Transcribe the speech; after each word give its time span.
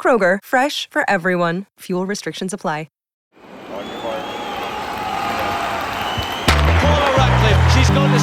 Kroger, 0.00 0.38
fresh 0.42 0.88
for 0.88 1.04
everyone. 1.08 1.66
Fuel 1.80 2.06
restrictions 2.06 2.54
apply. 2.54 2.86
Paula 6.80 7.14
Radcliffe, 7.16 7.74
she's 7.74 7.90
going 7.90 8.10
to 8.10 8.18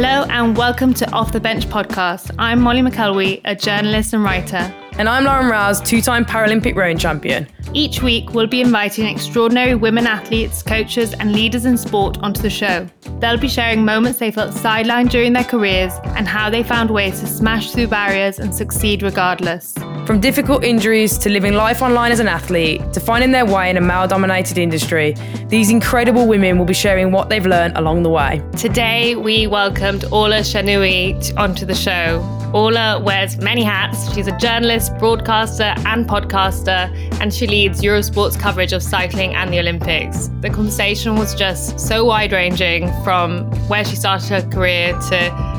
Hello 0.00 0.24
and 0.30 0.56
welcome 0.56 0.94
to 0.94 1.10
Off 1.10 1.32
the 1.32 1.40
Bench 1.40 1.66
podcast. 1.66 2.32
I'm 2.38 2.60
Molly 2.60 2.82
McElwee, 2.82 3.40
a 3.44 3.56
journalist 3.56 4.14
and 4.14 4.22
writer. 4.22 4.72
And 4.92 5.08
I'm 5.08 5.24
Lauren 5.24 5.50
Rowles, 5.50 5.80
two 5.80 6.00
time 6.00 6.24
Paralympic 6.24 6.76
rowing 6.76 6.98
champion. 6.98 7.48
Each 7.74 8.02
week, 8.02 8.32
we'll 8.32 8.46
be 8.46 8.62
inviting 8.62 9.06
extraordinary 9.06 9.74
women 9.74 10.06
athletes, 10.06 10.62
coaches, 10.62 11.12
and 11.12 11.32
leaders 11.32 11.66
in 11.66 11.76
sport 11.76 12.16
onto 12.22 12.40
the 12.40 12.48
show. 12.48 12.88
They'll 13.20 13.36
be 13.36 13.48
sharing 13.48 13.84
moments 13.84 14.18
they 14.18 14.30
felt 14.30 14.52
sidelined 14.54 15.10
during 15.10 15.34
their 15.34 15.44
careers 15.44 15.92
and 16.16 16.26
how 16.26 16.48
they 16.48 16.62
found 16.62 16.90
ways 16.90 17.20
to 17.20 17.26
smash 17.26 17.72
through 17.72 17.88
barriers 17.88 18.38
and 18.38 18.54
succeed 18.54 19.02
regardless. 19.02 19.74
From 20.06 20.18
difficult 20.18 20.64
injuries 20.64 21.18
to 21.18 21.28
living 21.28 21.52
life 21.52 21.82
online 21.82 22.10
as 22.10 22.20
an 22.20 22.28
athlete 22.28 22.80
to 22.94 23.00
finding 23.00 23.32
their 23.32 23.44
way 23.44 23.68
in 23.68 23.76
a 23.76 23.82
male 23.82 24.08
dominated 24.08 24.56
industry, 24.56 25.14
these 25.48 25.68
incredible 25.68 26.26
women 26.26 26.56
will 26.56 26.64
be 26.64 26.72
sharing 26.72 27.12
what 27.12 27.28
they've 27.28 27.44
learned 27.44 27.76
along 27.76 28.02
the 28.02 28.08
way. 28.08 28.42
Today, 28.56 29.14
we 29.14 29.46
welcomed 29.46 30.06
Orla 30.10 30.38
Chennaoui 30.38 31.36
onto 31.36 31.66
the 31.66 31.74
show. 31.74 32.24
Orla 32.54 32.98
wears 32.98 33.36
many 33.36 33.62
hats. 33.62 34.10
She's 34.14 34.26
a 34.26 34.36
journalist, 34.38 34.96
broadcaster, 34.96 35.74
and 35.84 36.08
podcaster, 36.08 36.88
and 37.20 37.34
she 37.34 37.46
leads 37.46 37.67
Eurosport's 37.76 38.36
coverage 38.36 38.72
of 38.72 38.82
cycling 38.82 39.34
and 39.34 39.52
the 39.52 39.58
Olympics. 39.58 40.28
The 40.40 40.50
conversation 40.50 41.16
was 41.16 41.34
just 41.34 41.78
so 41.78 42.04
wide 42.04 42.32
ranging 42.32 42.88
from 43.04 43.44
where 43.68 43.84
she 43.84 43.96
started 43.96 44.28
her 44.28 44.50
career 44.50 44.92
to 45.08 45.57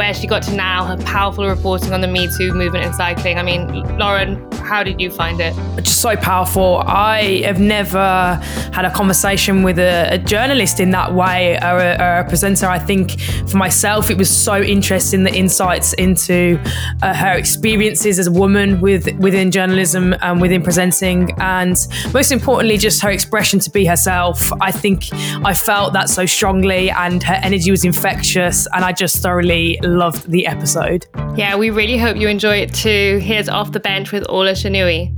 where 0.00 0.14
she 0.14 0.26
got 0.26 0.42
to 0.42 0.54
now, 0.54 0.82
her 0.82 0.96
powerful 1.04 1.46
reporting 1.46 1.92
on 1.92 2.00
the 2.00 2.08
Me 2.08 2.26
Too 2.38 2.54
movement 2.54 2.86
in 2.86 2.94
cycling. 2.94 3.38
I 3.38 3.42
mean, 3.42 3.98
Lauren, 3.98 4.50
how 4.70 4.82
did 4.82 4.98
you 4.98 5.10
find 5.10 5.40
it? 5.40 5.54
Just 5.82 6.00
so 6.00 6.16
powerful. 6.16 6.76
I 6.86 7.42
have 7.44 7.60
never 7.60 8.40
had 8.72 8.86
a 8.86 8.90
conversation 8.90 9.62
with 9.62 9.78
a, 9.78 10.14
a 10.14 10.18
journalist 10.18 10.80
in 10.80 10.90
that 10.92 11.12
way 11.12 11.56
or 11.56 11.76
a, 11.78 11.96
or 12.00 12.18
a, 12.20 12.28
presenter. 12.30 12.66
I 12.66 12.78
think 12.78 13.20
for 13.46 13.58
myself, 13.58 14.10
it 14.10 14.16
was 14.16 14.30
so 14.30 14.62
interesting 14.62 15.24
the 15.24 15.34
insights 15.34 15.92
into 15.94 16.58
uh, 17.02 17.12
her 17.12 17.32
experiences 17.32 18.18
as 18.18 18.26
a 18.26 18.32
woman 18.32 18.80
with 18.80 19.12
within 19.18 19.50
journalism 19.50 20.14
and 20.22 20.40
within 20.40 20.62
presenting, 20.62 21.32
and 21.40 21.76
most 22.14 22.32
importantly, 22.32 22.78
just 22.78 23.02
her 23.02 23.10
expression 23.10 23.58
to 23.60 23.70
be 23.70 23.84
herself. 23.84 24.50
I 24.62 24.70
think 24.70 25.12
I 25.44 25.52
felt 25.52 25.92
that 25.92 26.08
so 26.08 26.24
strongly, 26.24 26.90
and 26.90 27.22
her 27.22 27.38
energy 27.42 27.70
was 27.70 27.84
infectious, 27.84 28.66
and 28.72 28.82
I 28.82 28.92
just 28.92 29.18
thoroughly 29.18 29.78
loved 29.90 30.30
the 30.30 30.46
episode. 30.46 31.06
Yeah, 31.36 31.56
we 31.56 31.70
really 31.70 31.98
hope 31.98 32.16
you 32.16 32.28
enjoy 32.28 32.56
it 32.56 32.72
too. 32.72 33.18
Here's 33.22 33.48
Off 33.48 33.72
the 33.72 33.80
Bench 33.80 34.12
with 34.12 34.24
Orla 34.28 34.52
Chennaoui. 34.52 35.16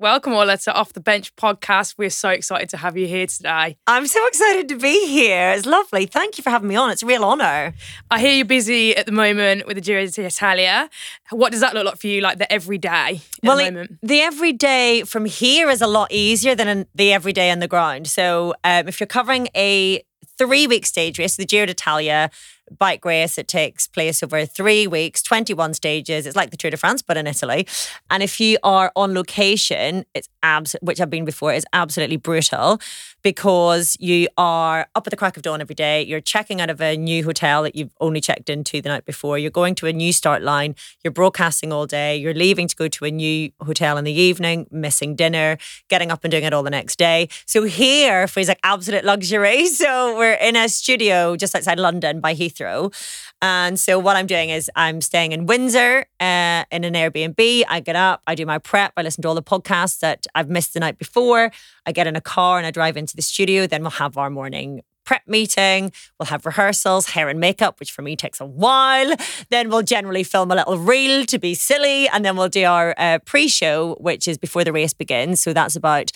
Welcome, 0.00 0.32
Orla, 0.32 0.56
to 0.58 0.72
Off 0.72 0.92
the 0.92 1.00
Bench 1.00 1.34
podcast. 1.34 1.96
We're 1.98 2.08
so 2.10 2.28
excited 2.28 2.68
to 2.68 2.76
have 2.76 2.96
you 2.96 3.08
here 3.08 3.26
today. 3.26 3.78
I'm 3.88 4.06
so 4.06 4.24
excited 4.28 4.68
to 4.68 4.78
be 4.78 5.08
here. 5.08 5.50
It's 5.50 5.66
lovely. 5.66 6.06
Thank 6.06 6.38
you 6.38 6.44
for 6.44 6.50
having 6.50 6.68
me 6.68 6.76
on. 6.76 6.92
It's 6.92 7.02
a 7.02 7.06
real 7.06 7.24
honour. 7.24 7.74
I 8.08 8.20
hear 8.20 8.30
you're 8.30 8.44
busy 8.44 8.96
at 8.96 9.06
the 9.06 9.12
moment 9.12 9.66
with 9.66 9.74
the 9.74 9.80
Giro 9.80 10.06
d'Italia. 10.06 10.88
What 11.30 11.50
does 11.50 11.60
that 11.62 11.74
look 11.74 11.84
like 11.84 11.98
for 11.98 12.06
you, 12.06 12.20
like 12.20 12.38
the 12.38 12.50
everyday 12.52 13.22
well, 13.42 13.56
the 13.56 13.64
moment? 13.64 13.98
the 14.00 14.20
everyday 14.20 15.02
from 15.02 15.24
here 15.24 15.68
is 15.68 15.82
a 15.82 15.88
lot 15.88 16.12
easier 16.12 16.54
than 16.54 16.86
the 16.94 17.12
everyday 17.12 17.50
on 17.50 17.58
the 17.58 17.66
ground. 17.66 18.06
So 18.06 18.54
um, 18.62 18.86
if 18.86 19.00
you're 19.00 19.08
covering 19.08 19.48
a 19.56 20.04
three 20.38 20.68
week 20.68 20.86
stage 20.86 21.18
race, 21.18 21.36
the 21.36 21.44
Giro 21.44 21.66
d'Italia 21.66 22.30
bike 22.78 23.04
race, 23.04 23.38
it 23.38 23.48
takes 23.48 23.86
place 23.86 24.22
over 24.22 24.44
three 24.46 24.86
weeks, 24.86 25.22
21 25.22 25.74
stages. 25.74 26.26
It's 26.26 26.36
like 26.36 26.50
the 26.50 26.56
Tour 26.56 26.70
de 26.70 26.76
France, 26.76 27.02
but 27.02 27.16
in 27.16 27.26
Italy. 27.26 27.66
And 28.10 28.22
if 28.22 28.40
you 28.40 28.58
are 28.62 28.92
on 28.96 29.14
location, 29.14 30.04
it's 30.14 30.28
abs- 30.42 30.76
which 30.82 31.00
I've 31.00 31.10
been 31.10 31.24
before, 31.24 31.52
is 31.52 31.64
absolutely 31.72 32.16
brutal 32.16 32.80
because 33.28 33.94
you 34.00 34.26
are 34.38 34.88
up 34.94 35.06
at 35.06 35.10
the 35.10 35.16
crack 35.16 35.36
of 35.36 35.42
dawn 35.42 35.60
every 35.60 35.74
day. 35.74 36.02
You're 36.02 36.18
checking 36.18 36.62
out 36.62 36.70
of 36.70 36.80
a 36.80 36.96
new 36.96 37.22
hotel 37.22 37.62
that 37.62 37.76
you've 37.76 37.90
only 38.00 38.22
checked 38.22 38.48
into 38.48 38.80
the 38.80 38.88
night 38.88 39.04
before. 39.04 39.36
You're 39.36 39.50
going 39.50 39.74
to 39.74 39.86
a 39.86 39.92
new 39.92 40.14
start 40.14 40.40
line. 40.40 40.74
You're 41.04 41.10
broadcasting 41.10 41.70
all 41.70 41.86
day. 41.86 42.16
You're 42.16 42.32
leaving 42.32 42.68
to 42.68 42.74
go 42.74 42.88
to 42.88 43.04
a 43.04 43.10
new 43.10 43.52
hotel 43.60 43.98
in 43.98 44.04
the 44.04 44.12
evening, 44.12 44.66
missing 44.70 45.14
dinner, 45.14 45.58
getting 45.88 46.10
up 46.10 46.24
and 46.24 46.30
doing 46.30 46.44
it 46.44 46.54
all 46.54 46.62
the 46.62 46.70
next 46.70 46.96
day. 46.98 47.28
So 47.44 47.64
here 47.64 48.26
feels 48.28 48.48
like 48.48 48.60
absolute 48.64 49.04
luxury. 49.04 49.66
So 49.78 50.18
we're 50.18 50.32
in 50.32 50.56
a 50.56 50.68
studio 50.68 51.36
just 51.36 51.54
outside 51.54 51.78
London 51.78 52.20
by 52.20 52.34
Heathrow. 52.34 52.92
And 53.40 53.78
so 53.78 53.98
what 53.98 54.16
I'm 54.16 54.26
doing 54.26 54.50
is 54.50 54.70
I'm 54.74 55.00
staying 55.00 55.32
in 55.32 55.46
Windsor 55.46 56.06
uh, 56.20 56.64
in 56.70 56.84
an 56.84 56.94
Airbnb. 56.94 57.64
I 57.68 57.80
get 57.80 57.96
up, 57.96 58.22
I 58.26 58.34
do 58.34 58.44
my 58.44 58.58
prep, 58.58 58.92
I 58.96 59.02
listen 59.02 59.22
to 59.22 59.28
all 59.28 59.34
the 59.34 59.42
podcasts 59.42 60.00
that 60.00 60.26
I've 60.34 60.48
missed 60.48 60.74
the 60.74 60.80
night 60.80 60.98
before. 60.98 61.52
I 61.86 61.92
get 61.92 62.06
in 62.06 62.16
a 62.16 62.20
car 62.20 62.58
and 62.58 62.66
I 62.66 62.70
drive 62.70 62.96
into 62.96 63.14
the 63.14 63.22
studio. 63.22 63.66
Then 63.66 63.82
we'll 63.82 63.92
have 63.92 64.18
our 64.18 64.30
morning 64.30 64.82
prep 65.08 65.26
meeting. 65.26 65.90
We'll 66.18 66.26
have 66.26 66.44
rehearsals, 66.44 67.06
hair 67.06 67.30
and 67.30 67.40
makeup, 67.40 67.80
which 67.80 67.92
for 67.92 68.02
me 68.02 68.14
takes 68.14 68.42
a 68.42 68.44
while. 68.44 69.16
Then 69.48 69.70
we'll 69.70 69.82
generally 69.82 70.22
film 70.22 70.50
a 70.50 70.54
little 70.54 70.76
reel 70.76 71.24
to 71.26 71.38
be 71.38 71.54
silly. 71.54 72.06
And 72.08 72.26
then 72.26 72.36
we'll 72.36 72.50
do 72.50 72.64
our 72.64 72.94
uh, 72.98 73.18
pre 73.24 73.48
show, 73.48 73.94
which 74.00 74.28
is 74.28 74.36
before 74.36 74.64
the 74.64 74.72
race 74.72 74.92
begins. 74.92 75.40
So 75.40 75.54
that's 75.54 75.76
about 75.76 76.12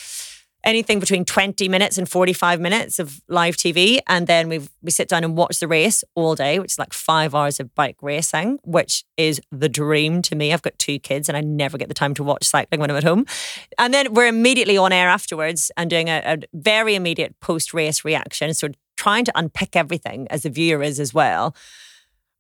anything 0.65 1.01
between 1.01 1.25
20 1.25 1.69
minutes 1.69 1.99
and 1.99 2.09
45 2.09 2.61
minutes 2.61 2.99
of 2.99 3.21
live 3.29 3.57
TV. 3.57 4.01
And 4.09 4.27
then 4.27 4.49
we 4.49 4.61
we 4.83 4.91
sit 4.91 5.09
down 5.09 5.25
and 5.25 5.37
watch 5.37 5.61
the 5.61 5.69
race 5.69 6.05
all 6.15 6.35
day, 6.35 6.59
which 6.59 6.73
is 6.73 6.79
like 6.79 6.93
five 6.93 7.35
hours 7.35 7.61
of 7.61 7.75
bike 7.75 7.97
racing, 8.03 8.59
which 8.65 9.05
is 9.17 9.41
the 9.51 9.69
dream 9.69 10.23
to 10.23 10.35
me. 10.35 10.53
I've 10.53 10.63
got 10.63 10.79
two 10.79 10.99
kids 10.99 11.29
and 11.29 11.37
I 11.37 11.41
never 11.41 11.79
get 11.79 11.89
the 11.89 11.95
time 11.95 12.15
to 12.15 12.23
watch 12.23 12.45
cycling 12.45 12.81
when 12.81 12.91
I'm 12.91 12.97
at 12.97 13.05
home. 13.05 13.27
And 13.79 13.93
then 13.93 14.13
we're 14.15 14.27
immediately 14.27 14.77
on 14.77 14.93
air 14.93 15.09
afterwards 15.09 15.71
and 15.77 15.91
doing 15.91 16.09
a, 16.09 16.23
a 16.25 16.39
very 16.53 16.95
immediate 16.95 17.39
post 17.41 17.75
race 17.75 18.05
reaction. 18.05 18.55
So 18.55 18.69
trying 18.97 19.25
to 19.25 19.33
unpick 19.35 19.75
everything 19.75 20.29
as 20.31 20.43
the 20.43 20.51
viewer 20.51 20.83
is 20.83 21.01
as 21.01 21.13
well. 21.13 21.55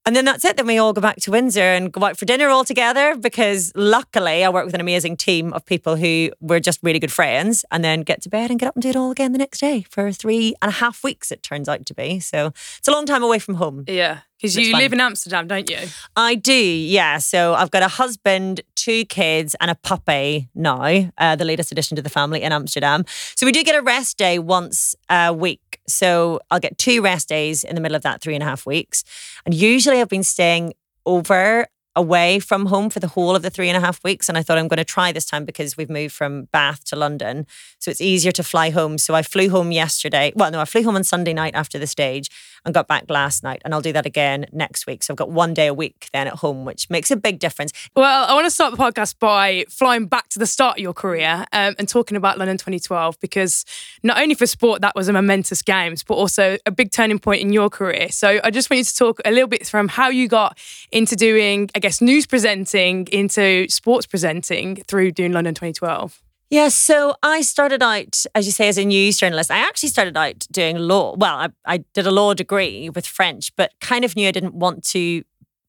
And 0.04 0.16
then 0.16 0.24
that's 0.24 0.44
it. 0.44 0.56
Then 0.56 0.66
we 0.66 0.78
all 0.78 0.92
go 0.92 1.00
back 1.00 1.16
to 1.20 1.30
Windsor 1.30 1.60
and 1.60 1.92
go 1.92 2.04
out 2.04 2.16
for 2.16 2.24
dinner 2.24 2.48
all 2.48 2.64
together 2.64 3.16
because 3.16 3.72
luckily 3.76 4.44
I 4.44 4.48
work 4.48 4.64
with 4.64 4.74
an 4.74 4.80
amazing 4.80 5.16
team 5.16 5.52
of 5.52 5.64
people 5.64 5.94
who 5.94 6.30
were 6.40 6.58
just 6.58 6.80
really 6.82 6.98
good 6.98 7.12
friends 7.12 7.64
and 7.70 7.84
then 7.84 8.00
get 8.02 8.20
to 8.22 8.28
bed 8.28 8.50
and 8.50 8.58
get 8.58 8.66
up 8.66 8.74
and 8.74 8.82
do 8.82 8.88
it 8.88 8.96
all 8.96 9.12
again 9.12 9.30
the 9.32 9.38
next 9.38 9.60
day 9.60 9.82
for 9.88 10.10
three 10.10 10.54
and 10.60 10.70
a 10.70 10.72
half 10.72 11.04
weeks, 11.04 11.30
it 11.30 11.42
turns 11.42 11.68
out 11.68 11.86
to 11.86 11.94
be. 11.94 12.18
So 12.18 12.46
it's 12.78 12.88
a 12.88 12.92
long 12.92 13.06
time 13.06 13.22
away 13.22 13.38
from 13.38 13.54
home. 13.54 13.84
Yeah, 13.86 14.20
because 14.42 14.56
you 14.56 14.72
fun. 14.72 14.80
live 14.80 14.92
in 14.92 15.00
Amsterdam, 15.00 15.46
don't 15.46 15.70
you? 15.70 15.78
I 16.16 16.34
do, 16.34 16.52
yeah. 16.52 17.18
So 17.18 17.54
I've 17.54 17.70
got 17.70 17.84
a 17.84 17.88
husband, 17.88 18.60
two 18.82 19.04
kids, 19.04 19.54
and 19.60 19.70
a 19.70 19.76
puppy 19.76 20.48
now, 20.54 21.10
uh, 21.18 21.36
the 21.36 21.44
latest 21.44 21.70
addition 21.70 21.94
to 21.94 22.02
the 22.02 22.10
family 22.10 22.42
in 22.42 22.50
Amsterdam. 22.50 23.04
So 23.36 23.46
we 23.46 23.52
do 23.52 23.62
get 23.62 23.76
a 23.76 23.82
rest 23.82 24.18
day 24.18 24.40
once 24.40 24.96
a 25.08 25.32
week. 25.32 25.80
So 25.86 26.40
I'll 26.50 26.58
get 26.58 26.78
two 26.78 27.00
rest 27.00 27.28
days 27.28 27.62
in 27.62 27.76
the 27.76 27.80
middle 27.80 27.94
of 27.94 28.02
that 28.02 28.20
three 28.20 28.34
and 28.34 28.42
a 28.42 28.46
half 28.46 28.66
weeks. 28.66 29.04
And 29.46 29.54
usually 29.54 30.00
I've 30.00 30.08
been 30.08 30.24
staying 30.24 30.74
over 31.06 31.66
away 31.94 32.38
from 32.38 32.66
home 32.66 32.88
for 32.90 33.00
the 33.00 33.08
whole 33.08 33.36
of 33.36 33.42
the 33.42 33.50
three 33.50 33.68
and 33.68 33.76
a 33.76 33.80
half 33.80 34.02
weeks. 34.02 34.28
And 34.28 34.38
I 34.38 34.42
thought 34.42 34.58
I'm 34.58 34.68
going 34.68 34.78
to 34.78 34.84
try 34.84 35.12
this 35.12 35.26
time 35.26 35.44
because 35.44 35.76
we've 35.76 35.90
moved 35.90 36.14
from 36.14 36.44
Bath 36.52 36.84
to 36.84 36.96
London. 36.96 37.46
So 37.78 37.90
it's 37.90 38.00
easier 38.00 38.32
to 38.32 38.42
fly 38.42 38.70
home. 38.70 38.98
So 38.98 39.14
I 39.14 39.22
flew 39.22 39.50
home 39.50 39.72
yesterday. 39.72 40.32
Well, 40.34 40.50
no, 40.50 40.60
I 40.60 40.64
flew 40.64 40.82
home 40.84 40.96
on 40.96 41.04
Sunday 41.04 41.34
night 41.34 41.54
after 41.54 41.78
the 41.78 41.86
stage 41.86 42.30
and 42.64 42.74
got 42.74 42.88
back 42.88 43.04
last 43.08 43.42
night. 43.42 43.62
And 43.64 43.74
I'll 43.74 43.80
do 43.80 43.92
that 43.92 44.06
again 44.06 44.46
next 44.52 44.86
week. 44.86 45.02
So 45.02 45.12
I've 45.12 45.18
got 45.18 45.30
one 45.30 45.54
day 45.54 45.66
a 45.66 45.74
week 45.74 46.08
then 46.12 46.26
at 46.26 46.34
home, 46.34 46.64
which 46.64 46.88
makes 46.90 47.10
a 47.10 47.16
big 47.16 47.38
difference. 47.38 47.72
Well, 47.94 48.24
I 48.28 48.34
want 48.34 48.46
to 48.46 48.50
start 48.50 48.70
the 48.70 48.76
podcast 48.76 49.18
by 49.18 49.64
flying 49.68 50.06
back 50.06 50.28
to 50.30 50.38
the 50.38 50.46
start 50.46 50.78
of 50.78 50.82
your 50.82 50.92
career 50.92 51.44
um, 51.52 51.74
and 51.78 51.88
talking 51.88 52.16
about 52.16 52.38
London 52.38 52.56
2012 52.56 53.18
because 53.20 53.64
not 54.02 54.20
only 54.20 54.34
for 54.34 54.46
sport 54.46 54.80
that 54.82 54.94
was 54.94 55.08
a 55.08 55.12
momentous 55.12 55.62
games, 55.62 56.02
but 56.02 56.14
also 56.14 56.56
a 56.66 56.70
big 56.70 56.92
turning 56.92 57.18
point 57.18 57.42
in 57.42 57.52
your 57.52 57.70
career. 57.70 58.10
So 58.10 58.40
I 58.44 58.50
just 58.50 58.70
want 58.70 58.78
you 58.78 58.84
to 58.84 58.96
talk 58.96 59.20
a 59.24 59.30
little 59.30 59.48
bit 59.48 59.66
from 59.66 59.88
how 59.88 60.08
you 60.08 60.28
got 60.28 60.58
into 60.90 61.16
doing, 61.16 61.70
I 61.74 61.78
guess, 61.78 62.00
news 62.00 62.26
presenting 62.26 63.06
into 63.08 63.68
sports 63.68 64.06
presenting 64.06 64.76
through 64.76 65.12
doing 65.12 65.32
London 65.32 65.54
2012. 65.54 66.22
Yeah, 66.52 66.68
so 66.68 67.14
I 67.22 67.40
started 67.40 67.82
out, 67.82 68.26
as 68.34 68.44
you 68.44 68.52
say, 68.52 68.68
as 68.68 68.76
a 68.76 68.84
news 68.84 69.16
journalist. 69.16 69.50
I 69.50 69.56
actually 69.56 69.88
started 69.88 70.18
out 70.18 70.46
doing 70.52 70.76
law. 70.76 71.16
Well, 71.16 71.34
I, 71.34 71.48
I 71.64 71.78
did 71.94 72.06
a 72.06 72.10
law 72.10 72.34
degree 72.34 72.90
with 72.90 73.06
French, 73.06 73.56
but 73.56 73.72
kind 73.80 74.04
of 74.04 74.14
knew 74.16 74.28
I 74.28 74.32
didn't 74.32 74.52
want 74.52 74.84
to 74.88 75.22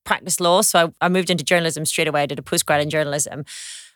practice 0.04 0.42
law. 0.42 0.60
So 0.62 0.92
I, 1.02 1.06
I 1.06 1.08
moved 1.08 1.30
into 1.30 1.42
journalism 1.46 1.86
straight 1.86 2.10
away. 2.10 2.24
I 2.24 2.26
did 2.26 2.38
a 2.38 2.42
postgrad 2.42 2.82
in 2.82 2.90
journalism. 2.90 3.46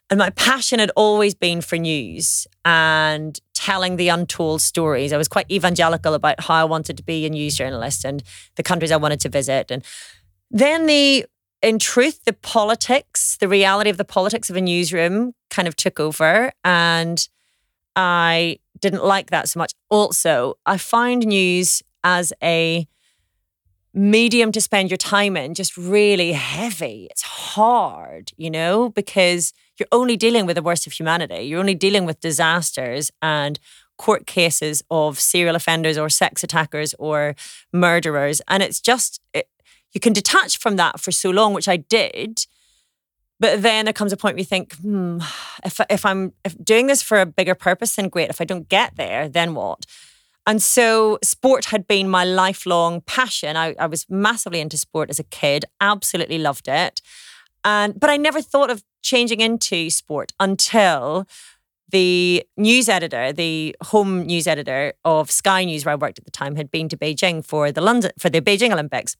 And 0.09 0.17
my 0.17 0.29
passion 0.29 0.79
had 0.79 0.89
always 0.95 1.35
been 1.35 1.59
for 1.59 1.75
news 1.75 2.47
and 2.63 3.37
telling 3.53 3.97
the 3.97 4.07
untold 4.07 4.61
stories. 4.61 5.11
I 5.11 5.17
was 5.17 5.27
quite 5.27 5.51
evangelical 5.51 6.13
about 6.13 6.39
how 6.39 6.53
I 6.53 6.63
wanted 6.63 6.95
to 6.95 7.03
be 7.03 7.25
a 7.25 7.29
news 7.29 7.57
journalist 7.57 8.05
and 8.05 8.23
the 8.55 8.63
countries 8.63 8.93
I 8.93 8.95
wanted 8.95 9.19
to 9.19 9.29
visit. 9.29 9.71
And 9.71 9.83
then 10.49 10.85
the 10.85 11.25
in 11.61 11.79
truth, 11.79 12.23
the 12.25 12.33
politics, 12.33 13.37
the 13.37 13.47
reality 13.47 13.89
of 13.89 13.97
the 13.97 14.05
politics 14.05 14.49
of 14.49 14.55
a 14.55 14.61
newsroom 14.61 15.33
kind 15.49 15.67
of 15.67 15.75
took 15.75 15.99
over. 15.99 16.51
And 16.63 17.27
I 17.95 18.59
didn't 18.79 19.03
like 19.03 19.31
that 19.31 19.49
so 19.49 19.59
much. 19.59 19.73
Also, 19.89 20.55
I 20.65 20.77
find 20.77 21.25
news 21.25 21.81
as 22.03 22.31
a 22.43 22.87
medium 23.93 24.51
to 24.51 24.61
spend 24.61 24.91
your 24.91 24.97
time 24.97 25.35
in 25.35 25.55
just 25.55 25.75
really 25.75 26.33
heavy. 26.33 27.07
It's 27.09 27.23
hard, 27.23 28.31
you 28.37 28.51
know, 28.51 28.89
because 28.89 29.53
you're 29.79 29.87
only 29.91 30.15
dealing 30.15 30.45
with 30.45 30.55
the 30.55 30.61
worst 30.61 30.85
of 30.85 30.93
humanity. 30.93 31.43
You're 31.43 31.59
only 31.59 31.73
dealing 31.73 32.05
with 32.05 32.19
disasters 32.19 33.11
and 33.21 33.59
court 33.97 34.27
cases 34.27 34.83
of 34.91 35.19
serial 35.19 35.55
offenders 35.55 35.97
or 35.97 36.09
sex 36.09 36.43
attackers 36.43 36.93
or 36.99 37.35
murderers. 37.73 38.41
And 38.47 38.61
it's 38.61 38.79
just, 38.79 39.19
it, 39.33 39.49
you 39.93 39.99
can 39.99 40.13
detach 40.13 40.57
from 40.57 40.75
that 40.75 40.99
for 40.99 41.11
so 41.11 41.29
long, 41.29 41.53
which 41.53 41.67
I 41.67 41.77
did. 41.77 42.45
But 43.39 43.61
then 43.61 43.85
there 43.85 43.93
comes 43.93 44.11
a 44.11 44.17
point 44.17 44.35
where 44.35 44.39
you 44.39 44.45
think, 44.45 44.75
hmm, 44.77 45.19
if, 45.63 45.79
if 45.89 46.05
I'm 46.05 46.33
if 46.43 46.55
doing 46.63 46.87
this 46.87 47.03
for 47.03 47.21
a 47.21 47.25
bigger 47.25 47.55
purpose, 47.55 47.95
then 47.95 48.09
great. 48.09 48.29
If 48.29 48.41
I 48.41 48.45
don't 48.45 48.67
get 48.67 48.95
there, 48.95 49.29
then 49.29 49.53
what? 49.53 49.85
And 50.47 50.63
so 50.63 51.19
sport 51.23 51.65
had 51.65 51.87
been 51.87 52.09
my 52.09 52.23
lifelong 52.23 53.01
passion. 53.01 53.57
I, 53.57 53.75
I 53.77 53.85
was 53.85 54.05
massively 54.09 54.61
into 54.61 54.77
sport 54.77 55.09
as 55.09 55.19
a 55.19 55.23
kid, 55.23 55.65
absolutely 55.81 56.39
loved 56.39 56.67
it. 56.67 57.01
And 57.63 57.99
but 57.99 58.09
I 58.09 58.17
never 58.17 58.41
thought 58.41 58.71
of 58.71 58.83
changing 59.03 59.41
into 59.41 59.89
sport 59.89 60.31
until 60.39 61.27
the 61.89 62.43
news 62.57 62.89
editor, 62.89 63.31
the 63.31 63.75
home 63.83 64.25
news 64.25 64.47
editor 64.47 64.93
of 65.05 65.29
Sky 65.31 65.63
News, 65.63 65.85
where 65.85 65.93
I 65.93 65.95
worked 65.95 66.17
at 66.17 66.25
the 66.25 66.31
time, 66.31 66.55
had 66.55 66.71
been 66.71 66.89
to 66.89 66.97
Beijing 66.97 67.45
for 67.45 67.71
the 67.71 67.81
London 67.81 68.11
for 68.17 68.29
the 68.29 68.41
Beijing 68.41 68.71
Olympics 68.71 69.15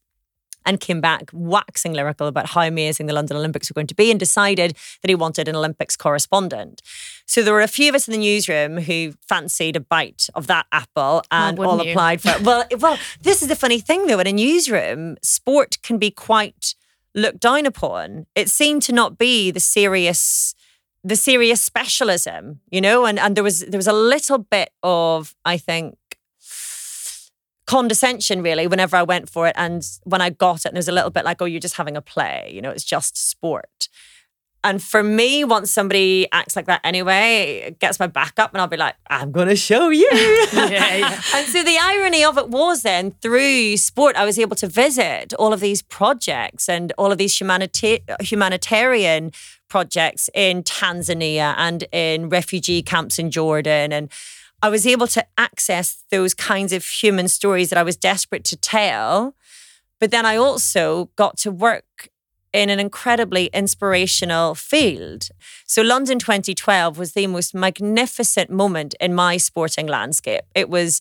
and 0.66 0.80
came 0.80 1.00
back 1.00 1.30
waxing 1.32 1.92
lyrical 1.92 2.26
about 2.26 2.50
how 2.50 2.62
amazing 2.62 3.06
the 3.06 3.12
London 3.12 3.36
Olympics 3.36 3.70
were 3.70 3.74
going 3.74 3.86
to 3.86 3.94
be 3.94 4.10
and 4.10 4.20
decided 4.20 4.76
that 5.02 5.08
he 5.08 5.14
wanted 5.14 5.48
an 5.48 5.56
Olympics 5.56 5.96
correspondent. 5.96 6.82
So 7.26 7.42
there 7.42 7.54
were 7.54 7.60
a 7.60 7.68
few 7.68 7.88
of 7.88 7.94
us 7.94 8.08
in 8.08 8.12
the 8.12 8.18
newsroom 8.18 8.78
who 8.78 9.14
fancied 9.28 9.76
a 9.76 9.80
bite 9.80 10.28
of 10.34 10.46
that 10.48 10.66
apple 10.72 11.22
and 11.30 11.58
all 11.58 11.82
you? 11.82 11.90
applied 11.90 12.20
for 12.20 12.30
it. 12.30 12.42
Well, 12.42 12.64
well, 12.78 12.98
this 13.20 13.42
is 13.42 13.48
the 13.48 13.56
funny 13.56 13.80
thing 13.80 14.06
though, 14.06 14.18
in 14.18 14.26
a 14.26 14.32
newsroom, 14.32 15.16
sport 15.22 15.78
can 15.82 15.98
be 15.98 16.10
quite 16.10 16.74
looked 17.14 17.40
down 17.40 17.66
upon. 17.66 18.26
It 18.34 18.48
seemed 18.48 18.82
to 18.82 18.92
not 18.92 19.18
be 19.18 19.50
the 19.50 19.60
serious 19.60 20.54
the 21.04 21.16
serious 21.16 21.62
specialism, 21.62 22.60
you 22.70 22.80
know, 22.80 23.06
and, 23.06 23.18
and 23.18 23.36
there 23.36 23.44
was 23.44 23.60
there 23.60 23.78
was 23.78 23.86
a 23.86 23.92
little 23.92 24.38
bit 24.38 24.70
of, 24.82 25.34
I 25.44 25.56
think, 25.56 25.96
condescension 27.68 28.40
really 28.42 28.66
whenever 28.66 28.96
I 28.96 29.02
went 29.02 29.28
for 29.28 29.46
it. 29.46 29.54
And 29.56 29.86
when 30.04 30.22
I 30.22 30.30
got 30.30 30.64
it, 30.64 30.68
and 30.68 30.76
it 30.76 30.78
was 30.78 30.88
a 30.88 30.92
little 30.92 31.10
bit 31.10 31.24
like, 31.24 31.40
oh, 31.42 31.44
you're 31.44 31.60
just 31.60 31.76
having 31.76 31.96
a 31.96 32.02
play, 32.02 32.50
you 32.52 32.62
know, 32.62 32.70
it's 32.70 32.82
just 32.82 33.16
sport. 33.16 33.88
And 34.64 34.82
for 34.82 35.04
me, 35.04 35.44
once 35.44 35.70
somebody 35.70 36.26
acts 36.32 36.56
like 36.56 36.66
that 36.66 36.80
anyway, 36.82 37.62
it 37.66 37.78
gets 37.78 38.00
my 38.00 38.08
back 38.08 38.38
up 38.38 38.52
and 38.52 38.60
I'll 38.60 38.66
be 38.66 38.76
like, 38.76 38.96
I'm 39.08 39.30
going 39.30 39.48
to 39.48 39.54
show 39.56 39.90
you. 39.90 40.08
Yeah, 40.52 40.96
yeah. 40.96 41.22
and 41.34 41.46
so 41.46 41.62
the 41.62 41.78
irony 41.80 42.24
of 42.24 42.38
it 42.38 42.48
was 42.48 42.82
then 42.82 43.12
through 43.22 43.76
sport, 43.76 44.16
I 44.16 44.24
was 44.24 44.38
able 44.38 44.56
to 44.56 44.66
visit 44.66 45.32
all 45.34 45.52
of 45.52 45.60
these 45.60 45.82
projects 45.82 46.68
and 46.68 46.92
all 46.98 47.12
of 47.12 47.18
these 47.18 47.38
humanita- 47.38 48.00
humanitarian 48.20 49.30
projects 49.68 50.28
in 50.34 50.62
Tanzania 50.62 51.54
and 51.58 51.84
in 51.92 52.28
refugee 52.30 52.82
camps 52.82 53.18
in 53.18 53.30
Jordan. 53.30 53.92
And 53.92 54.10
I 54.62 54.68
was 54.68 54.86
able 54.86 55.06
to 55.08 55.24
access 55.36 56.04
those 56.10 56.34
kinds 56.34 56.72
of 56.72 56.84
human 56.84 57.28
stories 57.28 57.70
that 57.70 57.78
I 57.78 57.82
was 57.84 57.96
desperate 57.96 58.44
to 58.44 58.56
tell. 58.56 59.34
But 60.00 60.10
then 60.10 60.26
I 60.26 60.36
also 60.36 61.10
got 61.16 61.36
to 61.38 61.50
work 61.50 62.08
in 62.52 62.70
an 62.70 62.80
incredibly 62.80 63.46
inspirational 63.46 64.54
field. 64.54 65.28
So, 65.66 65.82
London 65.82 66.18
2012 66.18 66.98
was 66.98 67.12
the 67.12 67.26
most 67.26 67.54
magnificent 67.54 68.50
moment 68.50 68.94
in 69.00 69.14
my 69.14 69.36
sporting 69.36 69.86
landscape. 69.86 70.44
It 70.54 70.68
was 70.68 71.00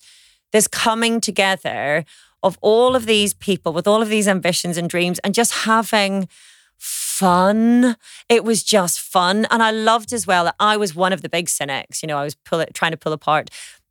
this 0.52 0.68
coming 0.68 1.22
together 1.22 2.06
of 2.44 2.58
all 2.62 2.96
of 2.96 3.06
these 3.06 3.34
people 3.34 3.74
with 3.74 3.88
all 3.88 4.02
of 4.02 4.10
these 4.10 4.28
ambitions 4.28 4.78
and 4.78 4.90
dreams 4.90 5.20
and 5.20 5.34
just 5.34 5.54
having 5.54 6.28
fun. 7.18 7.96
It 8.30 8.44
was 8.44 8.64
just 8.64 9.00
fun. 9.00 9.48
And 9.50 9.64
I 9.64 9.72
loved 9.72 10.14
as 10.14 10.28
well 10.28 10.46
that 10.46 10.56
I 10.60 10.78
was 10.78 10.96
one 10.96 11.14
of 11.14 11.22
the 11.22 11.30
big 11.30 11.50
cynics. 11.50 12.02
You 12.04 12.08
know, 12.08 12.18
I 12.18 12.24
was 12.24 12.36
pull 12.36 12.64
trying 12.74 12.92
to 12.92 12.98
pull 12.98 13.14
apart 13.14 13.50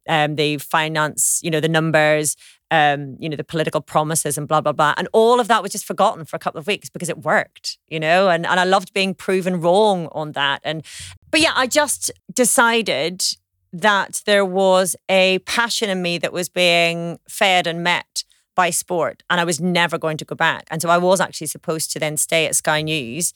um, 0.09 0.37
the 0.37 0.59
finance, 0.59 1.41
you 1.43 1.51
know, 1.51 1.61
the 1.61 1.69
numbers, 1.69 2.37
um, 2.71 3.17
you 3.19 3.29
know, 3.29 3.37
the 3.37 3.45
political 3.45 3.81
promises 3.81 4.39
and 4.39 4.49
blah, 4.49 4.61
blah, 4.61 4.73
blah. 4.73 4.95
And 4.97 5.09
all 5.13 5.41
of 5.41 5.49
that 5.49 5.63
was 5.63 5.73
just 5.73 5.85
forgotten 5.85 6.25
for 6.25 6.37
a 6.37 6.39
couple 6.39 6.59
of 6.59 6.67
weeks 6.67 6.89
because 6.89 7.09
it 7.09 7.19
worked, 7.19 7.79
you 7.89 8.01
know, 8.01 8.29
and, 8.29 8.47
and 8.47 8.61
I 8.61 8.65
loved 8.65 8.93
being 8.93 9.15
proven 9.15 9.61
wrong 9.61 10.09
on 10.13 10.33
that. 10.33 10.61
And, 10.65 10.85
but 11.31 11.41
yeah, 11.41 11.53
I 11.55 11.67
just 11.67 12.11
decided 12.33 13.25
that 13.73 14.23
there 14.27 14.45
was 14.45 14.97
a 15.09 15.39
passion 15.41 15.91
in 15.91 16.01
me 16.03 16.19
that 16.19 16.33
was 16.33 16.49
being 16.49 17.19
fed 17.29 17.67
and 17.67 17.83
met 17.83 18.16
by 18.57 18.71
sport 18.71 19.23
and 19.31 19.41
I 19.41 19.45
was 19.45 19.61
never 19.61 19.99
going 19.99 20.17
to 20.17 20.25
go 20.25 20.35
back. 20.35 20.67
And 20.71 20.83
so 20.83 20.89
I 20.89 20.99
was 20.99 21.21
actually 21.21 21.47
supposed 21.47 21.93
to 21.93 22.01
then 22.01 22.17
stay 22.17 22.47
at 22.47 22.57
Sky 22.57 22.83
News 22.83 23.33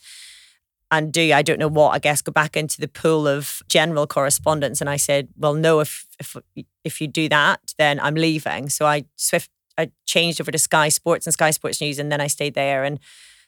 and 0.91 1.13
do 1.13 1.33
I 1.33 1.43
don't 1.43 1.61
know 1.61 1.69
what 1.69 1.91
I 1.91 2.01
guess 2.01 2.21
go 2.21 2.33
back 2.33 2.57
into 2.57 2.81
the 2.81 2.89
pool 2.89 3.29
of 3.29 3.63
general 3.69 4.09
correspondence 4.09 4.81
and 4.81 4.91
I 4.91 4.97
said 4.97 5.29
well 5.37 5.55
no 5.55 5.79
if 5.79 6.07
if 6.19 6.37
if 6.83 7.01
you 7.01 7.07
do 7.07 7.29
that 7.29 7.75
then 7.79 8.01
I'm 8.01 8.17
leaving 8.17 8.69
so 8.69 8.87
I 8.87 9.05
swift 9.15 9.51
I 9.79 9.93
changed 10.05 10.41
over 10.41 10.51
to 10.51 10.59
Sky 10.59 10.89
Sports 10.89 11.27
and 11.27 11.33
Sky 11.33 11.53
Sports 11.53 11.81
News 11.81 12.01
and 12.01 12.11
then 12.11 12.21
I 12.21 12.27
stayed 12.27 12.55
there 12.55 12.83
and 12.83 12.99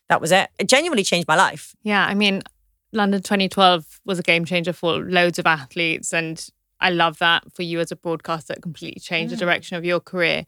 that 0.08 0.20
was 0.20 0.30
it 0.30 0.50
it 0.58 0.68
genuinely 0.68 1.02
changed 1.02 1.26
my 1.26 1.34
life 1.34 1.74
Yeah, 1.82 2.06
I 2.06 2.14
mean, 2.14 2.42
London 2.92 3.22
2012 3.22 4.00
was 4.04 4.18
a 4.18 4.22
game 4.22 4.44
changer 4.44 4.72
for 4.72 4.98
loads 4.98 5.38
of 5.38 5.46
athletes, 5.46 6.12
and 6.12 6.46
I 6.80 6.90
love 6.90 7.18
that 7.18 7.50
for 7.52 7.62
you 7.62 7.80
as 7.80 7.90
a 7.90 7.96
broadcaster. 7.96 8.52
It 8.52 8.62
completely 8.62 9.00
changed 9.00 9.32
the 9.32 9.36
direction 9.38 9.76
of 9.76 9.84
your 9.84 10.00
career. 10.00 10.44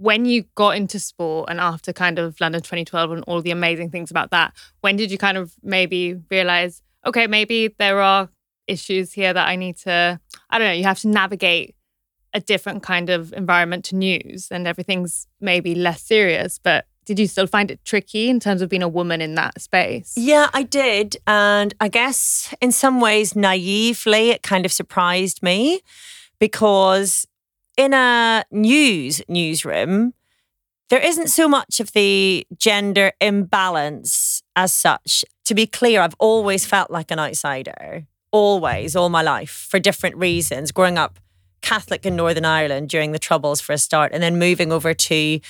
When 0.00 0.24
you 0.24 0.44
got 0.54 0.76
into 0.76 0.98
sport 0.98 1.50
and 1.50 1.60
after 1.60 1.92
kind 1.92 2.18
of 2.18 2.40
London 2.40 2.62
2012 2.62 3.10
and 3.10 3.24
all 3.26 3.42
the 3.42 3.50
amazing 3.50 3.90
things 3.90 4.10
about 4.10 4.30
that, 4.30 4.54
when 4.80 4.96
did 4.96 5.10
you 5.10 5.18
kind 5.18 5.36
of 5.36 5.52
maybe 5.62 6.14
realize, 6.30 6.80
okay, 7.04 7.26
maybe 7.26 7.74
there 7.78 8.00
are 8.00 8.30
issues 8.66 9.12
here 9.12 9.34
that 9.34 9.46
I 9.46 9.56
need 9.56 9.76
to, 9.78 10.18
I 10.48 10.58
don't 10.58 10.68
know, 10.68 10.72
you 10.72 10.84
have 10.84 11.00
to 11.00 11.08
navigate 11.08 11.74
a 12.32 12.40
different 12.40 12.82
kind 12.82 13.10
of 13.10 13.34
environment 13.34 13.84
to 13.86 13.96
news 13.96 14.48
and 14.50 14.66
everything's 14.66 15.26
maybe 15.38 15.74
less 15.74 16.00
serious, 16.00 16.58
but 16.58 16.86
did 17.04 17.18
you 17.18 17.26
still 17.26 17.46
find 17.46 17.70
it 17.70 17.84
tricky 17.84 18.30
in 18.30 18.40
terms 18.40 18.62
of 18.62 18.70
being 18.70 18.82
a 18.82 18.88
woman 18.88 19.20
in 19.20 19.34
that 19.34 19.60
space? 19.60 20.14
Yeah, 20.16 20.48
I 20.54 20.62
did. 20.62 21.18
And 21.26 21.74
I 21.78 21.88
guess 21.88 22.54
in 22.62 22.72
some 22.72 23.00
ways, 23.00 23.36
naively, 23.36 24.30
it 24.30 24.42
kind 24.42 24.64
of 24.64 24.72
surprised 24.72 25.42
me 25.42 25.82
because 26.38 27.26
in 27.76 27.94
a 27.94 28.44
news 28.50 29.22
newsroom, 29.28 30.14
there 30.90 31.00
isn't 31.00 31.28
so 31.28 31.48
much 31.48 31.80
of 31.80 31.92
the 31.92 32.46
gender 32.56 33.12
imbalance 33.20 34.42
as 34.56 34.74
such. 34.74 35.24
To 35.44 35.54
be 35.54 35.66
clear, 35.66 36.00
I've 36.00 36.16
always 36.18 36.66
felt 36.66 36.90
like 36.90 37.10
an 37.10 37.18
outsider, 37.18 38.06
always, 38.32 38.96
all 38.96 39.08
my 39.08 39.22
life, 39.22 39.68
for 39.70 39.78
different 39.78 40.16
reasons. 40.16 40.72
Growing 40.72 40.98
up 40.98 41.20
Catholic 41.62 42.04
in 42.04 42.16
Northern 42.16 42.44
Ireland 42.44 42.88
during 42.88 43.12
the 43.12 43.18
Troubles 43.18 43.60
for 43.60 43.72
a 43.72 43.78
start, 43.78 44.12
and 44.12 44.22
then 44.22 44.38
moving 44.38 44.72
over 44.72 44.92
to 44.92 45.40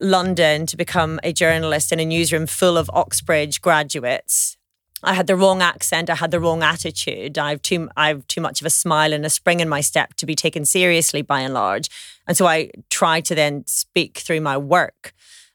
London 0.00 0.66
to 0.66 0.76
become 0.76 1.18
a 1.24 1.32
journalist 1.32 1.90
in 1.90 1.98
a 1.98 2.04
newsroom 2.04 2.46
full 2.46 2.76
of 2.76 2.90
Oxbridge 2.92 3.60
graduates. 3.60 4.56
I 5.02 5.14
had 5.14 5.26
the 5.26 5.36
wrong 5.36 5.62
accent. 5.62 6.10
I 6.10 6.14
had 6.14 6.30
the 6.30 6.40
wrong 6.40 6.62
attitude. 6.62 7.38
I've 7.38 7.62
too 7.62 7.88
I've 7.96 8.26
too 8.28 8.40
much 8.40 8.60
of 8.60 8.66
a 8.66 8.70
smile 8.70 9.12
and 9.12 9.24
a 9.26 9.30
spring 9.30 9.60
in 9.60 9.68
my 9.68 9.80
step 9.80 10.14
to 10.14 10.26
be 10.26 10.34
taken 10.34 10.64
seriously 10.64 11.22
by 11.22 11.40
and 11.40 11.54
large. 11.54 11.88
And 12.26 12.36
so 12.36 12.46
I 12.46 12.70
tried 12.90 13.24
to 13.26 13.34
then 13.34 13.64
speak 13.66 14.18
through 14.18 14.40
my 14.40 14.56
work 14.56 15.12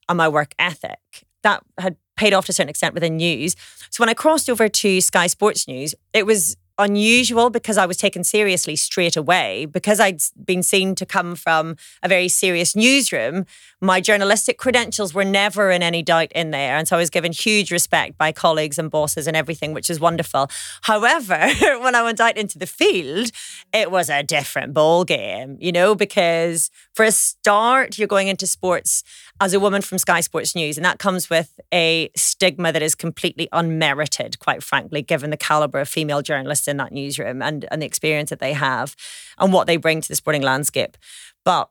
and 0.07 0.17
my 0.17 0.29
work 0.29 0.53
ethic. 0.59 0.99
That 1.43 1.63
had 1.79 1.95
paid 2.17 2.33
off 2.33 2.45
to 2.45 2.51
a 2.51 2.53
certain 2.53 2.69
extent 2.69 2.93
within 2.93 3.17
news. 3.17 3.55
So 3.89 4.01
when 4.01 4.09
I 4.09 4.13
crossed 4.13 4.49
over 4.49 4.69
to 4.69 5.01
Sky 5.01 5.27
Sports 5.27 5.67
News, 5.67 5.95
it 6.13 6.25
was 6.25 6.55
unusual 6.81 7.49
because 7.49 7.77
I 7.77 7.85
was 7.85 7.97
taken 7.97 8.23
seriously 8.23 8.75
straight 8.75 9.15
away. 9.15 9.65
Because 9.65 9.99
I'd 9.99 10.21
been 10.43 10.63
seen 10.63 10.95
to 10.95 11.05
come 11.05 11.35
from 11.35 11.75
a 12.03 12.07
very 12.07 12.27
serious 12.27 12.75
newsroom, 12.75 13.45
my 13.79 13.99
journalistic 14.01 14.57
credentials 14.57 15.13
were 15.13 15.25
never 15.25 15.71
in 15.71 15.81
any 15.81 16.03
doubt 16.03 16.31
in 16.33 16.51
there. 16.51 16.77
And 16.77 16.87
so 16.87 16.95
I 16.95 16.99
was 16.99 17.09
given 17.09 17.31
huge 17.31 17.71
respect 17.71 18.17
by 18.17 18.31
colleagues 18.31 18.77
and 18.77 18.91
bosses 18.91 19.27
and 19.27 19.35
everything, 19.35 19.73
which 19.73 19.89
is 19.89 19.99
wonderful. 19.99 20.49
However, 20.81 21.37
when 21.79 21.95
I 21.95 22.03
went 22.03 22.19
out 22.19 22.37
into 22.37 22.59
the 22.59 22.67
field, 22.67 23.31
it 23.73 23.89
was 23.89 24.09
a 24.09 24.23
different 24.23 24.73
ball 24.73 25.03
game, 25.03 25.57
you 25.59 25.71
know, 25.71 25.95
because 25.95 26.69
for 26.93 27.03
a 27.03 27.11
start, 27.11 27.97
you're 27.97 28.07
going 28.07 28.27
into 28.27 28.45
sports 28.45 29.03
as 29.41 29.55
a 29.55 29.59
woman 29.59 29.81
from 29.81 29.97
Sky 29.97 30.21
Sports 30.21 30.55
News, 30.55 30.77
and 30.77 30.85
that 30.85 30.99
comes 30.99 31.27
with 31.27 31.59
a 31.73 32.11
stigma 32.15 32.71
that 32.71 32.83
is 32.83 32.93
completely 32.93 33.49
unmerited, 33.51 34.37
quite 34.37 34.61
frankly, 34.61 35.01
given 35.01 35.31
the 35.31 35.35
caliber 35.35 35.79
of 35.79 35.89
female 35.89 36.21
journalists 36.21 36.67
in 36.67 36.77
that 36.77 36.91
newsroom 36.91 37.41
and, 37.41 37.65
and 37.71 37.81
the 37.81 37.85
experience 37.87 38.29
that 38.29 38.37
they 38.37 38.53
have 38.53 38.95
and 39.39 39.51
what 39.51 39.65
they 39.65 39.77
bring 39.77 39.99
to 39.99 40.07
the 40.07 40.15
sporting 40.15 40.43
landscape. 40.43 40.95
But 41.43 41.69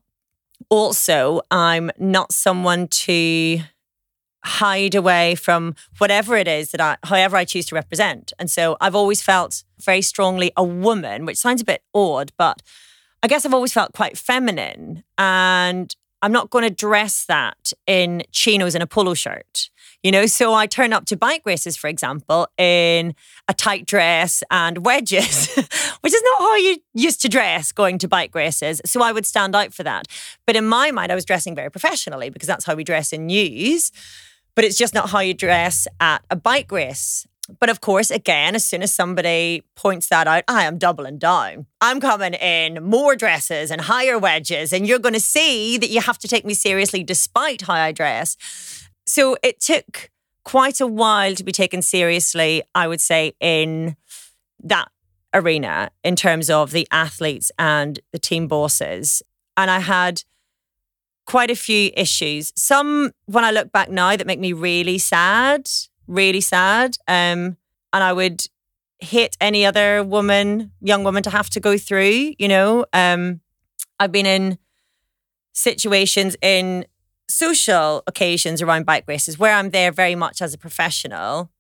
also, 0.68 1.42
I'm 1.52 1.92
not 1.96 2.32
someone 2.32 2.88
to 2.88 3.60
hide 4.44 4.96
away 4.96 5.36
from 5.36 5.76
whatever 5.98 6.36
it 6.36 6.48
is 6.48 6.72
that 6.72 6.80
I, 6.80 6.96
however 7.06 7.36
I 7.36 7.44
choose 7.44 7.66
to 7.66 7.76
represent. 7.76 8.32
And 8.40 8.50
so 8.50 8.76
I've 8.80 8.96
always 8.96 9.22
felt 9.22 9.62
very 9.78 10.02
strongly 10.02 10.50
a 10.56 10.64
woman, 10.64 11.24
which 11.24 11.38
sounds 11.38 11.62
a 11.62 11.64
bit 11.64 11.84
odd, 11.94 12.32
but 12.36 12.62
I 13.22 13.28
guess 13.28 13.46
I've 13.46 13.54
always 13.54 13.72
felt 13.72 13.92
quite 13.92 14.18
feminine. 14.18 15.04
And 15.16 15.94
I'm 16.22 16.32
not 16.32 16.50
going 16.50 16.64
to 16.64 16.74
dress 16.74 17.24
that 17.26 17.72
in 17.86 18.22
chinos 18.30 18.74
and 18.74 18.82
a 18.82 18.86
polo 18.86 19.14
shirt. 19.14 19.70
You 20.02 20.10
know, 20.10 20.24
so 20.26 20.54
I 20.54 20.66
turn 20.66 20.94
up 20.94 21.04
to 21.06 21.16
bike 21.16 21.42
races, 21.44 21.76
for 21.76 21.88
example, 21.88 22.48
in 22.56 23.14
a 23.48 23.54
tight 23.54 23.86
dress 23.86 24.42
and 24.50 24.84
wedges, 24.84 25.54
which 26.00 26.14
is 26.14 26.22
not 26.22 26.40
how 26.40 26.56
you 26.56 26.78
used 26.94 27.20
to 27.22 27.28
dress 27.28 27.70
going 27.70 27.98
to 27.98 28.08
bike 28.08 28.34
races. 28.34 28.80
So 28.86 29.02
I 29.02 29.12
would 29.12 29.26
stand 29.26 29.54
out 29.54 29.74
for 29.74 29.82
that. 29.82 30.06
But 30.46 30.56
in 30.56 30.66
my 30.66 30.90
mind, 30.90 31.12
I 31.12 31.14
was 31.14 31.26
dressing 31.26 31.54
very 31.54 31.70
professionally 31.70 32.30
because 32.30 32.46
that's 32.46 32.64
how 32.64 32.74
we 32.74 32.84
dress 32.84 33.12
in 33.12 33.26
news. 33.26 33.92
But 34.54 34.64
it's 34.64 34.78
just 34.78 34.94
not 34.94 35.10
how 35.10 35.20
you 35.20 35.34
dress 35.34 35.86
at 36.00 36.22
a 36.30 36.36
bike 36.36 36.72
race. 36.72 37.26
But 37.58 37.68
of 37.68 37.80
course, 37.80 38.10
again, 38.10 38.54
as 38.54 38.64
soon 38.64 38.82
as 38.82 38.92
somebody 38.92 39.64
points 39.74 40.08
that 40.08 40.26
out, 40.26 40.44
I 40.46 40.64
am 40.64 40.78
doubling 40.78 41.18
down. 41.18 41.66
I'm 41.80 42.00
coming 42.00 42.34
in 42.34 42.82
more 42.84 43.16
dresses 43.16 43.70
and 43.70 43.80
higher 43.82 44.18
wedges, 44.18 44.72
and 44.72 44.86
you're 44.86 44.98
going 44.98 45.14
to 45.14 45.20
see 45.20 45.78
that 45.78 45.90
you 45.90 46.00
have 46.00 46.18
to 46.18 46.28
take 46.28 46.44
me 46.44 46.54
seriously 46.54 47.02
despite 47.02 47.62
how 47.62 47.74
I 47.74 47.92
dress. 47.92 48.36
So 49.06 49.36
it 49.42 49.60
took 49.60 50.10
quite 50.44 50.80
a 50.80 50.86
while 50.86 51.34
to 51.34 51.44
be 51.44 51.52
taken 51.52 51.82
seriously, 51.82 52.62
I 52.74 52.86
would 52.86 53.00
say, 53.00 53.32
in 53.40 53.96
that 54.62 54.88
arena 55.32 55.90
in 56.02 56.16
terms 56.16 56.50
of 56.50 56.70
the 56.70 56.86
athletes 56.90 57.50
and 57.58 58.00
the 58.12 58.18
team 58.18 58.48
bosses. 58.48 59.22
And 59.56 59.70
I 59.70 59.80
had 59.80 60.22
quite 61.26 61.50
a 61.50 61.56
few 61.56 61.90
issues. 61.96 62.52
Some, 62.56 63.12
when 63.26 63.44
I 63.44 63.50
look 63.50 63.70
back 63.70 63.88
now, 63.88 64.16
that 64.16 64.26
make 64.26 64.40
me 64.40 64.52
really 64.52 64.98
sad 64.98 65.70
really 66.10 66.40
sad. 66.40 66.96
Um, 67.08 67.56
and 67.92 68.04
I 68.04 68.12
would 68.12 68.44
hit 68.98 69.36
any 69.40 69.64
other 69.64 70.04
woman, 70.04 70.72
young 70.80 71.04
woman, 71.04 71.22
to 71.22 71.30
have 71.30 71.48
to 71.50 71.60
go 71.60 71.78
through. 71.78 72.34
You 72.38 72.48
know, 72.48 72.84
um, 72.92 73.40
I've 73.98 74.12
been 74.12 74.26
in 74.26 74.58
situations 75.52 76.36
in 76.42 76.84
social 77.28 78.02
occasions 78.06 78.60
around 78.60 78.86
bike 78.86 79.04
races 79.06 79.38
where 79.38 79.54
I'm 79.54 79.70
there 79.70 79.92
very 79.92 80.14
much 80.14 80.42
as 80.42 80.52
a 80.52 80.58
professional, 80.58 81.50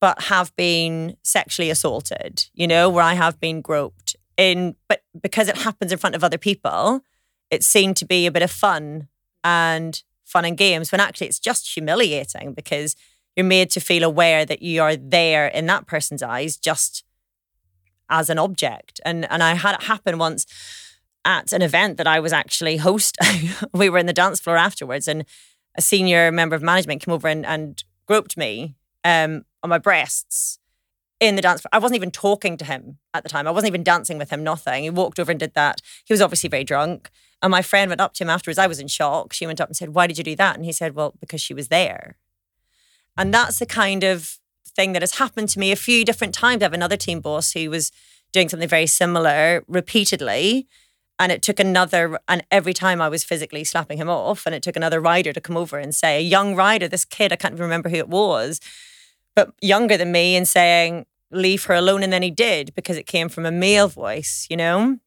but 0.00 0.22
have 0.22 0.54
been 0.56 1.16
sexually 1.22 1.70
assaulted. 1.70 2.46
You 2.54 2.66
know, 2.66 2.88
where 2.88 3.04
I 3.04 3.14
have 3.14 3.38
been 3.40 3.60
groped 3.60 4.16
in, 4.36 4.76
but 4.88 5.02
because 5.20 5.48
it 5.48 5.58
happens 5.58 5.92
in 5.92 5.98
front 5.98 6.16
of 6.16 6.24
other 6.24 6.38
people, 6.38 7.02
it 7.50 7.62
seemed 7.62 7.96
to 7.98 8.06
be 8.06 8.26
a 8.26 8.32
bit 8.32 8.42
of 8.42 8.50
fun 8.50 9.08
and 9.44 10.02
fun 10.24 10.44
and 10.44 10.56
games 10.56 10.90
when 10.90 11.00
actually 11.00 11.26
it's 11.26 11.38
just 11.38 11.74
humiliating 11.74 12.54
because 12.54 12.96
you're 13.36 13.46
made 13.46 13.70
to 13.70 13.80
feel 13.80 14.02
aware 14.02 14.44
that 14.44 14.62
you 14.62 14.82
are 14.82 14.96
there 14.96 15.46
in 15.46 15.66
that 15.66 15.86
person's 15.86 16.22
eyes 16.22 16.56
just 16.56 17.04
as 18.10 18.28
an 18.30 18.38
object. 18.38 19.00
And 19.04 19.30
and 19.30 19.42
I 19.42 19.54
had 19.54 19.74
it 19.74 19.84
happen 19.84 20.18
once 20.18 20.46
at 21.24 21.52
an 21.52 21.62
event 21.62 21.96
that 21.96 22.06
I 22.06 22.20
was 22.20 22.32
actually 22.32 22.76
host. 22.78 23.16
we 23.72 23.88
were 23.88 23.98
in 23.98 24.06
the 24.06 24.12
dance 24.12 24.40
floor 24.40 24.56
afterwards, 24.56 25.08
and 25.08 25.24
a 25.76 25.82
senior 25.82 26.30
member 26.30 26.54
of 26.54 26.62
management 26.62 27.02
came 27.02 27.14
over 27.14 27.28
and, 27.28 27.46
and 27.46 27.82
groped 28.06 28.36
me 28.36 28.74
um, 29.04 29.44
on 29.62 29.70
my 29.70 29.78
breasts 29.78 30.58
in 31.20 31.36
the 31.36 31.42
dance 31.42 31.60
floor. 31.60 31.70
I 31.72 31.78
wasn't 31.78 31.96
even 31.96 32.10
talking 32.10 32.56
to 32.58 32.64
him 32.64 32.98
at 33.14 33.22
the 33.22 33.28
time. 33.28 33.46
I 33.46 33.52
wasn't 33.52 33.70
even 33.70 33.84
dancing 33.84 34.18
with 34.18 34.30
him, 34.30 34.42
nothing. 34.42 34.82
He 34.82 34.90
walked 34.90 35.18
over 35.18 35.30
and 35.30 35.40
did 35.40 35.54
that. 35.54 35.80
He 36.04 36.12
was 36.12 36.20
obviously 36.20 36.50
very 36.50 36.64
drunk. 36.64 37.10
And 37.40 37.50
my 37.50 37.62
friend 37.62 37.88
went 37.88 38.00
up 38.00 38.14
to 38.14 38.24
him 38.24 38.30
afterwards. 38.30 38.58
I 38.58 38.66
was 38.66 38.80
in 38.80 38.88
shock. 38.88 39.32
She 39.32 39.46
went 39.46 39.60
up 39.60 39.68
and 39.68 39.76
said, 39.76 39.94
Why 39.94 40.06
did 40.06 40.18
you 40.18 40.24
do 40.24 40.36
that? 40.36 40.56
And 40.56 40.64
he 40.64 40.72
said, 40.72 40.94
Well, 40.94 41.14
because 41.20 41.40
she 41.40 41.54
was 41.54 41.68
there. 41.68 42.16
And 43.16 43.32
that's 43.32 43.58
the 43.58 43.66
kind 43.66 44.04
of 44.04 44.38
thing 44.66 44.92
that 44.92 45.02
has 45.02 45.16
happened 45.16 45.48
to 45.50 45.58
me 45.58 45.70
a 45.70 45.76
few 45.76 46.04
different 46.04 46.34
times. 46.34 46.62
I 46.62 46.64
have 46.64 46.72
another 46.72 46.96
team 46.96 47.20
boss 47.20 47.52
who 47.52 47.68
was 47.70 47.92
doing 48.32 48.48
something 48.48 48.68
very 48.68 48.86
similar 48.86 49.64
repeatedly. 49.68 50.66
And 51.18 51.30
it 51.30 51.42
took 51.42 51.60
another, 51.60 52.18
and 52.26 52.42
every 52.50 52.72
time 52.72 53.00
I 53.00 53.08
was 53.08 53.22
physically 53.22 53.64
slapping 53.64 53.98
him 53.98 54.08
off, 54.08 54.44
and 54.44 54.54
it 54.54 54.62
took 54.62 54.76
another 54.76 54.98
rider 54.98 55.32
to 55.32 55.40
come 55.40 55.56
over 55.56 55.78
and 55.78 55.94
say, 55.94 56.16
a 56.16 56.20
young 56.20 56.56
rider, 56.56 56.88
this 56.88 57.04
kid, 57.04 57.32
I 57.32 57.36
can't 57.36 57.52
even 57.52 57.62
remember 57.62 57.90
who 57.90 57.96
it 57.96 58.08
was, 58.08 58.60
but 59.36 59.52
younger 59.60 59.96
than 59.96 60.10
me, 60.10 60.34
and 60.34 60.48
saying, 60.48 61.06
leave 61.30 61.64
her 61.64 61.74
alone. 61.74 62.02
And 62.02 62.12
then 62.12 62.22
he 62.22 62.30
did 62.30 62.74
because 62.74 62.96
it 62.96 63.06
came 63.06 63.28
from 63.28 63.46
a 63.46 63.52
male 63.52 63.88
voice, 63.88 64.46
you 64.50 64.56
know? 64.56 64.98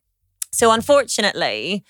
So 0.52 0.72
unfortunately, 0.72 1.84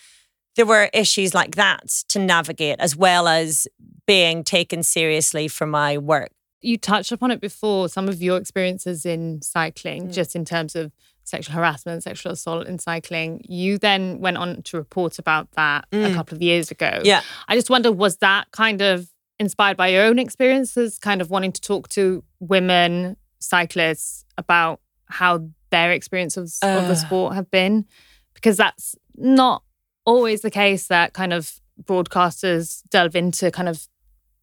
there 0.56 0.66
were 0.66 0.90
issues 0.94 1.36
like 1.36 1.56
that 1.56 1.90
to 2.08 2.18
navigate 2.18 2.80
as 2.80 2.96
well 2.96 3.28
as 3.28 3.68
being 4.06 4.44
taken 4.44 4.84
seriously 4.84 5.48
for 5.48 5.66
my 5.66 5.98
work. 5.98 6.32
You 6.62 6.78
touched 6.78 7.12
upon 7.12 7.32
it 7.32 7.42
before, 7.42 7.90
some 7.90 8.10
of 8.10 8.22
your 8.22 8.38
experiences 8.38 9.06
in 9.06 9.42
cycling, 9.42 10.08
mm. 10.08 10.14
just 10.14 10.36
in 10.36 10.46
terms 10.46 10.76
of 10.76 10.92
sexual 11.24 11.56
harassment, 11.56 12.04
sexual 12.04 12.32
assault 12.32 12.68
in 12.68 12.80
cycling. 12.80 13.42
You 13.48 13.78
then 13.78 14.20
went 14.20 14.38
on 14.38 14.62
to 14.64 14.78
report 14.78 15.20
about 15.20 15.52
that 15.52 15.86
mm. 15.92 16.12
a 16.12 16.14
couple 16.14 16.36
of 16.36 16.42
years 16.42 16.72
ago. 16.72 17.02
Yeah. 17.04 17.22
I 17.48 17.56
just 17.56 17.70
wonder, 17.70 17.92
was 17.92 18.18
that 18.18 18.52
kind 18.52 18.82
of 18.82 19.10
inspired 19.40 19.78
by 19.78 19.90
your 19.90 20.04
own 20.04 20.18
experiences, 20.18 20.98
kind 20.98 21.22
of 21.22 21.30
wanting 21.30 21.52
to 21.52 21.62
talk 21.62 21.90
to 21.90 22.24
women 22.40 23.18
cyclists 23.40 24.26
about 24.38 24.82
how 25.08 25.48
their 25.72 25.92
experiences 25.92 26.60
uh. 26.64 26.68
of 26.68 26.88
the 26.88 26.96
sport 26.96 27.36
have 27.36 27.52
been? 27.52 27.86
Because 28.34 28.58
that's 28.58 28.96
not 29.16 29.64
always 30.06 30.42
the 30.42 30.52
case 30.52 30.88
that 30.88 31.14
kind 31.14 31.34
of 31.34 31.60
broadcasters 31.84 32.82
delve 32.90 33.16
into 33.16 33.52
kind 33.52 33.68
of 33.68 33.88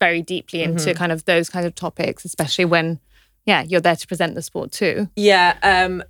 very 0.03 0.23
deeply 0.23 0.63
into 0.63 0.91
mm-hmm. 0.91 0.99
kind 0.99 1.13
of 1.13 1.25
those 1.25 1.49
kinds 1.49 1.67
of 1.67 1.75
topics, 1.75 2.25
especially 2.25 2.65
when, 2.65 2.99
yeah, 3.47 3.63
you're 3.63 3.81
there 3.81 3.95
to 3.95 4.07
present 4.07 4.35
the 4.35 4.43
sport 4.43 4.73
too. 4.73 5.09
Yeah. 5.15 5.57
Um, 5.63 6.03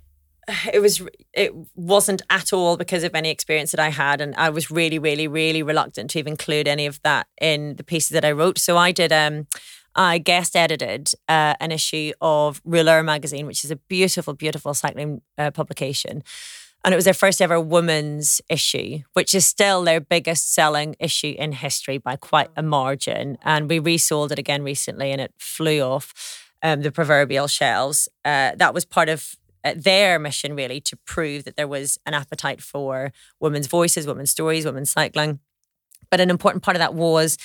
it 0.73 0.81
was 0.81 1.01
it 1.31 1.51
wasn't 1.75 2.21
at 2.29 2.53
all 2.53 2.75
because 2.75 3.03
of 3.03 3.15
any 3.15 3.29
experience 3.29 3.71
that 3.71 3.79
I 3.79 3.89
had, 3.89 4.19
and 4.19 4.35
I 4.35 4.49
was 4.49 4.71
really, 4.71 4.99
really, 4.99 5.27
really 5.27 5.63
reluctant 5.63 6.09
to 6.11 6.19
even 6.19 6.33
include 6.33 6.67
any 6.67 6.85
of 6.87 6.99
that 7.03 7.27
in 7.39 7.75
the 7.75 7.83
pieces 7.83 8.09
that 8.09 8.25
I 8.25 8.31
wrote. 8.31 8.57
So 8.57 8.77
I 8.77 8.91
did. 8.91 9.11
Um, 9.11 9.47
I 9.95 10.17
guest 10.17 10.55
edited 10.55 11.13
uh, 11.29 11.53
an 11.59 11.71
issue 11.71 12.13
of 12.19 12.61
Rouleur 12.65 13.03
magazine, 13.03 13.45
which 13.45 13.63
is 13.63 13.71
a 13.71 13.75
beautiful, 13.75 14.33
beautiful 14.33 14.73
cycling 14.73 15.21
uh, 15.37 15.51
publication. 15.51 16.23
And 16.83 16.93
it 16.93 16.97
was 16.97 17.05
their 17.05 17.13
first 17.13 17.41
ever 17.41 17.59
women's 17.59 18.41
issue, 18.49 18.99
which 19.13 19.33
is 19.33 19.45
still 19.45 19.83
their 19.83 20.01
biggest 20.01 20.53
selling 20.53 20.95
issue 20.99 21.33
in 21.37 21.53
history 21.53 21.97
by 21.97 22.17
quite 22.17 22.49
a 22.57 22.63
margin. 22.63 23.37
And 23.41 23.69
we 23.69 23.79
resold 23.79 24.33
it 24.33 24.39
again 24.39 24.63
recently 24.63 25.11
and 25.11 25.21
it 25.21 25.33
flew 25.39 25.79
off 25.79 26.13
um, 26.61 26.81
the 26.81 26.91
proverbial 26.91 27.47
shelves. 27.47 28.09
Uh, 28.25 28.51
that 28.57 28.73
was 28.73 28.83
part 28.83 29.07
of 29.07 29.35
uh, 29.63 29.73
their 29.77 30.19
mission, 30.19 30.55
really, 30.55 30.81
to 30.81 30.97
prove 31.05 31.45
that 31.45 31.55
there 31.55 31.69
was 31.69 31.97
an 32.05 32.13
appetite 32.13 32.61
for 32.61 33.13
women's 33.39 33.67
voices, 33.67 34.05
women's 34.05 34.31
stories, 34.31 34.65
women's 34.65 34.89
cycling. 34.89 35.39
But 36.11 36.19
an 36.19 36.29
important 36.29 36.63
part 36.63 36.75
of 36.75 36.79
that 36.79 36.93
was 36.93 37.37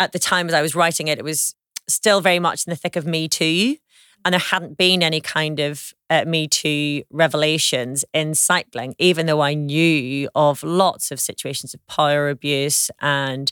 at 0.00 0.12
the 0.12 0.18
time 0.18 0.48
as 0.48 0.54
I 0.54 0.62
was 0.62 0.74
writing 0.74 1.08
it, 1.08 1.18
it 1.18 1.24
was 1.24 1.54
still 1.88 2.20
very 2.20 2.38
much 2.38 2.66
in 2.66 2.70
the 2.70 2.76
thick 2.76 2.96
of 2.96 3.06
Me 3.06 3.28
Too 3.28 3.76
and 4.24 4.32
there 4.32 4.40
hadn't 4.40 4.76
been 4.76 5.02
any 5.02 5.20
kind 5.20 5.60
of 5.60 5.92
uh, 6.10 6.24
Me 6.26 6.48
Too 6.48 7.02
revelations 7.10 8.04
in 8.12 8.34
cycling, 8.34 8.94
even 8.98 9.26
though 9.26 9.40
I 9.40 9.54
knew 9.54 10.28
of 10.34 10.62
lots 10.62 11.10
of 11.10 11.20
situations 11.20 11.74
of 11.74 11.86
power 11.86 12.28
abuse 12.28 12.90
and 13.00 13.50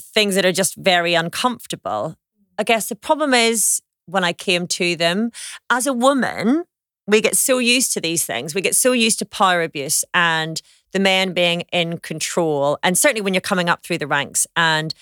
things 0.00 0.34
that 0.34 0.44
are 0.44 0.52
just 0.52 0.76
very 0.76 1.14
uncomfortable. 1.14 2.16
I 2.58 2.64
guess 2.64 2.88
the 2.88 2.96
problem 2.96 3.34
is 3.34 3.80
when 4.06 4.24
I 4.24 4.32
came 4.32 4.66
to 4.68 4.96
them 4.96 5.30
as 5.70 5.86
a 5.86 5.92
woman, 5.92 6.64
we 7.06 7.20
get 7.20 7.36
so 7.36 7.58
used 7.58 7.92
to 7.94 8.00
these 8.00 8.24
things. 8.24 8.54
We 8.54 8.60
get 8.60 8.76
so 8.76 8.92
used 8.92 9.18
to 9.20 9.24
power 9.24 9.62
abuse 9.62 10.04
and 10.14 10.60
the 10.92 11.00
man 11.00 11.32
being 11.32 11.62
in 11.72 11.98
control. 11.98 12.78
And 12.82 12.96
certainly 12.96 13.22
when 13.22 13.34
you're 13.34 13.40
coming 13.40 13.68
up 13.68 13.82
through 13.82 13.98
the 13.98 14.06
ranks 14.06 14.46
and 14.56 14.94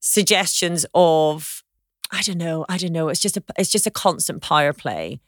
suggestions 0.00 0.86
of, 0.94 1.61
I 2.12 2.20
don't 2.22 2.38
know, 2.38 2.66
I 2.68 2.76
don't 2.76 2.92
know, 2.92 3.08
it's 3.08 3.20
just 3.20 3.36
a 3.36 3.42
it's 3.58 3.70
just 3.70 3.86
a 3.86 3.90
constant 3.90 4.42
power 4.42 4.72
play. 4.72 5.20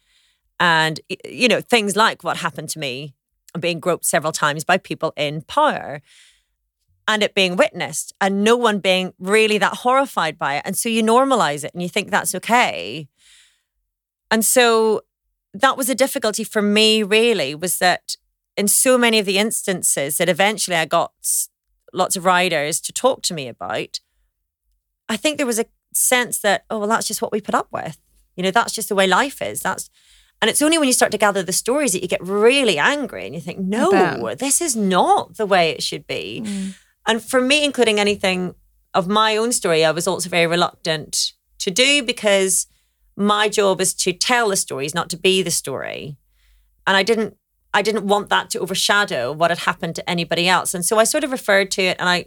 And 0.61 1.01
you 1.25 1.49
know, 1.49 1.61
things 1.61 1.97
like 1.97 2.23
what 2.23 2.37
happened 2.37 2.69
to 2.71 2.79
me, 2.79 3.15
being 3.59 3.81
groped 3.81 4.05
several 4.05 4.33
times 4.33 4.65
by 4.65 4.79
people 4.79 5.13
in 5.17 5.43
power 5.43 6.03
and 7.07 7.23
it 7.23 7.35
being 7.35 7.57
witnessed 7.57 8.13
and 8.21 8.45
no 8.45 8.57
one 8.57 8.79
being 8.79 9.13
really 9.19 9.59
that 9.59 9.79
horrified 9.79 10.39
by 10.39 10.57
it. 10.57 10.63
And 10.65 10.77
so 10.77 10.89
you 10.89 11.03
normalize 11.03 11.65
it 11.65 11.73
and 11.75 11.83
you 11.83 11.89
think 11.89 12.11
that's 12.11 12.35
okay. 12.35 13.09
And 14.31 14.45
so 14.45 15.03
that 15.53 15.77
was 15.77 15.89
a 15.89 15.95
difficulty 15.95 16.45
for 16.45 16.63
me, 16.63 17.03
really, 17.03 17.55
was 17.55 17.79
that 17.79 18.17
in 18.57 18.69
so 18.69 18.97
many 18.97 19.19
of 19.19 19.27
the 19.27 19.39
instances 19.39 20.19
that 20.19 20.29
eventually 20.29 20.77
I 20.77 20.87
got 20.87 21.13
lots 21.93 22.17
of 22.17 22.25
riders 22.25 22.81
to 22.83 22.93
talk 22.93 23.23
to 23.23 23.35
me 23.35 23.49
about, 23.49 24.01
I 25.09 25.17
think 25.17 25.37
there 25.37 25.47
was 25.47 25.59
a 25.59 25.67
sense 25.97 26.39
that, 26.41 26.65
oh, 26.71 26.79
well, 26.79 26.89
that's 26.89 27.07
just 27.07 27.23
what 27.23 27.33
we 27.33 27.41
put 27.41 27.55
up 27.55 27.69
with. 27.71 27.99
You 28.37 28.43
know, 28.43 28.51
that's 28.51 28.73
just 28.73 28.89
the 28.89 28.95
way 28.95 29.07
life 29.07 29.41
is. 29.41 29.61
That's 29.61 29.91
and 30.43 30.51
it's 30.51 30.61
only 30.61 30.77
when 30.77 30.89
you 30.89 30.93
start 30.93 31.13
to 31.13 31.17
gather 31.19 31.43
the 31.43 31.53
stories 31.53 31.93
that 31.93 32.03
you 32.03 32.09
get 32.09 32.23
really 32.23 32.77
angry 32.77 33.25
and 33.25 33.35
you 33.35 33.41
think, 33.41 33.61
no, 33.61 34.35
this 34.35 34.61
is 34.61 34.77
not 34.77 35.37
the 35.37 35.47
way 35.47 35.71
it 35.71 35.83
should 35.83 36.07
be. 36.07 36.43
Mm. 36.45 36.75
And 37.07 37.23
for 37.23 37.41
me, 37.41 37.65
including 37.65 37.99
anything 37.99 38.55
of 38.93 39.09
my 39.09 39.37
own 39.39 39.53
story, 39.53 39.85
I 39.85 39.91
was 39.91 40.07
also 40.07 40.29
very 40.29 40.47
reluctant 40.47 41.33
to 41.61 41.71
do 41.71 42.03
because 42.03 42.67
my 43.17 43.49
job 43.49 43.81
is 43.81 43.95
to 43.95 44.13
tell 44.13 44.51
the 44.51 44.57
stories, 44.57 44.95
not 44.95 45.09
to 45.11 45.17
be 45.17 45.41
the 45.43 45.51
story. 45.51 46.19
And 46.87 46.95
I 46.97 47.03
didn't 47.03 47.37
I 47.73 47.83
didn't 47.83 48.07
want 48.07 48.29
that 48.29 48.51
to 48.51 48.61
overshadow 48.61 49.33
what 49.33 49.51
had 49.51 49.61
happened 49.61 49.97
to 49.97 50.11
anybody 50.11 50.47
else. 50.47 50.75
And 50.75 50.85
so 50.85 50.99
I 50.99 51.05
sort 51.05 51.25
of 51.25 51.33
referred 51.33 51.71
to 51.73 51.83
it 51.83 51.97
and 51.99 52.09
I 52.09 52.27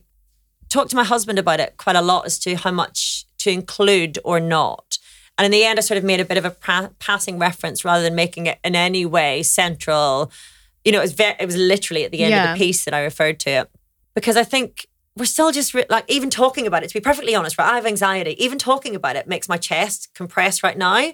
talked 0.70 0.90
to 0.90 0.96
my 0.96 1.04
husband 1.04 1.38
about 1.38 1.60
it 1.60 1.78
quite 1.78 1.96
a 1.96 2.02
lot 2.02 2.26
as 2.26 2.40
to 2.40 2.56
how 2.56 2.72
much 2.72 3.27
to 3.48 3.54
include 3.54 4.20
or 4.24 4.40
not. 4.40 4.98
And 5.38 5.46
in 5.46 5.52
the 5.52 5.64
end, 5.64 5.78
I 5.78 5.82
sort 5.82 5.98
of 5.98 6.04
made 6.04 6.20
a 6.20 6.26
bit 6.26 6.38
of 6.38 6.46
a 6.46 6.52
pra- 6.52 6.92
passing 7.00 7.38
reference 7.38 7.86
rather 7.86 8.04
than 8.04 8.16
making 8.16 8.48
it 8.48 8.60
in 8.64 8.76
any 8.76 9.06
way 9.06 9.44
central. 9.44 10.32
You 10.84 10.92
know, 10.92 11.00
it 11.00 11.04
was 11.04 11.14
very, 11.14 11.36
it 11.40 11.46
was 11.46 11.56
literally 11.56 12.06
at 12.06 12.12
the 12.12 12.24
end 12.24 12.32
yeah. 12.32 12.52
of 12.52 12.58
the 12.58 12.66
piece 12.66 12.86
that 12.86 12.94
I 12.94 13.04
referred 13.04 13.40
to 13.42 13.50
it 13.50 13.70
because 14.16 14.36
I 14.36 14.44
think 14.44 14.88
we're 15.16 15.26
still 15.26 15.52
just 15.52 15.74
re- 15.74 15.86
like 15.90 16.06
even 16.08 16.30
talking 16.30 16.66
about 16.66 16.84
it. 16.84 16.88
To 16.90 16.94
be 16.94 17.02
perfectly 17.02 17.36
honest, 17.36 17.58
right? 17.58 17.72
I 17.72 17.76
have 17.76 17.86
anxiety. 17.86 18.42
Even 18.44 18.58
talking 18.58 18.96
about 18.96 19.16
it 19.16 19.28
makes 19.28 19.48
my 19.50 19.58
chest 19.58 20.10
compress 20.16 20.64
right 20.64 20.78
now 20.78 21.12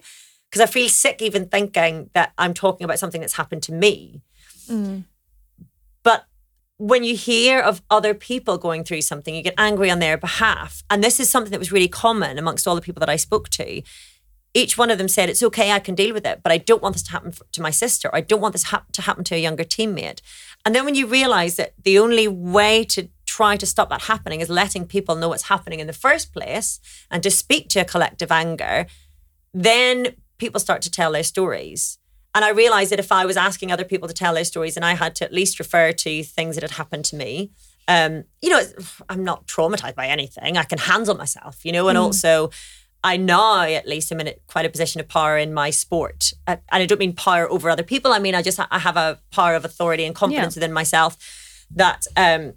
because 0.49 0.61
I 0.61 0.71
feel 0.71 0.87
sick 0.89 1.21
even 1.21 1.47
thinking 1.47 2.09
that 2.13 2.31
I'm 2.37 2.53
talking 2.53 2.85
about 2.85 2.99
something 2.99 3.21
that's 3.21 3.33
happened 3.33 3.63
to 3.63 3.73
me. 3.73 4.21
Mm. 4.69 5.03
When 6.77 7.03
you 7.03 7.15
hear 7.15 7.59
of 7.59 7.81
other 7.89 8.13
people 8.13 8.57
going 8.57 8.83
through 8.83 9.01
something, 9.01 9.35
you 9.35 9.43
get 9.43 9.53
angry 9.57 9.91
on 9.91 9.99
their 9.99 10.17
behalf. 10.17 10.83
And 10.89 11.03
this 11.03 11.19
is 11.19 11.29
something 11.29 11.51
that 11.51 11.59
was 11.59 11.71
really 11.71 11.87
common 11.87 12.37
amongst 12.37 12.67
all 12.67 12.75
the 12.75 12.81
people 12.81 12.99
that 13.01 13.09
I 13.09 13.15
spoke 13.15 13.49
to. 13.49 13.81
Each 14.55 14.77
one 14.77 14.91
of 14.91 14.97
them 14.97 15.07
said, 15.07 15.29
It's 15.29 15.43
okay, 15.43 15.71
I 15.71 15.79
can 15.79 15.95
deal 15.95 16.13
with 16.13 16.25
it, 16.25 16.41
but 16.43 16.51
I 16.51 16.57
don't 16.57 16.81
want 16.81 16.95
this 16.95 17.03
to 17.03 17.11
happen 17.11 17.33
to 17.51 17.61
my 17.61 17.71
sister. 17.71 18.09
I 18.13 18.21
don't 18.21 18.41
want 18.41 18.53
this 18.53 18.63
ha- 18.63 18.85
to 18.91 19.01
happen 19.01 19.23
to 19.25 19.35
a 19.35 19.39
younger 19.39 19.63
teammate. 19.63 20.21
And 20.65 20.75
then 20.75 20.85
when 20.85 20.95
you 20.95 21.07
realize 21.07 21.55
that 21.55 21.73
the 21.83 21.97
only 21.99 22.27
way 22.27 22.83
to 22.85 23.09
try 23.25 23.57
to 23.57 23.65
stop 23.65 23.89
that 23.89 24.03
happening 24.03 24.41
is 24.41 24.49
letting 24.49 24.85
people 24.85 25.15
know 25.15 25.29
what's 25.29 25.43
happening 25.43 25.79
in 25.79 25.87
the 25.87 25.93
first 25.93 26.33
place 26.33 26.79
and 27.09 27.23
to 27.23 27.31
speak 27.31 27.69
to 27.69 27.79
a 27.79 27.85
collective 27.85 28.31
anger, 28.31 28.85
then 29.53 30.15
people 30.37 30.59
start 30.59 30.81
to 30.83 30.91
tell 30.91 31.11
their 31.11 31.23
stories. 31.23 31.97
And 32.35 32.43
I 32.43 32.49
realized 32.49 32.91
that 32.91 32.99
if 32.99 33.11
I 33.11 33.25
was 33.25 33.37
asking 33.37 33.71
other 33.71 33.83
people 33.83 34.07
to 34.07 34.13
tell 34.13 34.33
their 34.33 34.45
stories 34.45 34.75
and 34.75 34.83
I 34.83 34.95
had 34.95 35.15
to 35.15 35.25
at 35.25 35.33
least 35.33 35.59
refer 35.59 35.91
to 35.91 36.23
things 36.23 36.55
that 36.55 36.63
had 36.63 36.71
happened 36.71 37.05
to 37.05 37.15
me, 37.15 37.51
um, 37.87 38.23
you 38.41 38.49
know, 38.49 38.61
I'm 39.09 39.23
not 39.23 39.45
traumatized 39.47 39.95
by 39.95 40.07
anything. 40.07 40.57
I 40.57 40.63
can 40.63 40.79
handle 40.79 41.15
myself, 41.15 41.63
you 41.63 41.71
know, 41.71 41.87
and 41.89 41.97
mm. 41.97 42.01
also 42.01 42.49
I 43.03 43.17
now 43.17 43.63
at 43.63 43.87
least 43.87 44.11
am 44.11 44.21
in 44.21 44.33
quite 44.47 44.65
a 44.65 44.69
position 44.69 45.01
of 45.01 45.07
power 45.09 45.37
in 45.37 45.53
my 45.53 45.69
sport, 45.69 46.31
uh, 46.47 46.57
and 46.71 46.81
I 46.81 46.85
don't 46.85 46.99
mean 46.99 47.13
power 47.13 47.49
over 47.51 47.69
other 47.69 47.83
people. 47.83 48.13
I 48.13 48.19
mean 48.19 48.33
I 48.33 48.41
just 48.41 48.59
I 48.59 48.79
have 48.79 48.95
a 48.95 49.19
power 49.31 49.55
of 49.55 49.65
authority 49.65 50.05
and 50.05 50.15
confidence 50.15 50.55
yeah. 50.55 50.61
within 50.61 50.73
myself 50.73 51.17
that 51.71 52.07
um, 52.15 52.53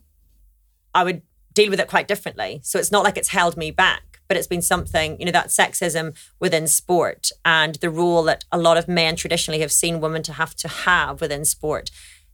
I 0.95 1.03
would 1.03 1.23
deal 1.53 1.71
with 1.71 1.81
it 1.81 1.89
quite 1.89 2.07
differently. 2.07 2.61
So 2.63 2.79
it's 2.79 2.93
not 2.93 3.03
like 3.03 3.17
it's 3.17 3.31
held 3.31 3.57
me 3.57 3.73
back, 3.73 4.16
but 4.29 4.37
it's 4.37 4.47
been 4.47 4.63
something 4.63 5.19
you 5.19 5.27
know 5.27 5.33
that 5.33 5.49
sexism 5.49 6.17
within 6.41 6.67
sport 6.67 7.31
and 7.45 7.77
the 7.77 7.91
role 7.91 8.23
that 8.23 8.45
a 8.51 8.59
lot 8.59 8.77
of 8.77 8.89
men 8.89 9.17
traditionally 9.17 9.61
have 9.61 9.73
seen 9.73 10.01
women 10.01 10.23
to 10.23 10.33
have 10.33 10.55
to 10.55 10.69
have 10.69 11.21
within 11.21 11.45
sport 11.45 11.91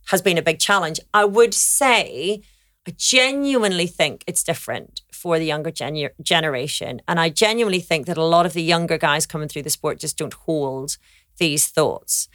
has 0.07 0.22
been 0.22 0.38
a 0.38 0.42
big 0.42 0.59
challenge. 0.59 1.00
I 1.14 1.24
would 1.24 1.55
say 1.55 2.42
I 2.87 2.92
genuinely 2.96 3.87
think 3.87 4.24
it's 4.26 4.42
different 4.42 5.02
for 5.12 5.38
the 5.38 5.44
younger 5.44 5.70
gen- 5.70 6.11
generation. 6.20 7.00
And 7.07 7.20
I 7.20 7.28
genuinely 7.28 7.81
think 7.81 8.07
that 8.07 8.18
a 8.18 8.24
lot 8.24 8.46
of 8.46 8.55
the 8.55 8.62
younger 8.62 8.98
guys 8.98 9.26
coming 9.26 9.48
through 9.48 9.62
the 9.62 9.70
sport 9.70 10.00
just 10.00 10.18
don't 10.18 10.35
hold 10.35 10.96
these 11.38 11.68
thoughts. 11.68 12.28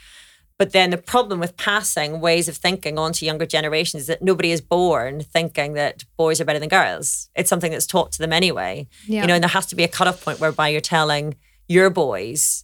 But 0.58 0.72
then 0.72 0.90
the 0.90 0.98
problem 0.98 1.40
with 1.40 1.56
passing 1.56 2.20
ways 2.20 2.48
of 2.48 2.58
thinking 2.58 2.98
on 2.98 3.14
to 3.14 3.26
younger 3.26 3.46
generations 3.46 4.02
is 4.02 4.08
that 4.08 4.24
nobody 4.24 4.52
is 4.52 4.60
born 4.60 5.22
thinking 5.22 5.74
that 5.74 6.04
boys 6.18 6.42
are 6.42 6.46
better 6.46 6.60
than 6.60 6.70
girls. 6.70 7.30
It's 7.36 7.50
something 7.50 7.72
that's 7.72 7.86
taught 7.86 8.12
to 8.14 8.20
them 8.20 8.34
anyway. 8.34 8.88
Yeah. 9.06 9.22
You 9.22 9.28
know, 9.28 9.36
and 9.36 9.44
there 9.44 9.50
has 9.50 9.68
to 9.68 9.76
be 9.76 9.84
a 9.84 9.88
cutoff 9.88 10.24
point 10.24 10.40
whereby 10.40 10.70
you're 10.70 10.82
telling 10.82 11.36
your 11.68 11.90
boys 11.90 12.64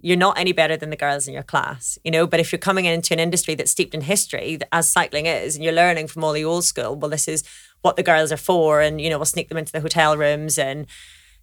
you're 0.00 0.16
not 0.16 0.38
any 0.38 0.52
better 0.52 0.76
than 0.76 0.90
the 0.90 0.96
girls 0.96 1.26
in 1.26 1.34
your 1.34 1.42
class, 1.42 1.98
you 2.04 2.10
know. 2.10 2.26
But 2.26 2.40
if 2.40 2.52
you're 2.52 2.58
coming 2.58 2.84
into 2.84 3.12
an 3.12 3.20
industry 3.20 3.54
that's 3.54 3.70
steeped 3.70 3.94
in 3.94 4.02
history, 4.02 4.58
as 4.70 4.88
cycling 4.88 5.26
is, 5.26 5.56
and 5.56 5.64
you're 5.64 5.72
learning 5.72 6.06
from 6.06 6.24
all 6.24 6.32
the 6.32 6.44
old 6.44 6.64
school, 6.64 6.94
well, 6.94 7.10
this 7.10 7.26
is 7.26 7.42
what 7.82 7.96
the 7.96 8.02
girls 8.02 8.30
are 8.30 8.36
for, 8.36 8.80
and 8.80 9.00
you 9.00 9.10
know, 9.10 9.18
we'll 9.18 9.24
sneak 9.24 9.48
them 9.48 9.58
into 9.58 9.72
the 9.72 9.80
hotel 9.80 10.16
rooms, 10.16 10.58
and 10.58 10.86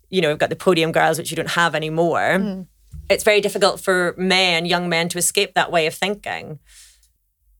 you 0.09 0.21
know, 0.21 0.29
we've 0.29 0.37
got 0.37 0.49
the 0.49 0.55
podium 0.55 0.91
girls, 0.91 1.17
which 1.17 1.31
you 1.31 1.37
don't 1.37 1.51
have 1.51 1.75
anymore. 1.75 2.37
Mm. 2.37 2.67
It's 3.09 3.23
very 3.23 3.41
difficult 3.41 3.79
for 3.79 4.15
men, 4.17 4.65
young 4.65 4.89
men, 4.89 5.09
to 5.09 5.17
escape 5.17 5.53
that 5.53 5.71
way 5.71 5.85
of 5.85 5.93
thinking. 5.93 6.59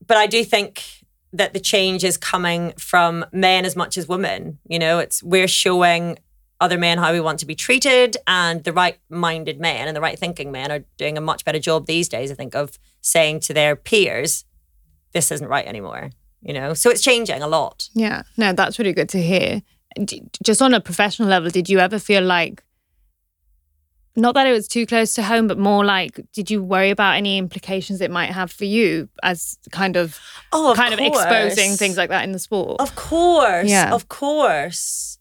But 0.06 0.17
I 0.17 0.28
do 0.28 0.43
think 0.43 0.84
that 1.34 1.54
the 1.54 1.60
change 1.60 2.04
is 2.04 2.17
coming 2.17 2.74
from 2.78 3.26
men 3.32 3.65
as 3.65 3.76
much 3.76 3.98
as 3.98 4.08
women. 4.08 4.60
You 4.67 4.80
know, 4.80 5.00
it's 5.00 5.21
we're 5.21 5.48
showing 5.48 6.17
other 6.62 6.78
men 6.78 6.98
how 6.98 7.12
we 7.12 7.19
want 7.19 7.39
to 7.39 7.45
be 7.45 7.56
treated 7.56 8.17
and 8.28 8.63
the 8.63 8.74
right 8.74 8.98
minded 9.10 9.60
men 9.60 9.88
and 9.88 9.95
the 9.95 10.02
right 10.02 10.17
thinking 10.17 10.52
men 10.52 10.71
are 10.71 10.86
doing 10.98 11.17
a 11.17 11.21
much 11.21 11.43
better 11.43 11.60
job 11.60 11.86
these 11.86 12.08
days 12.08 12.32
i 12.32 12.34
think 12.34 12.56
of 12.56 12.80
saying 13.02 13.39
to 13.39 13.54
their 13.54 13.76
peers 13.76 14.45
this 15.12 15.32
isn't 15.32 15.48
right 15.48 15.67
anymore 15.67 16.10
you 16.41 16.54
know 16.54 16.74
so 16.74 16.89
it's 16.89 17.02
changing 17.02 17.41
a 17.41 17.48
lot 17.48 17.89
yeah 17.93 18.24
no 18.38 18.54
that's 18.54 18.80
really 18.80 18.93
good 18.93 19.10
to 19.10 19.21
hear 19.21 19.62
just 20.43 20.62
on 20.62 20.74
a 20.74 20.80
professional 20.80 21.28
level 21.28 21.50
did 21.50 21.69
you 21.69 21.80
ever 21.80 22.00
feel 22.00 22.24
like 22.24 22.63
not 24.15 24.34
that 24.36 24.47
it 24.47 24.51
was 24.51 24.67
too 24.67 24.86
close 24.86 25.13
to 25.13 25.23
home 25.23 25.47
but 25.47 25.58
more 25.58 25.84
like 25.84 26.19
did 26.34 26.49
you 26.49 26.63
worry 26.63 26.89
about 26.89 27.15
any 27.15 27.38
implications 27.38 28.01
it 28.01 28.12
might 28.12 28.32
have 28.32 28.51
for 28.51 28.65
you 28.65 29.10
as 29.23 29.58
kind 29.71 29.95
of, 29.95 30.19
oh, 30.54 30.71
of 30.71 30.78
kind 30.78 30.95
course. 30.97 31.08
of 31.08 31.15
exposing 31.15 31.75
things 31.75 31.97
like 31.97 32.10
that 32.10 32.23
in 32.23 32.32
the 32.32 32.39
sport 32.39 32.80
of 32.80 32.95
course 32.95 33.67
yeah 33.67 33.93
of 33.93 34.08
course 34.10 35.17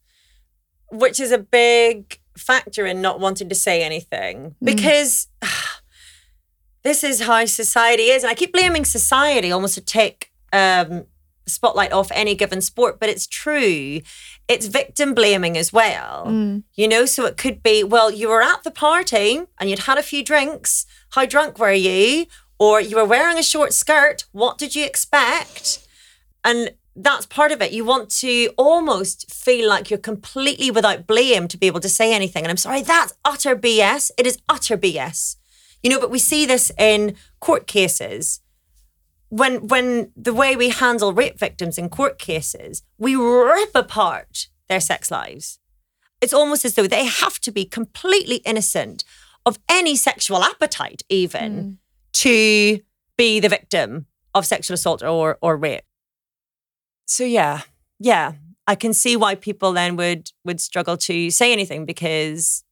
which 0.91 1.19
is 1.19 1.33
a 1.33 1.39
big 1.39 2.19
factor 2.37 2.87
in 2.87 3.01
not 3.01 3.21
wanting 3.21 3.49
to 3.49 3.55
say 3.55 3.83
anything 3.83 4.51
mm. 4.51 4.55
because 4.65 5.29
this 6.83 7.03
is 7.03 7.23
how 7.23 7.45
society 7.47 8.05
is. 8.05 8.23
And 8.23 8.31
I 8.31 8.35
keep 8.35 8.53
blaming 8.53 8.85
society 8.85 9.51
almost 9.51 9.75
to 9.75 9.81
take 9.81 10.31
um, 10.53 11.07
spotlight 11.47 11.93
off 11.93 12.11
any 12.13 12.35
given 12.35 12.61
sport, 12.61 12.99
but 12.99 13.09
it's 13.09 13.27
true. 13.27 14.01
It's 14.49 14.67
victim 14.67 15.15
blaming 15.15 15.57
as 15.57 15.73
well. 15.73 16.27
Mm. 16.27 16.65
You 16.75 16.89
know, 16.89 17.07
so 17.07 17.27
it 17.27 17.37
could 17.37 17.63
be, 17.63 17.85
well, 17.85 18.11
you 18.11 18.29
were 18.29 18.43
at 18.43 18.65
the 18.65 18.71
party 18.71 19.43
and 19.59 19.71
you'd 19.71 19.81
had 19.81 19.99
a 19.99 20.03
few 20.03 20.25
drinks. 20.25 20.87
How 21.11 21.27
drunk 21.27 21.59
were 21.59 21.73
you? 21.73 22.27
Or 22.59 22.81
you 22.81 22.97
were 22.97 23.05
wearing 23.05 23.39
a 23.39 23.43
short 23.43 23.73
skirt. 23.73 24.25
What 24.33 24.59
did 24.59 24.75
you 24.77 24.85
expect? 24.85 25.87
And 26.45 26.71
that's 26.97 27.27
part 27.27 27.51
of 27.51 27.61
it. 27.61 27.73
You 27.73 27.85
want 27.85 28.11
to 28.21 28.51
almost 28.57 29.33
feel 29.33 29.69
like 29.69 29.91
you're 29.91 29.99
completely 29.99 30.71
without 30.71 31.07
blame 31.07 31.49
to 31.49 31.57
be 31.57 31.67
able 31.67 31.81
to 31.81 31.89
say 31.89 32.15
anything. 32.15 32.45
And 32.45 32.51
I'm 32.51 32.57
sorry, 32.57 32.83
that's 32.83 33.13
utter 33.25 33.57
BS. 33.57 34.11
It 34.17 34.27
is 34.27 34.39
utter 34.49 34.79
BS. 34.79 35.37
You 35.83 35.91
know, 35.91 36.01
but 36.01 36.11
we 36.11 36.19
see 36.19 36.47
this 36.47 36.71
in 36.79 37.17
court 37.41 37.67
cases. 37.67 38.41
When 39.41 39.67
when 39.67 40.13
the 40.17 40.35
way 40.35 40.55
we 40.55 40.69
handle 40.69 41.13
rape 41.13 41.39
victims 41.39 41.79
in 41.79 41.89
court 41.89 42.19
cases, 42.19 42.83
we 42.99 43.17
rip 43.17 43.75
apart 43.75 44.49
their 44.69 44.81
sex 44.81 45.11
lives. 45.11 45.59
It's 46.21 46.33
almost 46.35 46.65
as 46.65 46.75
though 46.75 46.87
they 46.87 47.07
have 47.07 47.39
to 47.41 47.51
be 47.51 47.65
completely 47.65 48.37
innocent 48.51 49.05
of 49.45 49.59
any 49.69 49.97
sexual 49.97 50.43
appetite, 50.43 51.03
even 51.09 51.51
mm. 51.53 51.77
to 52.25 52.81
be 53.17 53.41
the 53.41 53.49
victim 53.49 54.07
of 54.35 54.47
sexual 54.47 54.75
assault 54.75 55.03
or 55.03 55.39
or 55.41 55.57
rape 55.57 55.85
so 57.07 57.25
yeah, 57.25 57.63
yeah. 57.99 58.33
I 58.67 58.75
can 58.75 58.95
see 58.95 59.17
why 59.17 59.35
people 59.35 59.73
then 59.73 59.97
would 59.97 60.31
would 60.45 60.61
struggle 60.61 60.97
to 60.97 61.31
say 61.31 61.53
anything 61.53 61.85
because 61.85 62.65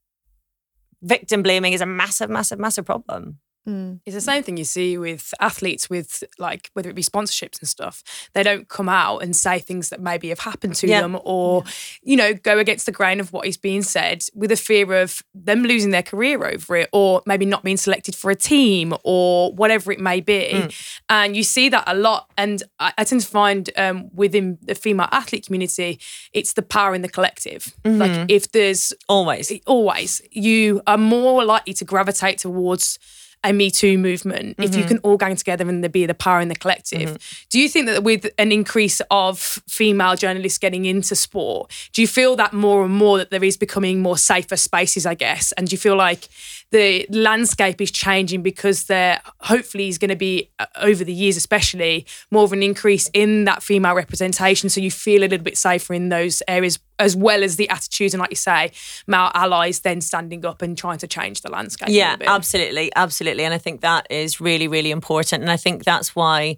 victim 1.03 1.42
blaming 1.42 1.75
is 1.75 1.81
a 1.81 1.87
massive, 1.87 2.31
massive, 2.31 2.59
massive 2.59 2.87
problem. 2.87 3.38
It's 3.64 4.14
the 4.14 4.20
same 4.20 4.42
thing 4.42 4.57
you 4.57 4.64
see 4.64 4.98
with 4.98 5.33
athletes 5.40 5.88
with 5.88 6.25
like 6.38 6.70
whether 6.75 6.90
it 6.90 6.94
be 6.94 7.03
sponsorships 7.03 7.61
and 7.61 7.68
stuff. 7.68 8.03
They 8.33 8.42
don't 8.42 8.68
come 8.68 8.88
out 8.88 9.18
and 9.18 9.37
say 9.37 9.59
things 9.61 9.90
that 9.90 10.01
maybe 10.01 10.29
have 10.31 10.40
happened 10.40 10.75
to 10.77 10.87
Yeah. 10.88 11.01
them 11.03 11.18
or, 11.25 11.62
you 12.03 12.16
know, 12.16 12.35
go 12.35 12.59
against 12.59 12.87
the 12.87 12.92
grain 12.92 13.20
of 13.20 13.33
what 13.33 13.46
is 13.46 13.57
being 13.57 13.83
said 13.83 14.25
with 14.35 14.51
a 14.51 14.57
fear 14.57 14.92
of 15.03 15.22
them 15.35 15.62
losing 15.62 15.90
their 15.92 16.03
career 16.03 16.44
over 16.44 16.77
it 16.77 16.88
or 16.92 17.22
maybe 17.25 17.46
not 17.46 17.62
being 17.62 17.77
selected 17.77 18.16
for 18.16 18.31
a 18.31 18.35
team 18.37 18.94
or 19.05 19.53
whatever 19.53 19.92
it 19.92 20.01
may 20.01 20.20
be. 20.20 20.51
Mm. 20.53 20.98
And 21.09 21.37
you 21.37 21.42
see 21.44 21.68
that 21.68 21.85
a 21.87 21.94
lot. 21.94 22.31
And 22.37 22.62
I, 22.81 22.92
I 22.98 23.05
tend 23.05 23.20
to 23.20 23.27
find 23.29 23.70
um, 23.77 24.11
within 24.14 24.59
the 24.62 24.75
female 24.75 25.09
athlete 25.12 25.46
community, 25.46 26.01
it's 26.33 26.55
the 26.55 26.62
power 26.62 26.94
in 26.94 27.03
the 27.03 27.09
collective. 27.09 27.75
Mm-hmm. 27.85 27.98
Like 27.98 28.31
if 28.31 28.51
there's 28.53 28.92
Always. 29.09 29.53
always 29.66 30.20
you 30.31 30.81
are 30.87 30.98
more 30.98 31.44
likely 31.44 31.75
to 31.75 31.85
gravitate 31.85 32.38
towards 32.38 32.98
a 33.44 33.52
Me 33.52 33.70
Too 33.70 33.98
movement 33.98 34.57
if 34.59 34.70
Mm-hmm. 34.70 34.81
you 34.81 34.87
can 34.87 34.98
all 34.98 35.16
gang 35.16 35.37
together 35.37 35.68
and 35.68 35.83
there 35.83 35.90
be 35.90 36.07
the 36.07 36.14
power 36.14 36.40
in 36.40 36.48
the 36.48 36.55
collective. 36.57 37.18
Do 37.50 37.59
you 37.59 37.68
think 37.68 37.87
that 37.87 38.02
with 38.05 38.26
an 38.38 38.52
increase 38.52 39.00
of 39.11 39.38
female 39.68 40.16
journalists 40.16 40.59
getting 40.59 40.85
into 40.85 41.14
sport, 41.16 41.70
do 41.92 42.00
you 42.00 42.09
feel 42.09 42.37
that 42.37 42.52
more 42.52 42.85
and 42.85 42.94
more 42.94 43.18
that 43.18 43.31
there 43.31 43.44
is 43.44 43.57
becoming 43.57 44.00
more 44.00 44.16
safer 44.16 44.57
spaces, 44.57 45.07
I 45.07 45.14
guess? 45.14 45.52
And 45.52 45.68
do 45.68 45.74
you 45.74 45.78
feel 45.78 45.96
like 45.96 46.28
the 46.72 47.06
landscape 47.11 47.80
is 47.80 47.90
changing 47.90 48.42
because 48.42 48.85
there 48.85 49.20
hopefully 49.40 49.88
is 49.88 49.98
going 49.98 50.08
to 50.08 50.16
be 50.16 50.50
uh, 50.58 50.66
over 50.76 51.04
the 51.04 51.12
years 51.12 51.37
especially 51.37 52.06
more 52.30 52.44
of 52.44 52.52
an 52.52 52.62
increase 52.62 53.08
in 53.12 53.44
that 53.44 53.62
female 53.62 53.94
representation 53.94 54.68
so 54.68 54.80
you 54.80 54.90
feel 54.90 55.20
a 55.20 55.28
little 55.28 55.44
bit 55.44 55.56
safer 55.56 55.94
in 55.94 56.08
those 56.08 56.42
areas 56.48 56.78
as 56.98 57.16
well 57.16 57.42
as 57.42 57.56
the 57.56 57.68
attitudes 57.68 58.14
and 58.14 58.20
like 58.20 58.30
you 58.30 58.37
say 58.37 58.70
male 59.06 59.30
allies 59.35 59.80
then 59.80 60.00
standing 60.00 60.44
up 60.44 60.62
and 60.62 60.76
trying 60.76 60.98
to 60.98 61.06
change 61.06 61.42
the 61.42 61.50
landscape 61.50 61.88
Yeah, 61.90 62.16
absolutely, 62.26 62.90
absolutely. 62.96 63.44
And 63.44 63.54
I 63.54 63.58
think 63.58 63.80
that 63.80 64.06
is 64.11 64.40
really, 64.40 64.68
really 64.68 64.90
important. 64.90 65.42
And 65.42 65.50
I 65.50 65.56
think 65.56 65.85
that's 65.85 66.16
why 66.16 66.56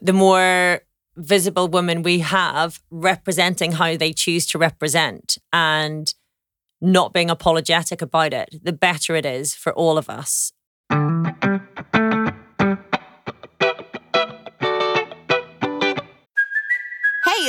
the 0.00 0.12
more 0.12 0.80
visible 1.16 1.68
women 1.68 2.02
we 2.02 2.20
have 2.20 2.80
representing 2.90 3.72
how 3.72 3.96
they 3.96 4.12
choose 4.12 4.46
to 4.46 4.58
represent 4.58 5.38
and 5.52 6.14
not 6.80 7.12
being 7.12 7.30
apologetic 7.30 8.02
about 8.02 8.32
it, 8.32 8.60
the 8.62 8.72
better 8.72 9.14
it 9.14 9.26
is 9.26 9.54
for 9.54 9.72
all 9.74 9.98
of 9.98 10.08
us. 10.08 10.52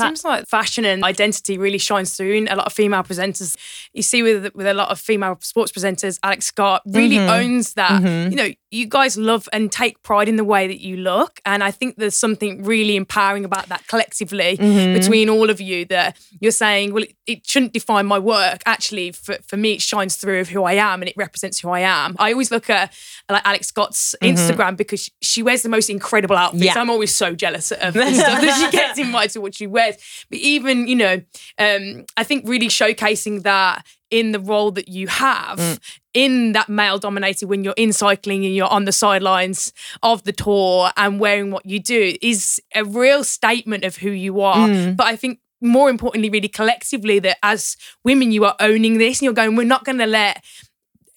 It 0.00 0.08
seems 0.08 0.24
like 0.24 0.46
fashion 0.46 0.84
and 0.84 1.04
identity 1.04 1.58
really 1.58 1.78
shines 1.78 2.16
through 2.16 2.32
in 2.34 2.48
a 2.48 2.56
lot 2.56 2.66
of 2.66 2.72
female 2.72 3.02
presenters. 3.02 3.56
You 3.92 4.02
see 4.02 4.22
with 4.22 4.54
with 4.54 4.66
a 4.66 4.74
lot 4.74 4.90
of 4.90 4.98
female 5.00 5.38
sports 5.40 5.72
presenters, 5.72 6.18
Alex 6.22 6.46
Scott 6.46 6.82
really 6.86 7.16
Mm-hmm. 7.16 7.30
owns 7.30 7.74
that. 7.74 8.02
You 8.02 8.36
know, 8.36 8.50
you 8.70 8.84
guys 8.86 9.16
love 9.16 9.48
and 9.52 9.72
take 9.72 10.02
pride 10.02 10.28
in 10.28 10.36
the 10.36 10.44
way 10.44 10.66
that 10.66 10.80
you 10.80 10.96
look, 10.98 11.40
and 11.46 11.64
I 11.64 11.70
think 11.70 11.96
there's 11.96 12.14
something 12.16 12.62
really 12.64 12.96
empowering 12.96 13.44
about 13.44 13.68
that 13.68 13.86
collectively 13.86 14.56
Mm-hmm. 14.58 14.94
between 14.98 15.28
all 15.28 15.48
of 15.50 15.60
you. 15.60 15.84
That 15.86 16.18
you're 16.40 16.52
saying, 16.52 16.92
well, 16.92 17.02
it, 17.04 17.14
it 17.26 17.46
shouldn't 17.46 17.72
define 17.72 18.06
my 18.06 18.18
work. 18.18 18.60
Actually, 18.66 19.12
for, 19.12 19.36
for 19.46 19.56
me, 19.56 19.72
it 19.74 19.80
shines 19.82 20.16
through 20.16 20.40
of 20.40 20.48
who 20.50 20.64
I 20.64 20.74
am, 20.74 21.00
and 21.02 21.08
it 21.08 21.14
represents 21.16 21.60
who 21.60 21.70
I 21.70 21.80
am. 21.80 22.14
I 22.18 22.32
always 22.32 22.50
look 22.50 22.68
at 22.70 22.92
like 23.30 23.42
Alex 23.46 23.68
Scott's 23.68 24.14
Instagram 24.22 24.76
because 24.76 25.10
she 25.22 25.42
wears 25.42 25.62
the 25.62 25.68
most 25.68 25.88
incredible 25.90 26.36
outfits. 26.36 26.62
Mm-hmm. 26.64 26.76
Yeah. 26.76 26.80
I'm 26.82 26.90
always 26.90 27.14
so 27.14 27.34
jealous 27.34 27.72
of 27.72 27.94
the 27.94 28.04
stuff 28.14 28.40
that 28.40 28.60
she 28.60 28.70
gets 28.76 28.98
invited 28.98 29.32
to 29.32 29.40
what 29.40 29.54
she 29.54 29.66
wears. 29.66 29.87
But 30.30 30.38
even, 30.38 30.86
you 30.88 30.96
know, 30.96 31.22
um, 31.58 32.04
I 32.16 32.24
think 32.24 32.46
really 32.48 32.68
showcasing 32.68 33.42
that 33.44 33.84
in 34.10 34.32
the 34.32 34.40
role 34.40 34.70
that 34.72 34.88
you 34.88 35.06
have 35.06 35.58
Mm. 35.58 35.78
in 36.14 36.52
that 36.52 36.68
male 36.68 36.98
dominated 36.98 37.46
when 37.48 37.62
you're 37.62 37.74
in 37.76 37.92
cycling 37.92 38.44
and 38.46 38.54
you're 38.56 38.66
on 38.72 38.84
the 38.86 38.92
sidelines 38.92 39.72
of 40.02 40.24
the 40.24 40.32
tour 40.32 40.90
and 40.96 41.20
wearing 41.20 41.50
what 41.50 41.64
you 41.66 41.78
do 41.78 42.14
is 42.22 42.60
a 42.74 42.84
real 42.84 43.22
statement 43.22 43.84
of 43.84 43.96
who 43.96 44.10
you 44.10 44.40
are. 44.40 44.66
Mm. 44.68 44.96
But 44.96 45.06
I 45.08 45.16
think 45.16 45.40
more 45.60 45.90
importantly, 45.90 46.30
really 46.30 46.48
collectively, 46.48 47.18
that 47.18 47.36
as 47.42 47.76
women, 48.04 48.32
you 48.32 48.44
are 48.46 48.56
owning 48.60 48.96
this 48.98 49.18
and 49.18 49.24
you're 49.24 49.32
going, 49.34 49.56
we're 49.56 49.64
not 49.64 49.84
going 49.84 49.98
to 49.98 50.06
let 50.06 50.42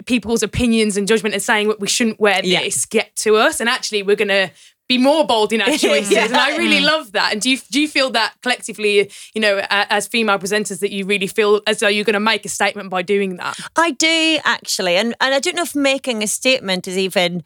people's 0.05 0.41
opinions 0.43 0.97
and 0.97 1.07
judgment 1.07 1.33
and 1.35 1.43
saying 1.43 1.71
we 1.79 1.87
shouldn't 1.87 2.19
wear 2.19 2.41
Yeah. 2.43 2.61
this 2.61 2.85
get 2.87 3.15
to 3.17 3.35
us 3.35 3.59
and 3.59 3.69
actually 3.69 4.01
we're 4.01 4.15
going 4.15 4.29
to 4.29 4.49
be 4.95 4.97
more 4.97 5.23
bold 5.25 5.53
in 5.53 5.61
our 5.61 5.77
choices 5.87 6.17
and 6.17 6.35
I 6.35 6.57
really 6.57 6.81
love 6.93 7.05
that 7.13 7.33
and 7.33 7.41
do 7.41 7.49
you 7.49 7.57
do 7.73 7.79
you 7.83 7.87
feel 7.87 8.09
that 8.11 8.29
collectively 8.41 8.93
you 9.33 9.41
know 9.45 9.53
as 9.69 10.07
female 10.07 10.39
presenters 10.43 10.79
that 10.83 10.91
you 10.91 11.05
really 11.05 11.27
feel 11.27 11.61
as 11.65 11.79
though 11.79 11.91
you're 11.95 12.09
going 12.11 12.21
to 12.23 12.29
make 12.33 12.43
a 12.45 12.49
statement 12.59 12.89
by 12.89 13.01
doing 13.01 13.37
that 13.37 13.55
I 13.75 13.91
do 13.91 14.39
actually, 14.43 14.95
and 14.97 15.15
and 15.19 15.33
I 15.33 15.39
don't 15.39 15.55
know 15.55 15.63
if 15.63 15.75
making 15.75 16.23
a 16.23 16.27
statement 16.27 16.87
is 16.87 16.97
even 16.97 17.43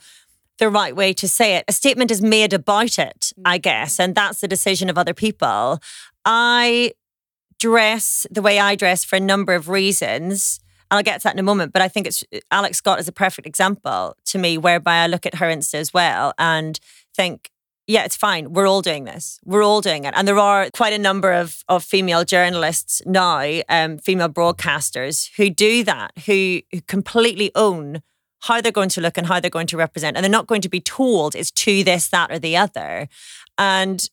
the 0.58 0.70
right 0.70 0.96
way 0.96 1.14
to 1.14 1.28
say 1.28 1.56
it. 1.56 1.66
A 1.68 1.74
statement 1.74 2.12
is 2.12 2.22
made 2.22 2.54
about 2.54 2.98
it, 2.98 3.34
mm. 3.38 3.44
I 3.46 3.58
guess, 3.58 4.00
and 4.00 4.16
that's 4.16 4.42
the 4.42 4.48
decision 4.48 4.90
of 4.90 4.98
other 4.98 5.14
people. 5.14 5.80
I 6.24 6.94
dress 7.60 8.26
the 8.30 8.42
way 8.42 8.60
I 8.60 8.76
dress 8.76 9.04
for 9.04 9.16
a 9.16 9.20
number 9.20 9.54
of 9.54 9.70
reasons. 9.70 10.60
And 10.92 10.98
I'll 10.98 11.04
get 11.04 11.22
to 11.22 11.24
that 11.26 11.34
in 11.34 11.40
a 11.40 11.44
moment, 11.44 11.74
but 11.74 11.82
I 11.82 11.88
think 11.88 12.06
it's 12.06 12.24
Alex 12.52 12.78
Scott 12.78 13.00
is 13.00 13.08
a 13.08 13.12
perfect 13.12 13.48
example 13.48 14.16
to 14.26 14.38
me, 14.38 14.58
whereby 14.58 14.98
I 14.98 15.08
look 15.08 15.26
at 15.26 15.36
her 15.36 15.48
Insta 15.48 15.76
as 15.76 15.94
well 15.94 16.34
and 16.38 16.80
think, 17.16 17.52
yeah, 17.88 18.04
it's 18.04 18.16
fine. 18.16 18.54
We're 18.54 18.68
all 18.68 18.82
doing 18.82 19.04
this. 19.06 19.40
We're 19.46 19.64
all 19.64 19.82
doing 19.82 20.06
it. 20.06 20.14
And 20.18 20.28
there 20.28 20.40
are 20.40 20.70
quite 20.74 20.94
a 20.94 20.98
number 20.98 21.32
of, 21.32 21.64
of 21.68 21.84
female 21.84 22.26
journalists 22.26 23.02
now, 23.06 23.62
um, 23.70 24.00
female 24.00 24.30
broadcasters 24.30 25.30
who 25.38 25.50
do 25.50 25.84
that, 25.84 26.12
who, 26.26 26.62
who 26.72 26.82
completely 26.88 27.52
own 27.54 28.02
how 28.42 28.62
they're 28.62 28.72
going 28.72 28.90
to 28.90 29.02
look 29.02 29.18
and 29.18 29.28
how 29.28 29.40
they're 29.40 29.50
going 29.50 29.68
to 29.68 29.78
represent. 29.78 30.18
And 30.18 30.24
they're 30.24 30.32
not 30.32 30.48
going 30.48 30.62
to 30.62 30.70
be 30.70 30.82
told 30.82 31.36
it's 31.36 31.52
to 31.52 31.84
this, 31.84 32.08
that, 32.10 32.32
or 32.32 32.40
the 32.40 32.58
other. 32.58 33.08
And 33.58 34.08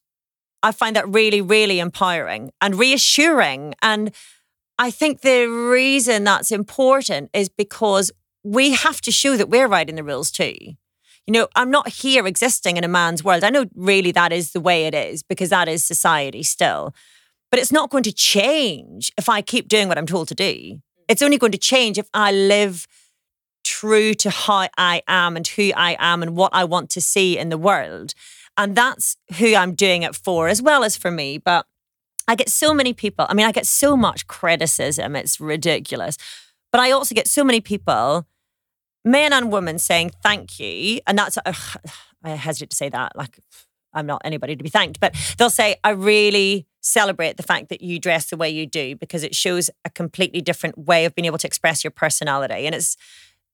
I 0.63 0.73
find 0.73 0.95
that 0.97 1.09
really, 1.09 1.41
really 1.41 1.81
empowering 1.81 2.51
and 2.61 2.75
reassuring. 2.77 3.75
And 3.83 4.13
I 4.79 4.91
think 4.91 5.21
the 5.21 5.47
reason 5.47 6.25
that's 6.25 6.51
important 6.51 7.31
is 7.33 7.49
because 7.49 8.11
we 8.45 8.73
have 8.73 9.01
to 9.03 9.11
show 9.11 9.37
that 9.37 9.49
we're 9.49 9.69
writing 9.69 9.97
the 9.97 10.05
rules 10.05 10.31
too. 10.31 10.55
You 11.27 11.33
know, 11.33 11.49
I'm 11.55 11.71
not 11.71 11.89
here 11.89 12.27
existing 12.27 12.77
in 12.77 12.85
a 12.85 12.89
man's 12.89 13.23
world. 13.23 13.45
I 13.45 13.51
know 13.51 13.67
really 13.75 14.13
that 14.13 14.33
is 14.33 14.53
the 14.53 14.61
way 14.61 14.87
it 14.87 14.95
is 14.95 15.23
because 15.23 15.51
that 15.51 15.69
is 15.69 15.85
society 15.85 16.43
still. 16.43 16.95
But 17.51 17.61
it's 17.61 17.71
not 17.71 17.91
going 17.91 18.03
to 18.05 18.13
change 18.13 19.13
if 19.17 19.29
I 19.29 19.43
keep 19.43 19.69
doing 19.69 19.87
what 19.89 19.99
I'm 19.99 20.07
told 20.07 20.29
to 20.29 20.35
do. 20.35 20.81
It's 21.09 21.23
only 21.23 21.39
going 21.39 21.53
to 21.53 21.59
change 21.59 21.99
if 21.99 22.09
I 22.15 22.33
live 22.33 22.87
true 23.65 24.15
to 24.15 24.31
how 24.31 24.69
I 24.77 25.03
am 25.07 25.37
and 25.37 25.47
who 25.47 25.71
I 25.77 25.97
am 25.99 26.23
and 26.23 26.35
what 26.35 26.55
I 26.55 26.65
want 26.65 26.91
to 26.91 27.01
see 27.01 27.39
in 27.39 27.51
the 27.51 27.59
world. 27.59 28.15
And 28.57 28.75
that's 28.75 29.17
who 29.39 29.55
I'm 29.55 29.75
doing 29.75 30.03
it 30.03 30.15
for, 30.15 30.49
as 30.49 30.61
well 30.61 30.85
as 30.85 30.97
for 30.97 31.11
me. 31.11 31.39
But 31.39 31.67
I 32.29 32.35
get 32.35 32.49
so 32.49 32.73
many 32.73 32.93
people, 32.93 33.27
I 33.29 33.35
mean, 33.35 33.47
I 33.47 33.53
get 33.53 33.67
so 33.67 33.97
much 33.97 34.27
criticism, 34.27 35.17
it's 35.17 35.41
ridiculous. 35.41 36.17
But 36.71 36.81
I 36.81 36.91
also 36.91 37.15
get 37.15 37.29
so 37.29 37.45
many 37.45 37.61
people, 37.61 38.27
men 39.05 39.33
and 39.33 39.53
women, 39.53 39.79
saying 39.79 40.13
thank 40.23 40.59
you. 40.61 41.01
And 41.07 41.19
that's, 41.19 41.39
ugh, 41.45 41.77
I 42.23 42.31
hesitate 42.31 42.71
to 42.71 42.77
say 42.77 42.89
that, 42.89 43.17
like, 43.17 43.39
I'm 43.95 44.07
not 44.07 44.23
anybody 44.25 44.57
to 44.57 44.63
be 44.63 44.71
thanked, 44.71 45.01
but 45.01 45.15
they'll 45.39 45.51
say, 45.51 45.77
I 45.85 45.91
really 45.91 46.67
celebrate 46.81 47.37
the 47.37 47.43
fact 47.43 47.69
that 47.69 47.83
you 47.83 47.99
dress 47.99 48.31
the 48.31 48.37
way 48.37 48.51
you 48.51 48.67
do 48.67 48.97
because 48.97 49.23
it 49.23 49.35
shows 49.35 49.71
a 49.85 49.91
completely 49.91 50.41
different 50.41 50.79
way 50.79 51.05
of 51.05 51.15
being 51.15 51.27
able 51.27 51.39
to 51.39 51.47
express 51.47 51.85
your 51.85 51.91
personality. 51.91 52.67
And 52.67 52.75
it's, 52.75 52.97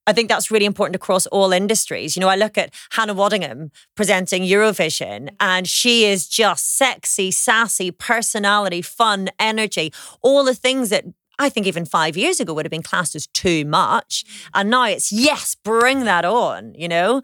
I 0.07 0.13
think 0.13 0.29
that's 0.29 0.49
really 0.49 0.65
important 0.65 0.95
across 0.95 1.27
all 1.27 1.51
industries. 1.51 2.15
You 2.15 2.21
know, 2.21 2.29
I 2.29 2.35
look 2.35 2.57
at 2.57 2.73
Hannah 2.91 3.13
Waddingham 3.13 3.69
presenting 3.95 4.43
Eurovision, 4.43 5.29
mm. 5.29 5.35
and 5.39 5.67
she 5.67 6.05
is 6.05 6.27
just 6.27 6.77
sexy, 6.77 7.29
sassy, 7.31 7.91
personality, 7.91 8.81
fun, 8.81 9.29
energy, 9.37 9.93
all 10.21 10.43
the 10.43 10.55
things 10.55 10.89
that 10.89 11.05
I 11.39 11.49
think 11.49 11.65
even 11.65 11.85
five 11.85 12.17
years 12.17 12.39
ago 12.39 12.53
would 12.53 12.65
have 12.65 12.71
been 12.71 12.83
classed 12.83 13.15
as 13.15 13.27
too 13.27 13.65
much. 13.65 14.25
And 14.53 14.69
now 14.69 14.85
it's, 14.85 15.11
yes, 15.11 15.55
bring 15.55 16.03
that 16.03 16.25
on, 16.25 16.75
you 16.75 16.87
know? 16.87 17.21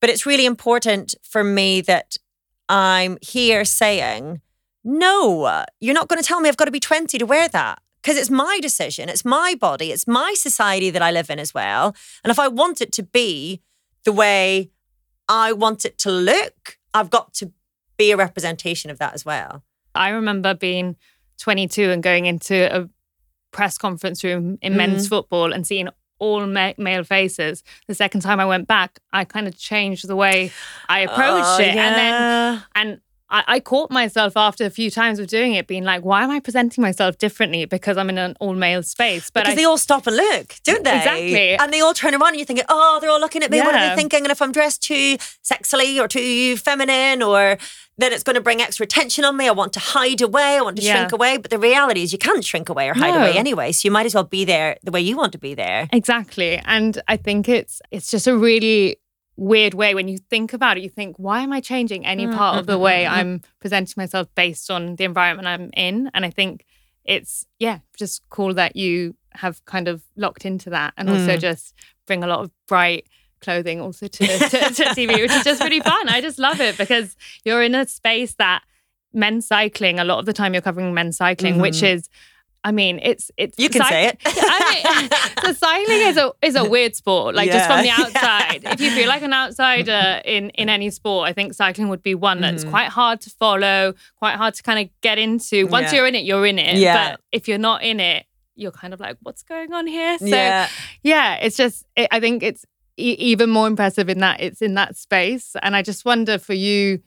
But 0.00 0.10
it's 0.10 0.26
really 0.26 0.46
important 0.46 1.14
for 1.22 1.42
me 1.42 1.80
that 1.80 2.18
I'm 2.68 3.16
here 3.22 3.64
saying, 3.64 4.42
no, 4.84 5.64
you're 5.80 5.94
not 5.94 6.08
going 6.08 6.22
to 6.22 6.26
tell 6.26 6.40
me 6.40 6.48
I've 6.48 6.56
got 6.56 6.66
to 6.66 6.70
be 6.70 6.80
20 6.80 7.18
to 7.18 7.24
wear 7.24 7.48
that 7.48 7.80
because 8.02 8.18
it's 8.18 8.30
my 8.30 8.60
decision. 8.60 9.08
It's 9.08 9.24
my 9.24 9.56
body. 9.58 9.90
It's 9.90 10.06
my 10.06 10.34
society 10.36 10.90
that 10.90 11.02
I 11.02 11.10
live 11.10 11.30
in 11.30 11.38
as 11.40 11.54
well. 11.54 11.96
And 12.22 12.30
if 12.30 12.38
I 12.38 12.46
want 12.48 12.80
it 12.80 12.92
to 12.92 13.02
be 13.02 13.62
the 14.04 14.12
way 14.12 14.70
I 15.28 15.52
want 15.52 15.84
it 15.84 15.98
to 16.00 16.10
look, 16.12 16.78
I've 16.94 17.10
got 17.10 17.34
to 17.34 17.52
be 17.96 18.12
a 18.12 18.16
representation 18.16 18.90
of 18.90 18.98
that 18.98 19.14
as 19.14 19.24
well. 19.24 19.64
I 19.94 20.10
remember 20.10 20.54
being 20.54 20.96
22 21.38 21.90
and 21.90 22.02
going 22.02 22.26
into 22.26 22.74
a 22.74 22.88
press 23.52 23.78
conference 23.78 24.22
room 24.24 24.58
in 24.62 24.72
Mm-hmm. 24.72 24.76
men's 24.78 25.08
football 25.08 25.52
and 25.52 25.66
seeing 25.66 25.88
all 26.18 26.46
ma- 26.46 26.72
male 26.78 27.04
faces. 27.04 27.62
The 27.88 27.94
second 27.94 28.22
time 28.22 28.40
I 28.40 28.46
went 28.46 28.66
back, 28.66 28.98
I 29.12 29.24
kind 29.24 29.46
of 29.46 29.56
changed 29.58 30.08
the 30.08 30.16
way 30.16 30.50
I 30.88 31.00
approached 31.00 31.44
Oh, 31.46 31.58
it. 31.60 31.76
And 31.76 31.94
then, 31.94 32.62
and 32.74 33.00
I, 33.28 33.44
I 33.46 33.60
caught 33.60 33.90
myself 33.90 34.36
after 34.36 34.64
a 34.64 34.70
few 34.70 34.90
times 34.90 35.18
of 35.18 35.26
doing 35.26 35.54
it 35.54 35.66
being 35.66 35.84
like, 35.84 36.04
why 36.04 36.22
am 36.22 36.30
I 36.30 36.38
presenting 36.40 36.82
myself 36.82 37.18
differently 37.18 37.64
because 37.64 37.96
I'm 37.96 38.08
in 38.08 38.18
an 38.18 38.36
all 38.40 38.54
male 38.54 38.82
space? 38.82 39.30
But 39.30 39.40
because 39.44 39.54
I, 39.54 39.56
they 39.56 39.64
all 39.64 39.78
stop 39.78 40.06
and 40.06 40.16
look, 40.16 40.54
don't 40.64 40.84
they? 40.84 40.96
Exactly. 40.96 41.56
And 41.56 41.72
they 41.72 41.80
all 41.80 41.94
turn 41.94 42.14
around 42.14 42.28
and 42.28 42.36
you're 42.36 42.46
thinking, 42.46 42.66
oh, 42.68 42.98
they're 43.00 43.10
all 43.10 43.20
looking 43.20 43.42
at 43.42 43.50
me. 43.50 43.58
What 43.60 43.74
are 43.74 43.88
they 43.90 43.96
thinking? 43.96 44.20
And 44.22 44.30
if 44.30 44.40
I'm 44.40 44.52
dressed 44.52 44.82
too 44.82 45.16
sexily 45.44 46.00
or 46.00 46.06
too 46.08 46.56
feminine 46.56 47.22
or 47.22 47.58
then 47.98 48.12
it's 48.12 48.22
going 48.22 48.34
to 48.34 48.42
bring 48.42 48.60
extra 48.60 48.84
attention 48.84 49.24
on 49.24 49.36
me. 49.38 49.48
I 49.48 49.52
want 49.52 49.72
to 49.72 49.80
hide 49.80 50.20
away. 50.20 50.58
I 50.58 50.60
want 50.60 50.76
to 50.76 50.82
Yeah. 50.82 50.96
shrink 50.96 51.12
away. 51.12 51.38
But 51.38 51.50
the 51.50 51.58
reality 51.58 52.02
is 52.02 52.12
you 52.12 52.18
can't 52.18 52.44
shrink 52.44 52.68
away 52.68 52.90
or 52.90 52.94
hide 52.94 53.14
No. 53.14 53.20
away 53.20 53.38
anyway. 53.38 53.72
So 53.72 53.86
you 53.88 53.90
might 53.90 54.04
as 54.04 54.14
well 54.14 54.24
be 54.24 54.44
there 54.44 54.76
the 54.84 54.90
way 54.90 55.00
you 55.00 55.16
want 55.16 55.32
to 55.32 55.38
be 55.38 55.54
there. 55.54 55.88
Exactly. 55.92 56.58
And 56.66 57.00
I 57.08 57.16
think 57.16 57.48
it's 57.48 57.80
it's 57.90 58.10
just 58.10 58.26
a 58.26 58.36
really 58.36 58.98
weird 59.36 59.74
way 59.74 59.94
when 59.94 60.08
you 60.08 60.18
think 60.18 60.52
about 60.52 60.78
it 60.78 60.82
you 60.82 60.88
think 60.88 61.16
why 61.18 61.40
am 61.40 61.52
I 61.52 61.60
changing 61.60 62.06
any 62.06 62.26
mm, 62.26 62.34
part 62.34 62.56
mm, 62.56 62.60
of 62.60 62.66
the 62.66 62.78
mm, 62.78 62.80
way 62.80 63.06
I'm 63.06 63.42
presenting 63.60 63.94
myself 63.96 64.28
based 64.34 64.70
on 64.70 64.96
the 64.96 65.04
environment 65.04 65.46
I'm 65.46 65.70
in? 65.74 66.10
And 66.14 66.24
I 66.24 66.30
think 66.30 66.64
it's 67.04 67.46
yeah 67.58 67.80
just 67.96 68.22
cool 68.30 68.54
that 68.54 68.76
you 68.76 69.14
have 69.32 69.64
kind 69.64 69.88
of 69.88 70.02
locked 70.16 70.44
into 70.44 70.70
that 70.70 70.94
and 70.96 71.10
also 71.10 71.36
just 71.36 71.74
bring 72.06 72.24
a 72.24 72.26
lot 72.26 72.40
of 72.40 72.50
bright 72.66 73.06
clothing 73.40 73.80
also 73.80 74.06
to, 74.06 74.26
to, 74.26 74.48
to 74.48 74.84
TV 74.96 75.20
which 75.20 75.30
is 75.30 75.44
just 75.44 75.62
really 75.62 75.80
fun. 75.80 76.08
I 76.08 76.20
just 76.20 76.38
love 76.38 76.60
it 76.60 76.78
because 76.78 77.16
you're 77.44 77.62
in 77.62 77.74
a 77.74 77.86
space 77.86 78.34
that 78.34 78.62
men's 79.12 79.46
cycling 79.46 79.98
a 79.98 80.04
lot 80.04 80.18
of 80.18 80.26
the 80.26 80.32
time 80.32 80.52
you're 80.52 80.62
covering 80.62 80.92
men's 80.92 81.16
cycling 81.16 81.58
which 81.58 81.76
mm-hmm. 81.76 81.96
is 81.96 82.08
I 82.64 82.72
mean, 82.72 82.98
it's 83.02 83.30
it's 83.36 83.56
You 83.58 83.68
can 83.68 83.84
say 83.84 84.06
it. 84.08 84.18
I 84.26 85.00
mean, 85.00 85.10
so 85.44 85.52
cycling 85.52 86.00
is 86.08 86.16
a 86.16 86.32
is 86.42 86.56
a 86.56 86.68
weird 86.68 86.96
sport. 86.96 87.34
Like 87.36 87.50
just 87.50 87.66
from 87.66 87.80
the 87.82 87.86
Yeah. 87.86 87.96
outside, 87.98 88.60
if 88.64 88.80
you 88.80 88.90
feel 88.90 89.08
like 89.08 89.22
an 89.22 89.32
outsider 89.32 90.20
in 90.24 90.50
in 90.50 90.68
any 90.68 90.90
sport, 90.90 91.28
I 91.28 91.32
think 91.32 91.54
cycling 91.54 91.88
would 91.88 92.02
be 92.02 92.14
one 92.16 92.40
that's 92.40 92.62
Mm-hmm. 92.62 92.70
quite 92.70 92.88
hard 92.88 93.20
to 93.22 93.30
follow, 93.30 93.94
quite 94.16 94.36
hard 94.36 94.54
to 94.54 94.62
kind 94.64 94.80
of 94.80 94.90
get 95.00 95.18
into. 95.18 95.66
Once 95.68 95.92
Yeah. 95.92 95.98
you're 95.98 96.06
in 96.08 96.14
it, 96.16 96.24
you're 96.24 96.44
in 96.46 96.58
it. 96.58 96.76
Yeah. 96.78 97.10
But 97.12 97.20
if 97.30 97.46
you're 97.46 97.58
not 97.58 97.82
in 97.84 98.00
it, 98.00 98.26
you're 98.56 98.72
kind 98.72 98.92
of 98.94 99.00
like, 99.00 99.16
what's 99.22 99.42
going 99.42 99.72
on 99.72 99.86
here? 99.86 100.18
So 100.18 100.26
yeah. 100.26 100.68
yeah, 101.02 101.34
it's 101.36 101.56
just 101.56 101.84
it, 101.94 102.08
I 102.10 102.18
think 102.18 102.42
it's 102.42 102.64
e- 102.96 103.16
even 103.18 103.48
more 103.50 103.66
impressive 103.68 104.08
in 104.08 104.18
that 104.20 104.40
it's 104.40 104.60
in 104.60 104.74
that 104.74 104.96
space, 104.96 105.54
and 105.62 105.76
I 105.76 105.82
just 105.82 106.04
wonder 106.04 106.38
for 106.38 106.54
you 106.54 107.00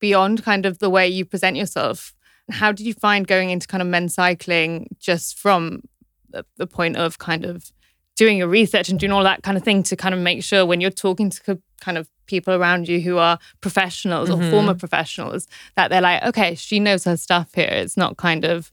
beyond 0.00 0.44
kind 0.44 0.64
of 0.64 0.78
the 0.78 0.88
way 0.88 1.08
you 1.08 1.24
present 1.24 1.56
yourself 1.56 2.14
how 2.50 2.72
did 2.72 2.86
you 2.86 2.94
find 2.94 3.26
going 3.26 3.50
into 3.50 3.66
kind 3.66 3.82
of 3.82 3.88
men's 3.88 4.14
cycling 4.14 4.88
just 4.98 5.38
from 5.38 5.82
the, 6.30 6.44
the 6.56 6.66
point 6.66 6.96
of 6.96 7.18
kind 7.18 7.44
of 7.44 7.72
doing 8.16 8.38
your 8.38 8.48
research 8.48 8.88
and 8.88 8.98
doing 8.98 9.12
all 9.12 9.22
that 9.22 9.42
kind 9.42 9.56
of 9.56 9.62
thing 9.62 9.82
to 9.84 9.96
kind 9.96 10.14
of 10.14 10.20
make 10.20 10.42
sure 10.42 10.66
when 10.66 10.80
you're 10.80 10.90
talking 10.90 11.30
to 11.30 11.60
kind 11.80 11.96
of 11.96 12.08
people 12.26 12.52
around 12.52 12.88
you 12.88 13.00
who 13.00 13.16
are 13.16 13.38
professionals 13.60 14.28
or 14.28 14.36
mm-hmm. 14.36 14.50
former 14.50 14.74
professionals 14.74 15.46
that 15.76 15.88
they're 15.88 16.00
like 16.00 16.22
okay 16.24 16.54
she 16.54 16.80
knows 16.80 17.04
her 17.04 17.16
stuff 17.16 17.54
here 17.54 17.68
it's 17.70 17.96
not 17.96 18.16
kind 18.16 18.44
of 18.44 18.72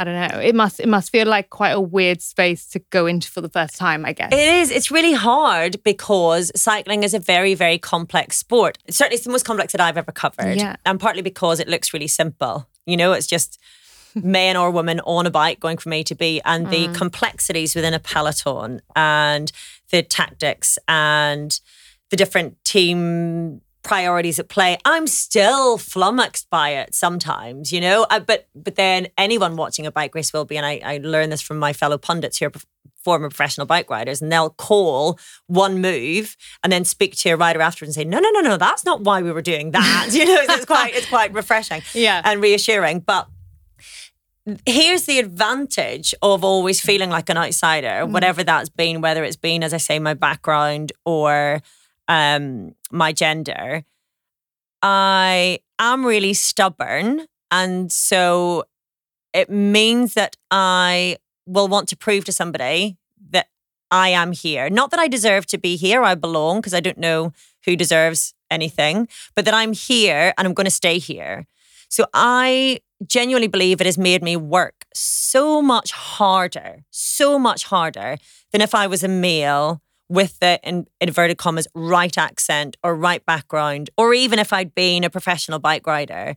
I 0.00 0.04
don't 0.04 0.14
know. 0.14 0.40
It 0.40 0.54
must 0.54 0.80
it 0.80 0.88
must 0.88 1.12
feel 1.12 1.26
like 1.26 1.50
quite 1.50 1.72
a 1.72 1.80
weird 1.80 2.22
space 2.22 2.66
to 2.68 2.78
go 2.88 3.04
into 3.04 3.30
for 3.30 3.42
the 3.42 3.50
first 3.50 3.76
time, 3.76 4.06
I 4.06 4.14
guess. 4.14 4.32
It 4.32 4.38
is. 4.38 4.70
It's 4.70 4.90
really 4.90 5.12
hard 5.12 5.82
because 5.82 6.50
cycling 6.56 7.02
is 7.02 7.12
a 7.12 7.18
very, 7.18 7.52
very 7.52 7.76
complex 7.76 8.38
sport. 8.38 8.78
Certainly, 8.88 9.16
it's 9.16 9.24
the 9.24 9.30
most 9.30 9.44
complex 9.44 9.72
that 9.72 9.80
I've 9.82 9.98
ever 9.98 10.10
covered. 10.10 10.56
Yeah. 10.56 10.76
And 10.86 10.98
partly 10.98 11.20
because 11.20 11.60
it 11.60 11.68
looks 11.68 11.92
really 11.92 12.06
simple. 12.06 12.66
You 12.86 12.96
know, 12.96 13.12
it's 13.12 13.26
just 13.26 13.58
man 14.14 14.56
or 14.56 14.70
woman 14.70 15.00
on 15.00 15.26
a 15.26 15.30
bike 15.30 15.60
going 15.60 15.78
from 15.78 15.92
A 15.92 16.02
to 16.04 16.14
B, 16.14 16.40
and 16.44 16.70
the 16.70 16.88
mm. 16.88 16.94
complexities 16.94 17.74
within 17.74 17.94
a 17.94 18.00
peloton 18.00 18.80
and 18.96 19.50
the 19.90 20.02
tactics 20.02 20.78
and 20.88 21.60
the 22.10 22.16
different 22.16 22.62
team 22.64 23.60
priorities 23.82 24.38
at 24.38 24.48
play. 24.48 24.78
I'm 24.84 25.06
still 25.06 25.78
flummoxed 25.78 26.48
by 26.50 26.70
it 26.70 26.94
sometimes, 26.94 27.72
you 27.72 27.80
know. 27.80 28.06
Uh, 28.10 28.20
but 28.20 28.48
but 28.54 28.74
then 28.76 29.08
anyone 29.18 29.56
watching 29.56 29.86
a 29.86 29.92
bike 29.92 30.14
race 30.14 30.32
will 30.32 30.44
be, 30.44 30.56
and 30.56 30.66
I, 30.66 30.80
I 30.84 30.98
learned 31.02 31.32
this 31.32 31.40
from 31.42 31.58
my 31.58 31.72
fellow 31.72 31.98
pundits 31.98 32.38
who 32.38 32.46
are 32.46 32.52
former 33.02 33.30
professional 33.30 33.66
bike 33.66 33.88
riders, 33.88 34.20
and 34.20 34.30
they'll 34.30 34.50
call 34.50 35.18
one 35.46 35.80
move 35.80 36.36
and 36.62 36.70
then 36.72 36.84
speak 36.84 37.16
to 37.16 37.30
a 37.30 37.36
rider 37.36 37.62
afterwards 37.62 37.96
and 37.96 38.02
say, 38.02 38.08
no, 38.08 38.18
no, 38.18 38.28
no, 38.30 38.40
no, 38.40 38.56
that's 38.58 38.84
not 38.84 39.00
why 39.00 39.22
we 39.22 39.32
were 39.32 39.40
doing 39.40 39.70
that. 39.70 40.08
you 40.12 40.26
know, 40.26 40.44
so 40.46 40.52
it's 40.54 40.66
quite 40.66 40.94
it's 40.94 41.08
quite 41.08 41.32
refreshing, 41.32 41.80
Yeah. 41.94 42.20
and 42.24 42.42
reassuring. 42.42 43.00
But 43.00 43.26
here's 44.66 45.04
the 45.04 45.18
advantage 45.18 46.14
of 46.22 46.44
always 46.44 46.80
feeling 46.80 47.10
like 47.10 47.28
an 47.30 47.36
outsider, 47.36 48.04
whatever 48.06 48.42
that's 48.42 48.68
been, 48.68 49.00
whether 49.00 49.22
it's 49.24 49.36
been, 49.36 49.62
as 49.62 49.72
I 49.72 49.76
say, 49.78 49.98
my 49.98 50.14
background 50.14 50.92
or 51.04 51.60
um, 52.10 52.74
my 52.90 53.12
gender. 53.12 53.84
I 54.82 55.60
am 55.78 56.04
really 56.04 56.34
stubborn. 56.34 57.26
And 57.52 57.90
so 57.92 58.64
it 59.32 59.48
means 59.48 60.14
that 60.14 60.36
I 60.50 61.16
will 61.46 61.68
want 61.68 61.88
to 61.90 61.96
prove 61.96 62.24
to 62.24 62.32
somebody 62.32 62.96
that 63.30 63.46
I 63.92 64.08
am 64.08 64.32
here. 64.32 64.68
Not 64.68 64.90
that 64.90 64.98
I 64.98 65.06
deserve 65.06 65.46
to 65.46 65.58
be 65.58 65.76
here, 65.76 66.02
I 66.02 66.16
belong, 66.16 66.58
because 66.58 66.74
I 66.74 66.80
don't 66.80 66.98
know 66.98 67.32
who 67.64 67.76
deserves 67.76 68.34
anything, 68.50 69.08
but 69.36 69.44
that 69.44 69.54
I'm 69.54 69.72
here 69.72 70.34
and 70.36 70.46
I'm 70.48 70.54
going 70.54 70.64
to 70.64 70.70
stay 70.70 70.98
here. 70.98 71.46
So 71.88 72.06
I 72.12 72.80
genuinely 73.06 73.48
believe 73.48 73.80
it 73.80 73.86
has 73.86 73.98
made 73.98 74.22
me 74.22 74.36
work 74.36 74.84
so 74.94 75.62
much 75.62 75.92
harder, 75.92 76.84
so 76.90 77.38
much 77.38 77.64
harder 77.64 78.16
than 78.50 78.60
if 78.60 78.74
I 78.74 78.88
was 78.88 79.04
a 79.04 79.08
male 79.08 79.80
with 80.10 80.38
the 80.40 80.60
in 80.62 80.86
inverted 81.00 81.38
commas 81.38 81.66
right 81.74 82.18
accent 82.18 82.76
or 82.82 82.94
right 82.94 83.24
background, 83.24 83.88
or 83.96 84.12
even 84.12 84.38
if 84.38 84.52
I'd 84.52 84.74
been 84.74 85.04
a 85.04 85.10
professional 85.10 85.58
bike 85.58 85.86
rider. 85.86 86.36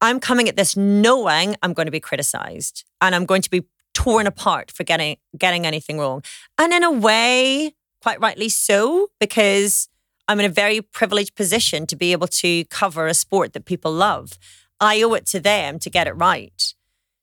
I'm 0.00 0.18
coming 0.20 0.48
at 0.48 0.56
this 0.56 0.76
knowing 0.76 1.56
I'm 1.62 1.72
going 1.72 1.86
to 1.86 1.92
be 1.92 2.00
criticized 2.00 2.84
and 3.00 3.14
I'm 3.14 3.24
going 3.24 3.42
to 3.42 3.50
be 3.50 3.64
torn 3.94 4.26
apart 4.26 4.70
for 4.70 4.84
getting 4.84 5.16
getting 5.38 5.66
anything 5.66 5.98
wrong. 5.98 6.22
And 6.58 6.72
in 6.72 6.82
a 6.82 6.90
way, 6.90 7.74
quite 8.02 8.20
rightly 8.20 8.48
so, 8.48 9.08
because 9.20 9.88
I'm 10.28 10.40
in 10.40 10.46
a 10.46 10.50
very 10.50 10.80
privileged 10.80 11.34
position 11.34 11.86
to 11.86 11.96
be 11.96 12.12
able 12.12 12.28
to 12.28 12.64
cover 12.66 13.06
a 13.06 13.14
sport 13.14 13.52
that 13.52 13.64
people 13.64 13.92
love. 13.92 14.38
I 14.80 15.02
owe 15.02 15.14
it 15.14 15.26
to 15.26 15.40
them 15.40 15.78
to 15.78 15.90
get 15.90 16.06
it 16.06 16.12
right. 16.12 16.74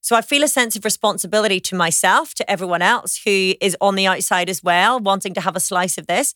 So 0.03 0.17
I 0.17 0.21
feel 0.21 0.43
a 0.43 0.49
sense 0.49 0.75
of 0.75 0.83
responsibility 0.83 1.61
to 1.61 1.75
myself, 1.75 2.33
to 2.35 2.51
everyone 2.51 2.81
else 2.81 3.21
who 3.23 3.53
is 3.61 3.75
on 3.79 3.95
the 3.95 4.05
outside 4.05 4.49
as 4.49 4.61
well, 4.61 4.99
wanting 4.99 5.33
to 5.33 5.41
have 5.41 5.55
a 5.55 5.61
slice 5.61 5.97
of 5.97 6.07
this, 6.07 6.35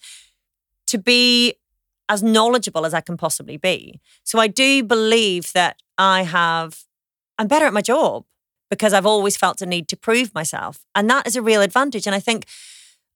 to 0.88 0.98
be 0.98 1.56
as 2.08 2.24
knowledgeable 2.24 2.86
as 2.86 2.94
I 2.94 3.02
can 3.02 3.18
possibly 3.18 3.58
be. 3.58 4.00
So 4.24 4.40
I 4.40 4.48
do 4.48 4.84
believe 4.84 5.52
that 5.52 5.82
I 5.98 6.24
have, 6.24 6.86
I'm 7.38 7.48
better 7.48 7.66
at 7.66 7.74
my 7.74 7.82
job 7.82 8.24
because 8.70 8.94
I've 8.94 9.06
always 9.06 9.36
felt 9.36 9.62
a 9.62 9.66
need 9.66 9.90
to 9.90 9.98
prove 9.98 10.34
myself. 10.34 10.86
And 10.96 11.10
that 11.10 11.28
is 11.28 11.36
a 11.36 11.42
real 11.42 11.62
advantage. 11.62 12.08
And 12.08 12.16
I 12.16 12.22
think 12.22 12.46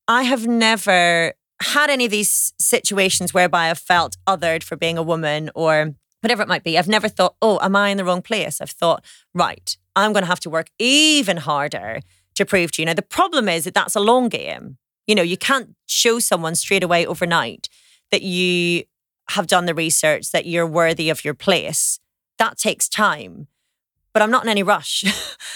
I 0.06 0.24
have 0.24 0.48
never 0.48 1.34
had 1.62 1.90
any 1.90 2.06
of 2.06 2.12
these 2.12 2.54
situations 2.60 3.34
whereby 3.34 3.70
I've 3.70 3.80
felt 3.80 4.18
othered 4.28 4.64
for 4.64 4.76
being 4.76 4.98
a 4.98 5.04
woman 5.04 5.50
or 5.56 5.94
whatever 6.20 6.42
it 6.42 6.50
might 6.50 6.66
be. 6.66 6.78
I've 6.78 6.90
never 6.90 7.08
thought, 7.08 7.36
oh, 7.42 7.58
am 7.62 7.78
I 7.78 7.90
in 7.90 7.98
the 7.98 8.04
wrong 8.04 8.22
place? 8.22 8.60
I've 8.60 8.72
thought, 8.72 9.06
right, 9.34 9.78
I'm 9.96 10.14
going 10.14 10.24
to 10.24 10.28
have 10.28 10.40
to 10.42 10.50
work 10.50 10.70
even 10.80 11.38
harder 11.38 12.00
to 12.36 12.46
prove 12.46 12.72
to 12.74 12.82
you. 12.82 12.86
Now, 12.86 12.94
the 12.94 13.02
problem 13.02 13.50
is 13.50 13.66
that 13.66 13.74
that's 13.74 13.96
a 13.96 14.00
long 14.00 14.30
game. 14.30 14.78
You 15.08 15.16
know, 15.16 15.22
you 15.22 15.38
can't 15.38 15.76
show 15.88 16.20
someone 16.20 16.56
straight 16.56 16.84
away 16.84 17.06
overnight 17.06 17.68
that 18.12 18.22
you 18.22 18.84
have 19.30 19.48
done 19.48 19.66
the 19.66 19.74
research, 19.74 20.32
that 20.32 20.46
you're 20.46 20.68
worthy 20.68 21.10
of 21.10 21.26
your 21.26 21.34
place. 21.34 22.00
That 22.38 22.58
takes 22.58 22.88
time. 22.88 23.48
But 24.14 24.22
I'm 24.22 24.32
not 24.32 24.44
in 24.44 24.50
any 24.50 24.64
rush. 24.64 25.04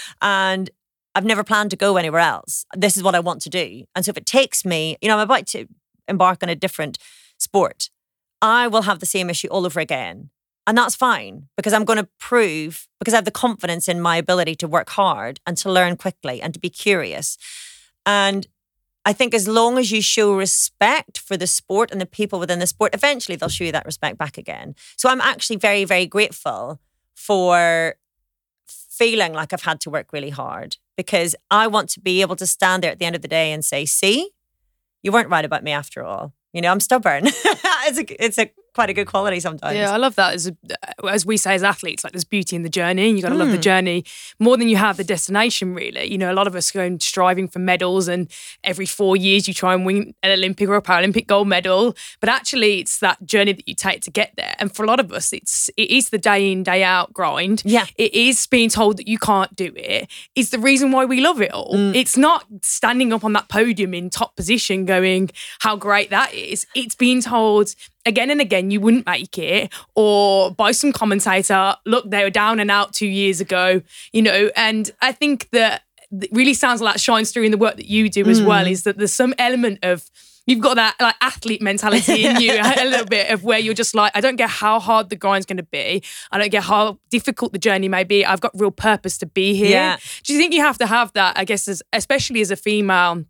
and 0.22 0.70
I've 1.14 1.24
never 1.24 1.44
planned 1.44 1.70
to 1.70 1.76
go 1.76 1.96
anywhere 1.96 2.20
else. 2.20 2.66
This 2.74 2.96
is 2.96 3.02
what 3.02 3.14
I 3.14 3.20
want 3.20 3.42
to 3.42 3.50
do. 3.50 3.84
And 3.94 4.04
so 4.04 4.10
if 4.10 4.18
it 4.18 4.26
takes 4.26 4.64
me, 4.64 4.96
you 5.00 5.08
know, 5.08 5.14
I'm 5.14 5.20
about 5.20 5.46
to 5.48 5.66
embark 6.08 6.42
on 6.42 6.48
a 6.48 6.54
different 6.54 6.98
sport, 7.38 7.90
I 8.42 8.68
will 8.68 8.82
have 8.82 8.98
the 8.98 9.06
same 9.06 9.30
issue 9.30 9.48
all 9.48 9.64
over 9.64 9.80
again. 9.80 10.30
And 10.66 10.76
that's 10.76 10.96
fine 10.96 11.48
because 11.56 11.72
I'm 11.72 11.84
going 11.84 11.98
to 11.98 12.08
prove, 12.18 12.88
because 12.98 13.14
I 13.14 13.18
have 13.18 13.24
the 13.24 13.30
confidence 13.30 13.88
in 13.88 14.00
my 14.00 14.16
ability 14.16 14.56
to 14.56 14.68
work 14.68 14.90
hard 14.90 15.40
and 15.46 15.56
to 15.58 15.70
learn 15.70 15.96
quickly 15.96 16.42
and 16.42 16.52
to 16.54 16.60
be 16.60 16.70
curious. 16.70 17.38
And 18.04 18.46
I 19.04 19.12
think 19.12 19.32
as 19.34 19.46
long 19.46 19.78
as 19.78 19.92
you 19.92 20.02
show 20.02 20.34
respect 20.34 21.18
for 21.18 21.36
the 21.36 21.46
sport 21.46 21.92
and 21.92 22.00
the 22.00 22.06
people 22.06 22.40
within 22.40 22.58
the 22.58 22.66
sport, 22.66 22.92
eventually 22.92 23.36
they'll 23.36 23.48
show 23.48 23.62
you 23.62 23.72
that 23.72 23.86
respect 23.86 24.18
back 24.18 24.36
again. 24.36 24.74
So 24.96 25.08
I'm 25.08 25.20
actually 25.20 25.56
very, 25.56 25.84
very 25.84 26.06
grateful 26.06 26.80
for 27.14 27.94
feeling 28.66 29.32
like 29.32 29.52
I've 29.52 29.62
had 29.62 29.80
to 29.82 29.90
work 29.90 30.12
really 30.12 30.30
hard 30.30 30.78
because 30.96 31.36
I 31.50 31.68
want 31.68 31.88
to 31.90 32.00
be 32.00 32.20
able 32.20 32.34
to 32.36 32.46
stand 32.46 32.82
there 32.82 32.90
at 32.90 32.98
the 32.98 33.04
end 33.04 33.14
of 33.14 33.22
the 33.22 33.28
day 33.28 33.52
and 33.52 33.64
say, 33.64 33.84
see, 33.84 34.30
you 35.02 35.12
weren't 35.12 35.28
right 35.28 35.44
about 35.44 35.62
me 35.62 35.70
after 35.70 36.02
all. 36.02 36.32
You 36.52 36.62
know, 36.62 36.72
I'm 36.72 36.80
stubborn. 36.80 37.26
it's 37.26 37.98
a 37.98 38.24
it's 38.24 38.38
a 38.38 38.50
quite 38.76 38.90
a 38.90 38.94
good 38.94 39.08
quality 39.08 39.40
sometimes. 39.40 39.76
Yeah, 39.76 39.90
I 39.92 39.96
love 39.96 40.14
that. 40.14 40.34
As, 40.34 40.52
as 41.08 41.26
we 41.26 41.36
say 41.36 41.54
as 41.54 41.62
athletes, 41.64 42.04
like 42.04 42.12
there's 42.12 42.24
beauty 42.24 42.54
in 42.54 42.62
the 42.62 42.68
journey. 42.68 43.08
And 43.08 43.16
You 43.16 43.22
got 43.22 43.30
to 43.30 43.34
love 43.34 43.50
the 43.50 43.56
Mm. 43.58 43.62
journey 43.72 44.04
more 44.38 44.56
than 44.56 44.68
you 44.68 44.76
have 44.76 44.96
the 44.98 45.04
destination. 45.04 45.74
Really, 45.74 46.04
you 46.12 46.18
know, 46.18 46.30
a 46.30 46.36
lot 46.40 46.46
of 46.46 46.54
us 46.54 46.70
go 46.70 46.82
and 46.82 47.02
striving 47.02 47.48
for 47.48 47.58
medals, 47.58 48.06
and 48.06 48.30
every 48.62 48.86
four 48.86 49.16
years 49.16 49.48
you 49.48 49.54
try 49.54 49.72
and 49.74 49.84
win 49.86 50.14
an 50.22 50.30
Olympic 50.30 50.68
or 50.68 50.76
a 50.76 50.82
Paralympic 50.82 51.26
gold 51.26 51.48
medal. 51.48 51.96
But 52.20 52.28
actually, 52.28 52.78
it's 52.80 52.98
that 53.00 53.18
journey 53.26 53.52
that 53.54 53.66
you 53.66 53.74
take 53.74 54.02
to 54.02 54.10
get 54.10 54.30
there. 54.36 54.54
And 54.60 54.74
for 54.74 54.84
a 54.84 54.86
lot 54.86 55.00
of 55.00 55.10
us, 55.12 55.32
it's 55.32 55.70
it 55.76 55.90
is 55.90 56.10
the 56.10 56.18
day 56.18 56.52
in 56.52 56.62
day 56.62 56.82
out 56.84 57.12
grind. 57.12 57.62
Yeah, 57.64 57.86
it 57.96 58.12
is 58.14 58.46
being 58.46 58.68
told 58.68 58.98
that 58.98 59.08
you 59.08 59.18
can't 59.18 59.54
do 59.56 59.72
it. 59.76 60.08
It's 60.34 60.50
the 60.50 60.58
reason 60.58 60.92
why 60.92 61.04
we 61.06 61.20
love 61.20 61.40
it 61.40 61.52
all. 61.52 61.74
Mm. 61.74 61.94
It's 61.94 62.16
not 62.16 62.44
standing 62.62 63.12
up 63.12 63.24
on 63.24 63.32
that 63.32 63.48
podium 63.48 63.94
in 63.94 64.10
top 64.10 64.36
position, 64.36 64.84
going 64.84 65.30
how 65.60 65.76
great 65.76 66.10
that 66.10 66.34
is. 66.34 66.66
It's 66.74 66.94
being 66.94 67.22
told 67.22 67.74
again 68.06 68.30
and 68.30 68.40
again 68.40 68.70
you 68.70 68.80
wouldn't 68.80 69.04
make 69.06 69.36
it 69.38 69.72
or 69.94 70.50
by 70.52 70.70
some 70.72 70.92
commentator 70.92 71.74
look 71.84 72.08
they 72.10 72.22
were 72.22 72.30
down 72.30 72.60
and 72.60 72.70
out 72.70 72.92
two 72.92 73.06
years 73.06 73.40
ago 73.40 73.80
you 74.12 74.22
know 74.22 74.50
and 74.56 74.90
i 75.02 75.12
think 75.12 75.48
that 75.50 75.82
really 76.32 76.54
sounds 76.54 76.80
like 76.80 76.94
that 76.94 77.00
shines 77.00 77.32
through 77.32 77.42
in 77.42 77.50
the 77.50 77.58
work 77.58 77.76
that 77.76 77.86
you 77.86 78.08
do 78.08 78.24
as 78.26 78.40
Mm. 78.40 78.46
well 78.46 78.66
is 78.66 78.84
that 78.84 78.96
there's 78.96 79.12
some 79.12 79.34
element 79.38 79.80
of 79.82 80.08
you've 80.46 80.60
got 80.60 80.74
that 80.76 80.94
like 81.00 81.16
athlete 81.20 81.60
mentality 81.60 82.24
in 82.24 82.40
you 82.40 82.52
a 82.62 82.84
little 82.84 83.06
bit 83.06 83.30
of 83.32 83.42
where 83.42 83.58
you're 83.58 83.74
just 83.74 83.94
like 83.96 84.12
i 84.14 84.20
don't 84.20 84.36
get 84.36 84.48
how 84.48 84.78
hard 84.78 85.10
the 85.10 85.16
grind's 85.16 85.44
going 85.44 85.56
to 85.56 85.64
be 85.64 86.00
i 86.30 86.38
don't 86.38 86.50
get 86.52 86.62
how 86.62 86.96
difficult 87.10 87.52
the 87.52 87.58
journey 87.58 87.88
may 87.88 88.04
be 88.04 88.24
i've 88.24 88.40
got 88.40 88.52
real 88.54 88.70
purpose 88.70 89.18
to 89.18 89.26
be 89.26 89.54
here 89.56 89.70
Yeah. 89.70 89.96
do 90.22 90.32
you 90.32 90.38
think 90.38 90.54
you 90.54 90.60
have 90.60 90.78
to 90.78 90.86
have 90.86 91.12
that 91.14 91.36
i 91.36 91.44
guess 91.44 91.66
as, 91.66 91.82
especially 91.92 92.40
as 92.40 92.52
a 92.52 92.56
female 92.56 93.24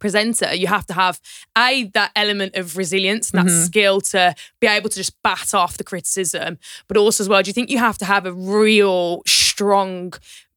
presenter, 0.00 0.52
you 0.54 0.66
have 0.66 0.86
to 0.86 0.94
have 0.94 1.20
a 1.56 1.84
that 1.94 2.10
element 2.16 2.56
of 2.56 2.76
resilience, 2.76 3.30
that 3.30 3.46
Mhm. 3.46 3.64
skill 3.66 4.00
to 4.00 4.34
be 4.60 4.66
able 4.66 4.88
to 4.90 4.96
just 4.96 5.14
bat 5.22 5.54
off 5.54 5.76
the 5.76 5.84
criticism, 5.84 6.58
but 6.88 6.96
also 6.96 7.22
as 7.22 7.28
well, 7.28 7.42
do 7.42 7.48
you 7.48 7.52
think 7.52 7.70
you 7.70 7.78
have 7.78 7.98
to 7.98 8.04
have 8.04 8.26
a 8.26 8.32
real 8.32 9.22
strong 9.26 10.12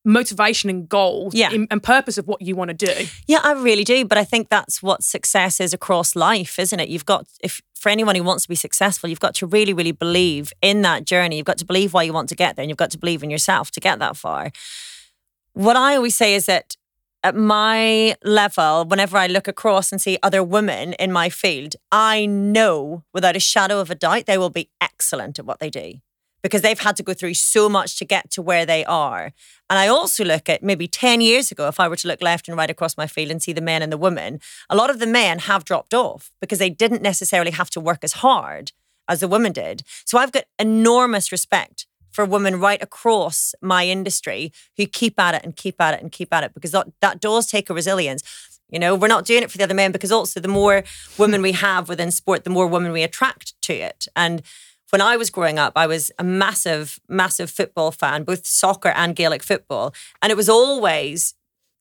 motivation 0.06 0.70
and 0.70 0.90
goal 0.90 1.30
Yeah. 1.34 1.50
in- 1.52 1.68
and 1.72 1.82
purpose 1.82 2.18
of 2.18 2.28
what 2.28 2.42
you 2.42 2.56
want 2.58 2.70
to 2.70 2.86
do? 2.86 3.08
Yeah, 3.26 3.40
I 3.42 3.54
really 3.54 3.86
do. 3.86 4.04
But 4.04 4.18
I 4.18 4.26
think 4.26 4.50
that's 4.50 4.84
what 4.84 5.02
success 5.04 5.62
is 5.62 5.74
across 5.74 6.14
life, 6.16 6.60
isn't 6.60 6.78
it? 6.80 6.90
You've 6.90 7.06
got, 7.06 7.26
if 7.42 7.62
for 7.74 7.88
anyone 7.90 8.16
who 8.16 8.24
wants 8.24 8.44
to 8.44 8.50
be 8.50 8.56
successful, 8.56 9.10
you've 9.10 9.22
got 9.22 9.34
to 9.36 9.46
really, 9.46 9.72
really 9.74 9.94
believe 9.94 10.52
in 10.62 10.82
that 10.82 11.06
journey. 11.06 11.38
You've 11.38 11.46
got 11.46 11.58
to 11.60 11.66
believe 11.66 11.94
why 11.94 12.04
you 12.04 12.12
want 12.14 12.28
to 12.30 12.36
get 12.36 12.56
there, 12.56 12.64
and 12.64 12.70
you've 12.70 12.78
got 12.78 12.92
to 12.92 12.98
believe 12.98 13.24
in 13.24 13.30
yourself 13.30 13.72
to 13.72 13.80
get 13.80 14.00
that 14.00 14.18
far. 14.18 14.52
What 15.54 15.78
I 15.78 15.96
always 15.96 16.16
say 16.16 16.34
is 16.34 16.48
that 16.48 16.76
at 17.24 17.36
my 17.36 18.16
level, 18.24 18.86
whenever 18.86 19.18
I 19.18 19.28
look 19.28 19.48
across 19.48 19.92
and 19.92 20.02
see 20.02 20.18
other 20.22 20.44
women 20.44 20.94
in 20.94 21.12
my 21.12 21.30
field, 21.30 21.76
I 21.92 22.26
know 22.26 23.04
without 23.14 23.38
a 23.38 23.40
shadow 23.40 23.80
of 23.80 23.90
a 23.90 23.96
doubt 23.96 24.26
they 24.26 24.38
will 24.38 24.50
be 24.50 24.70
excellent 24.82 25.40
at 25.40 25.46
what 25.46 25.60
they 25.60 25.70
do 25.70 25.96
because 26.44 26.62
they've 26.62 26.80
had 26.80 26.98
to 26.98 27.04
go 27.04 27.14
through 27.14 27.34
so 27.34 27.70
much 27.70 27.98
to 27.98 28.04
get 28.06 28.30
to 28.32 28.42
where 28.42 28.66
they 28.66 28.84
are. 28.84 29.32
And 29.70 29.80
I 29.80 29.88
also 29.88 30.26
look 30.26 30.50
at 30.50 30.62
maybe 30.62 30.88
10 30.88 31.22
years 31.22 31.50
ago, 31.50 31.70
if 31.70 31.80
I 31.80 31.88
were 31.88 31.96
to 31.96 32.08
look 32.08 32.22
left 32.22 32.50
and 32.50 32.58
right 32.58 32.70
across 32.70 32.98
my 32.98 33.08
field 33.08 33.32
and 33.32 33.42
see 33.42 33.54
the 33.54 33.62
men 33.62 33.82
and 33.82 33.92
the 33.92 33.98
women, 33.98 34.42
a 34.70 34.76
lot 34.76 34.90
of 34.90 35.00
the 35.00 35.08
men 35.08 35.40
have 35.40 35.64
dropped 35.64 35.94
off 35.94 36.32
because 36.42 36.60
they 36.60 36.70
didn't 36.70 37.02
necessarily 37.02 37.52
have 37.52 37.70
to 37.72 37.80
work 37.80 38.04
as 38.04 38.14
hard 38.14 38.74
as 39.08 39.22
the 39.22 39.28
women 39.30 39.54
did. 39.54 39.84
So 40.06 40.18
I've 40.18 40.34
got 40.34 40.44
enormous 40.60 41.32
respect 41.32 41.88
for 42.14 42.26
women 42.26 42.60
right 42.60 42.82
across 42.82 43.54
my 43.62 43.86
industry 43.86 44.54
who 44.78 44.86
keep 44.86 45.20
at 45.20 45.36
it 45.36 45.44
and 45.44 45.56
keep 45.56 45.82
at 45.82 45.96
it 45.96 46.02
and 46.02 46.12
keep 46.12 46.34
at 46.34 46.44
it 46.44 46.54
because 46.54 46.72
that, 46.72 46.88
that 47.02 47.20
does 47.20 47.48
take 47.48 47.70
a 47.70 47.74
resilience. 47.74 48.24
You 48.70 48.80
know, 48.80 48.96
we're 48.96 49.08
not 49.08 49.26
doing 49.26 49.44
it 49.44 49.52
for 49.52 49.58
the 49.58 49.64
other 49.64 49.74
men 49.74 49.92
because 49.92 50.12
also 50.12 50.40
the 50.40 50.48
more 50.48 50.84
women 51.18 51.42
we 51.42 51.52
have 51.52 51.90
within 51.90 52.12
sport, 52.12 52.44
the 52.44 52.50
more 52.50 52.68
women 52.68 52.92
we 52.92 53.04
attract 53.04 53.60
to 53.64 53.74
it. 53.74 54.08
And 54.16 54.42
when 54.90 55.02
I 55.02 55.18
was 55.18 55.30
growing 55.30 55.58
up, 55.58 55.74
I 55.76 55.88
was 55.88 56.12
a 56.20 56.24
massive, 56.24 57.00
massive 57.10 57.50
football 57.50 57.92
fan, 57.92 58.24
both 58.24 58.46
soccer 58.46 58.90
and 58.90 59.16
Gaelic 59.16 59.44
football. 59.44 59.94
And 60.22 60.32
it 60.32 60.38
was 60.38 60.50
always 60.50 61.34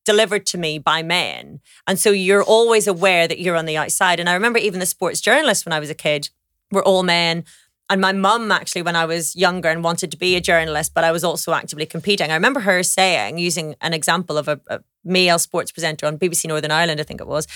delivered 0.04 0.46
to 0.46 0.58
me 0.58 0.78
by 0.78 1.02
men. 1.02 1.60
And 1.86 1.98
so 1.98 2.10
you're 2.10 2.42
always 2.42 2.86
aware 2.86 3.28
that 3.28 3.38
you're 3.38 3.56
on 3.56 3.66
the 3.66 3.76
outside. 3.76 4.18
And 4.18 4.28
I 4.28 4.34
remember 4.34 4.58
even 4.58 4.80
the 4.80 4.86
sports 4.86 5.20
journalists 5.20 5.64
when 5.64 5.72
I 5.72 5.80
was 5.80 5.90
a 5.90 5.94
kid 5.94 6.30
were 6.70 6.82
all 6.82 7.02
men. 7.02 7.44
And 7.92 8.00
my 8.00 8.12
mum, 8.12 8.50
actually, 8.50 8.80
when 8.80 8.96
I 8.96 9.04
was 9.04 9.36
younger 9.36 9.68
and 9.68 9.84
wanted 9.84 10.10
to 10.12 10.16
be 10.16 10.34
a 10.34 10.40
journalist, 10.40 10.94
but 10.94 11.04
I 11.04 11.12
was 11.12 11.22
also 11.22 11.52
actively 11.52 11.84
competing, 11.84 12.30
I 12.30 12.34
remember 12.34 12.60
her 12.60 12.82
saying, 12.82 13.36
using 13.36 13.74
an 13.82 13.92
example 13.92 14.38
of 14.38 14.48
a, 14.48 14.58
a 14.68 14.80
male 15.04 15.38
sports 15.38 15.70
presenter 15.70 16.06
on 16.06 16.18
BBC 16.18 16.48
Northern 16.48 16.70
Ireland, 16.70 17.00
I 17.00 17.02
think 17.02 17.20
it 17.20 17.26
was, 17.26 17.46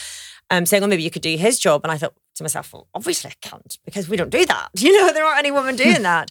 um, 0.50 0.66
saying, 0.66 0.82
well, 0.82 0.90
maybe 0.90 1.02
you 1.02 1.10
could 1.10 1.22
do 1.22 1.34
his 1.38 1.58
job. 1.58 1.80
And 1.84 1.90
I 1.90 1.96
thought 1.96 2.12
to 2.34 2.44
myself, 2.44 2.70
well, 2.70 2.86
obviously 2.94 3.30
I 3.30 3.48
can't 3.48 3.78
because 3.86 4.10
we 4.10 4.18
don't 4.18 4.28
do 4.28 4.44
that. 4.44 4.68
You 4.78 5.00
know, 5.00 5.10
there 5.10 5.24
aren't 5.24 5.38
any 5.38 5.52
women 5.52 5.74
doing 5.74 6.02
that. 6.02 6.30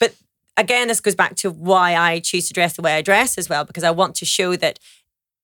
But 0.00 0.16
again, 0.56 0.88
this 0.88 1.00
goes 1.00 1.14
back 1.14 1.36
to 1.36 1.52
why 1.52 1.94
I 1.94 2.18
choose 2.18 2.48
to 2.48 2.54
dress 2.54 2.74
the 2.74 2.82
way 2.82 2.96
I 2.96 3.02
dress 3.02 3.38
as 3.38 3.48
well, 3.48 3.64
because 3.64 3.84
I 3.84 3.92
want 3.92 4.16
to 4.16 4.24
show 4.24 4.56
that 4.56 4.80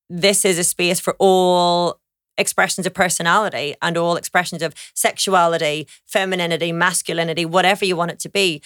this 0.08 0.44
is 0.44 0.58
a 0.58 0.64
space 0.64 0.98
for 0.98 1.14
all 1.20 2.00
expressions 2.38 2.86
of 2.86 2.94
personality 2.94 3.74
and 3.82 3.96
all 3.96 4.16
expressions 4.16 4.62
of 4.62 4.74
sexuality, 4.94 5.86
femininity, 6.06 6.72
masculinity, 6.72 7.44
whatever 7.44 7.84
you 7.84 7.96
want 7.96 8.10
it 8.10 8.18
to 8.20 8.28
be. 8.28 8.62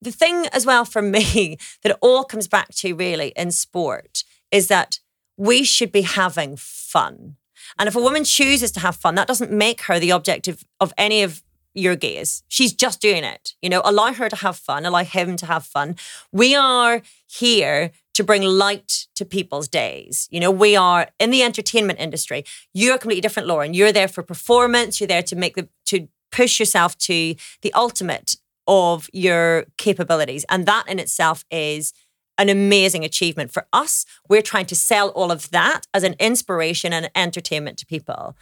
The 0.00 0.12
thing 0.12 0.46
as 0.52 0.64
well 0.64 0.84
for 0.84 1.02
me 1.02 1.58
that 1.82 1.90
it 1.90 1.98
all 2.00 2.24
comes 2.24 2.48
back 2.48 2.68
to 2.76 2.94
really 2.94 3.32
in 3.36 3.50
sport 3.50 4.24
is 4.50 4.68
that 4.68 5.00
we 5.36 5.64
should 5.64 5.92
be 5.92 6.02
having 6.02 6.56
fun. 6.56 7.36
And 7.78 7.88
if 7.88 7.96
a 7.96 8.00
woman 8.00 8.24
chooses 8.24 8.72
to 8.72 8.80
have 8.80 8.96
fun, 8.96 9.14
that 9.16 9.28
doesn't 9.28 9.52
make 9.52 9.82
her 9.82 9.98
the 9.98 10.12
object 10.12 10.48
of, 10.48 10.64
of 10.80 10.92
any 10.96 11.22
of 11.22 11.42
your 11.74 11.96
gaze. 11.96 12.42
She's 12.48 12.72
just 12.72 13.00
doing 13.00 13.24
it. 13.24 13.54
You 13.62 13.68
know, 13.68 13.82
allow 13.84 14.12
her 14.12 14.28
to 14.28 14.36
have 14.36 14.56
fun, 14.56 14.84
allow 14.84 15.04
him 15.04 15.36
to 15.36 15.46
have 15.46 15.64
fun. 15.64 15.96
We 16.32 16.54
are 16.54 17.02
here 17.26 17.92
to 18.18 18.24
bring 18.24 18.42
light 18.42 19.06
to 19.14 19.24
people's 19.24 19.68
days. 19.68 20.26
You 20.32 20.40
know, 20.40 20.50
we 20.50 20.74
are 20.74 21.06
in 21.20 21.30
the 21.30 21.44
entertainment 21.44 22.00
industry. 22.00 22.44
You're 22.74 22.98
completely 22.98 23.20
different, 23.20 23.46
Lauren. 23.46 23.74
You're 23.74 23.92
there 23.92 24.08
for 24.08 24.24
performance. 24.24 25.00
You're 25.00 25.06
there 25.06 25.22
to 25.22 25.36
make 25.36 25.54
the 25.54 25.68
to 25.86 26.08
push 26.32 26.58
yourself 26.58 26.98
to 26.98 27.36
the 27.62 27.72
ultimate 27.74 28.34
of 28.66 29.08
your 29.12 29.66
capabilities. 29.76 30.44
And 30.48 30.66
that 30.66 30.88
in 30.88 30.98
itself 30.98 31.44
is 31.48 31.92
an 32.38 32.48
amazing 32.48 33.04
achievement 33.04 33.52
for 33.52 33.66
us. 33.72 34.04
We're 34.28 34.42
trying 34.42 34.66
to 34.66 34.74
sell 34.74 35.10
all 35.10 35.30
of 35.30 35.50
that 35.50 35.86
as 35.94 36.02
an 36.02 36.16
inspiration 36.18 36.92
and 36.92 37.08
entertainment 37.14 37.78
to 37.78 37.86
people. 37.86 38.34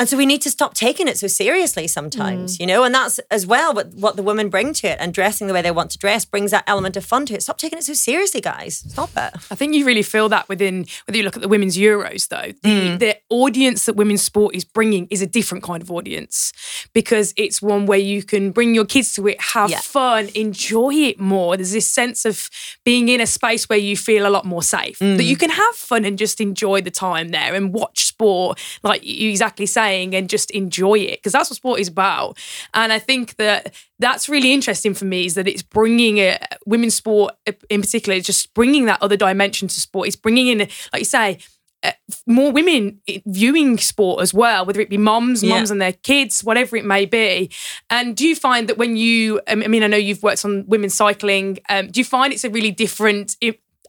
And 0.00 0.08
so 0.08 0.16
we 0.16 0.26
need 0.26 0.42
to 0.42 0.50
stop 0.50 0.74
taking 0.74 1.06
it 1.06 1.18
so 1.18 1.28
seriously 1.28 1.86
sometimes, 1.86 2.58
you 2.58 2.66
know, 2.66 2.82
and 2.82 2.92
that's 2.92 3.20
as 3.30 3.46
well 3.46 3.72
what, 3.72 3.94
what 3.94 4.16
the 4.16 4.24
women 4.24 4.48
bring 4.48 4.72
to 4.74 4.88
it 4.88 4.96
and 5.00 5.14
dressing 5.14 5.46
the 5.46 5.54
way 5.54 5.62
they 5.62 5.70
want 5.70 5.92
to 5.92 5.98
dress 5.98 6.24
brings 6.24 6.50
that 6.50 6.64
element 6.66 6.96
of 6.96 7.04
fun 7.04 7.26
to 7.26 7.34
it. 7.34 7.44
Stop 7.44 7.58
taking 7.58 7.78
it 7.78 7.84
so 7.84 7.92
seriously, 7.92 8.40
guys. 8.40 8.78
Stop 8.88 9.10
it. 9.16 9.32
I 9.52 9.54
think 9.54 9.72
you 9.72 9.84
really 9.86 10.02
feel 10.02 10.28
that 10.30 10.48
within 10.48 10.86
whether 11.06 11.16
you 11.16 11.22
look 11.22 11.36
at 11.36 11.42
the 11.42 11.48
women's 11.48 11.76
Euros, 11.76 12.26
though, 12.28 12.52
the, 12.62 12.74
Mm. 12.74 12.98
the 12.98 13.16
audience 13.30 13.86
that 13.86 13.94
women's 13.94 14.22
sport 14.22 14.56
is 14.56 14.64
bringing 14.64 15.06
is 15.12 15.22
a 15.22 15.28
different 15.28 15.62
kind 15.62 15.80
of 15.80 15.92
audience 15.92 16.52
because 16.92 17.32
it's 17.36 17.62
one 17.62 17.86
where 17.86 17.96
you 17.98 18.24
can 18.24 18.50
bring 18.50 18.74
your 18.74 18.84
kids 18.84 19.12
to 19.14 19.28
it, 19.28 19.40
have 19.40 19.70
Yeah. 19.70 19.78
fun, 19.80 20.28
enjoy 20.34 20.92
it 20.92 21.20
more. 21.20 21.56
There's 21.56 21.70
this 21.70 21.86
sense 21.86 22.24
of 22.24 22.50
being 22.84 23.08
in 23.08 23.20
a 23.20 23.26
space 23.28 23.68
where 23.68 23.78
you 23.78 23.96
feel 23.96 24.26
a 24.26 24.28
lot 24.30 24.44
more 24.44 24.62
safe, 24.62 24.98
that 24.98 25.20
Mm. 25.20 25.24
you 25.24 25.36
can 25.36 25.50
have 25.50 25.76
fun 25.76 26.04
and 26.04 26.18
just 26.18 26.40
enjoy 26.40 26.80
the 26.80 26.90
time 26.90 27.28
there 27.28 27.54
and 27.54 27.72
watch 27.72 28.06
sport, 28.06 28.58
like 28.82 29.04
you 29.04 29.30
exactly 29.30 29.66
and 29.90 30.28
just 30.28 30.50
enjoy 30.50 30.94
it 30.98 31.18
because 31.18 31.32
that's 31.32 31.50
what 31.50 31.56
sport 31.56 31.80
is 31.80 31.88
about. 31.88 32.38
And 32.72 32.92
I 32.92 32.98
think 32.98 33.36
that 33.36 33.74
that's 33.98 34.28
really 34.28 34.52
interesting 34.52 34.94
for 34.94 35.04
me 35.04 35.26
is 35.26 35.34
that 35.34 35.46
it's 35.48 35.62
bringing 35.62 36.18
a 36.18 36.38
women's 36.66 36.94
sport 36.94 37.34
in 37.70 37.80
particular, 37.80 38.16
it's 38.16 38.26
just 38.26 38.52
bringing 38.54 38.86
that 38.86 39.02
other 39.02 39.16
dimension 39.16 39.68
to 39.68 39.80
sport. 39.80 40.06
It's 40.08 40.16
bringing 40.16 40.48
in, 40.48 40.58
like 40.58 41.00
you 41.00 41.04
say, 41.04 41.38
uh, 41.82 41.92
more 42.26 42.50
women 42.50 42.98
viewing 43.26 43.76
sport 43.76 44.22
as 44.22 44.32
well, 44.32 44.64
whether 44.64 44.80
it 44.80 44.88
be 44.88 44.96
moms, 44.96 45.42
Yeah. 45.42 45.50
moms 45.50 45.70
and 45.70 45.82
their 45.82 45.92
kids, 45.92 46.42
whatever 46.42 46.76
it 46.76 46.84
may 46.84 47.04
be. 47.04 47.50
And 47.90 48.16
do 48.16 48.26
you 48.26 48.34
find 48.34 48.68
that 48.68 48.78
when 48.78 48.96
you, 48.96 49.40
um, 49.48 49.62
I 49.62 49.68
mean, 49.68 49.82
I 49.82 49.86
know 49.88 49.98
you've 49.98 50.22
worked 50.22 50.46
on 50.46 50.64
women's 50.66 50.94
cycling, 50.94 51.58
um, 51.68 51.88
do 51.88 52.00
you 52.00 52.04
find 52.04 52.32
it's 52.32 52.44
a 52.44 52.48
really 52.48 52.70
different, 52.70 53.36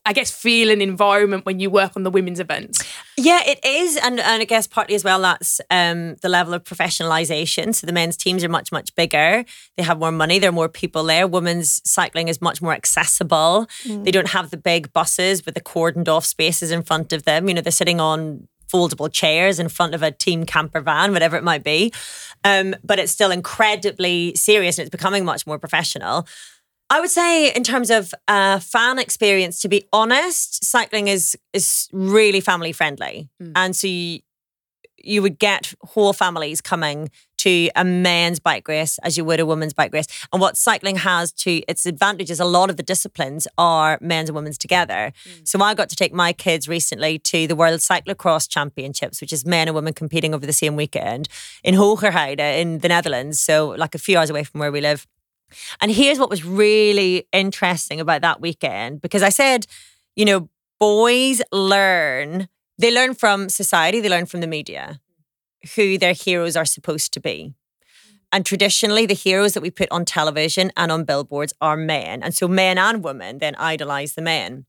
i- 0.05 0.13
guess, 0.13 0.31
feel 0.31 0.69
an 0.71 0.81
environment 0.81 1.45
when 1.45 1.59
you 1.59 1.69
work 1.69 1.93
on 1.95 2.03
the 2.03 2.11
women's 2.11 2.39
events? 2.39 2.79
Yeah, 3.17 3.41
it 3.45 3.63
is, 3.65 3.97
and 3.97 4.19
and 4.19 4.41
I 4.41 4.45
guess 4.45 4.67
partly 4.67 4.95
as 4.95 5.03
well 5.03 5.21
that's 5.21 5.61
um, 5.69 6.15
the 6.21 6.29
level 6.29 6.53
of 6.53 6.63
professionalization. 6.63 7.73
So 7.73 7.87
the 7.87 7.93
men's 7.93 8.17
teams 8.17 8.43
are 8.43 8.49
much 8.49 8.71
much 8.71 8.93
bigger. 8.95 9.43
They 9.77 9.83
have 9.83 9.99
more 9.99 10.11
money. 10.11 10.39
There 10.39 10.49
are 10.49 10.53
more 10.53 10.69
people 10.69 11.03
there. 11.03 11.27
Women's 11.27 11.81
cycling 11.89 12.27
is 12.27 12.41
much 12.41 12.61
more 12.61 12.73
accessible. 12.73 13.67
Mm. 13.83 14.03
They 14.05 14.11
don't 14.11 14.29
have 14.29 14.49
the 14.51 14.57
big 14.57 14.91
buses 14.93 15.45
with 15.45 15.55
the 15.55 15.61
cordoned 15.61 16.07
off 16.07 16.25
spaces 16.25 16.71
in 16.71 16.83
front 16.83 17.13
of 17.13 17.23
them. 17.23 17.47
You 17.47 17.55
know, 17.55 17.61
they're 17.61 17.71
sitting 17.71 17.99
on 17.99 18.47
foldable 18.73 19.11
chairs 19.11 19.59
in 19.59 19.69
front 19.69 19.93
of 19.93 20.01
a 20.01 20.11
team 20.11 20.43
camper 20.45 20.81
van, 20.81 21.11
whatever 21.13 21.37
it 21.37 21.43
might 21.43 21.63
be. 21.63 21.93
Um, 22.43 22.75
but 22.83 22.99
it's 22.99 23.11
still 23.11 23.31
incredibly 23.31 24.35
serious 24.35 24.77
and 24.77 24.85
it's 24.85 24.91
becoming 24.91 25.23
much 25.23 25.47
more 25.47 25.57
professional. 25.59 26.27
I 26.89 26.99
would 27.01 27.09
say, 27.09 27.51
in 27.51 27.63
terms 27.63 27.89
of 27.89 28.13
uh, 28.27 28.59
fan 28.59 28.99
experience, 28.99 29.59
to 29.61 29.67
be 29.67 29.85
honest, 29.91 30.63
cycling 30.63 31.07
is 31.07 31.35
is 31.51 31.89
really 31.91 32.41
family 32.41 32.71
friendly, 32.71 33.29
and 33.55 33.75
so 33.75 33.87
you, 33.87 34.19
you 34.97 35.21
would 35.21 35.39
get 35.39 35.73
whole 35.81 36.13
families 36.13 36.61
coming 36.61 37.09
to 37.37 37.69
a 37.75 37.83
men's 37.83 38.39
bike 38.39 38.67
race 38.67 38.97
as 38.99 39.17
you 39.17 39.25
would 39.25 39.39
a 39.39 39.45
women's 39.45 39.73
bike 39.73 39.93
race. 39.93 40.07
And 40.31 40.41
what 40.41 40.57
cycling 40.57 40.95
has 40.97 41.31
to 41.33 41.61
its 41.67 41.85
advantages, 41.85 42.39
a 42.39 42.45
lot 42.45 42.69
of 42.69 42.77
the 42.77 42.83
disciplines 42.83 43.47
are 43.57 43.99
men's 44.01 44.29
and 44.29 44.35
women's 44.35 44.57
together. 44.57 45.11
So 45.43 45.61
I 45.61 45.73
got 45.75 45.89
to 45.89 45.95
take 45.95 46.13
my 46.13 46.33
kids 46.33 46.67
recently 46.67 47.19
to 47.19 47.45
the 47.45 47.55
World 47.55 47.81
Cyclocross 47.81 48.49
Championships, 48.49 49.21
which 49.21 49.31
is 49.31 49.45
men 49.45 49.67
and 49.67 49.75
women 49.75 49.93
competing 49.93 50.33
over 50.33 50.45
the 50.45 50.53
same 50.53 50.75
weekend 50.75 51.27
in 51.63 51.75
Hoogerheide 51.75 52.39
in 52.39 52.79
the 52.79 52.87
Netherlands. 52.87 53.39
So 53.39 53.69
like 53.77 53.93
a 53.93 53.99
few 53.99 54.17
hours 54.17 54.29
away 54.29 54.43
from 54.43 54.59
where 54.59 54.71
we 54.71 54.81
live. 54.81 55.05
And 55.81 55.91
here's 55.91 56.19
what 56.19 56.29
was 56.29 56.43
really 56.43 57.27
interesting 57.31 57.99
about 57.99 58.21
that 58.21 58.41
weekend 58.41 59.01
because 59.01 59.23
I 59.23 59.29
said, 59.29 59.67
you 60.15 60.25
know, 60.25 60.49
boys 60.79 61.41
learn, 61.51 62.47
they 62.77 62.93
learn 62.93 63.13
from 63.13 63.49
society, 63.49 63.99
they 64.01 64.09
learn 64.09 64.25
from 64.25 64.41
the 64.41 64.47
media 64.47 64.99
who 65.75 65.97
their 65.97 66.13
heroes 66.13 66.55
are 66.55 66.65
supposed 66.65 67.13
to 67.13 67.19
be. 67.19 67.53
Mm-hmm. 67.53 68.15
And 68.31 68.45
traditionally, 68.45 69.05
the 69.05 69.13
heroes 69.13 69.53
that 69.53 69.61
we 69.61 69.71
put 69.71 69.89
on 69.91 70.05
television 70.05 70.71
and 70.75 70.91
on 70.91 71.05
billboards 71.05 71.53
are 71.61 71.77
men. 71.77 72.21
And 72.21 72.35
so 72.35 72.47
men 72.47 72.77
and 72.77 73.03
women 73.03 73.39
then 73.39 73.55
idolize 73.55 74.13
the 74.13 74.21
men. 74.21 74.65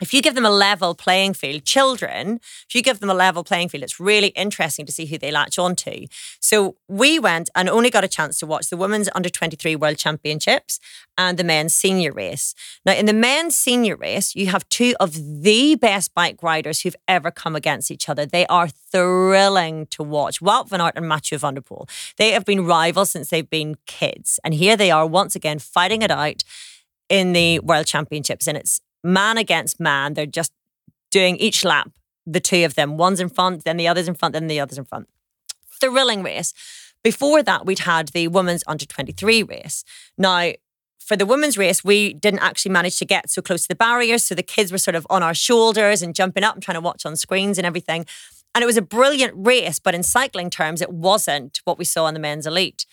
If 0.00 0.12
you 0.12 0.20
give 0.20 0.34
them 0.34 0.44
a 0.44 0.50
level 0.50 0.94
playing 0.94 1.34
field, 1.34 1.64
children, 1.64 2.40
if 2.68 2.74
you 2.74 2.82
give 2.82 3.00
them 3.00 3.08
a 3.08 3.14
level 3.14 3.42
playing 3.42 3.70
field, 3.70 3.82
it's 3.82 3.98
really 3.98 4.28
interesting 4.28 4.84
to 4.84 4.92
see 4.92 5.06
who 5.06 5.16
they 5.16 5.30
latch 5.30 5.58
onto. 5.58 6.06
So 6.38 6.76
we 6.86 7.18
went 7.18 7.48
and 7.54 7.68
only 7.68 7.90
got 7.90 8.04
a 8.04 8.08
chance 8.08 8.38
to 8.40 8.46
watch 8.46 8.68
the 8.68 8.76
women's 8.76 9.08
under 9.14 9.30
23 9.30 9.74
world 9.76 9.96
championships 9.96 10.78
and 11.16 11.38
the 11.38 11.44
men's 11.44 11.74
senior 11.74 12.12
race. 12.12 12.54
Now, 12.84 12.92
in 12.92 13.06
the 13.06 13.14
men's 13.14 13.56
senior 13.56 13.96
race, 13.96 14.34
you 14.34 14.48
have 14.48 14.68
two 14.68 14.94
of 15.00 15.42
the 15.42 15.76
best 15.76 16.14
bike 16.14 16.42
riders 16.42 16.80
who've 16.80 16.96
ever 17.08 17.30
come 17.30 17.56
against 17.56 17.90
each 17.90 18.08
other. 18.08 18.26
They 18.26 18.46
are 18.48 18.68
thrilling 18.68 19.86
to 19.86 20.02
watch. 20.02 20.40
Wout 20.40 20.68
van 20.68 20.80
Aert 20.80 20.96
and 20.96 21.08
Mathieu 21.08 21.38
van 21.38 21.54
der 21.54 21.62
Poel. 21.62 21.88
They 22.16 22.32
have 22.32 22.44
been 22.44 22.66
rivals 22.66 23.10
since 23.10 23.30
they've 23.30 23.48
been 23.48 23.76
kids. 23.86 24.38
And 24.44 24.52
here 24.52 24.76
they 24.76 24.90
are 24.90 25.06
once 25.06 25.34
again 25.34 25.58
fighting 25.58 26.02
it 26.02 26.10
out 26.10 26.44
in 27.08 27.32
the 27.32 27.60
world 27.60 27.86
championships. 27.86 28.46
And 28.46 28.58
it's 28.58 28.80
man 29.06 29.38
against 29.38 29.80
man. 29.80 30.14
They're 30.14 30.26
just 30.26 30.52
doing 31.10 31.36
each 31.36 31.64
lap, 31.64 31.90
the 32.26 32.40
two 32.40 32.64
of 32.64 32.74
them. 32.74 32.96
One's 32.96 33.20
in 33.20 33.28
front, 33.28 33.64
then 33.64 33.76
the 33.76 33.88
other's 33.88 34.08
in 34.08 34.14
front, 34.14 34.34
then 34.34 34.46
the 34.46 34.60
other's 34.60 34.78
in 34.78 34.84
front. 34.84 35.08
Thrilling 35.80 36.22
race. 36.22 36.52
Before 37.02 37.42
that, 37.42 37.64
we'd 37.64 37.80
had 37.80 38.08
the 38.08 38.28
women's 38.28 38.64
under 38.66 38.84
23 38.84 39.42
race. 39.44 39.84
Now, 40.18 40.52
for 40.98 41.16
the 41.16 41.24
women's 41.24 41.56
race, 41.56 41.84
we 41.84 42.14
didn't 42.14 42.40
actually 42.40 42.72
manage 42.72 42.98
to 42.98 43.04
get 43.04 43.30
so 43.30 43.40
close 43.40 43.62
to 43.62 43.68
the 43.68 43.76
barriers. 43.76 44.24
So 44.24 44.34
the 44.34 44.42
kids 44.42 44.72
were 44.72 44.78
sort 44.78 44.96
of 44.96 45.06
on 45.08 45.22
our 45.22 45.34
shoulders 45.34 46.02
and 46.02 46.16
jumping 46.16 46.42
up 46.42 46.54
and 46.54 46.62
trying 46.62 46.74
to 46.74 46.80
watch 46.80 47.06
on 47.06 47.14
screens 47.14 47.58
and 47.58 47.66
everything. 47.66 48.06
And 48.54 48.62
it 48.62 48.66
was 48.66 48.76
a 48.76 48.82
brilliant 48.82 49.34
race, 49.36 49.78
but 49.78 49.94
in 49.94 50.02
cycling 50.02 50.50
terms, 50.50 50.82
it 50.82 50.90
wasn't 50.90 51.60
what 51.64 51.78
we 51.78 51.84
saw 51.84 52.06
on 52.06 52.14
the 52.14 52.20
men's 52.20 52.46
elite. 52.46 52.86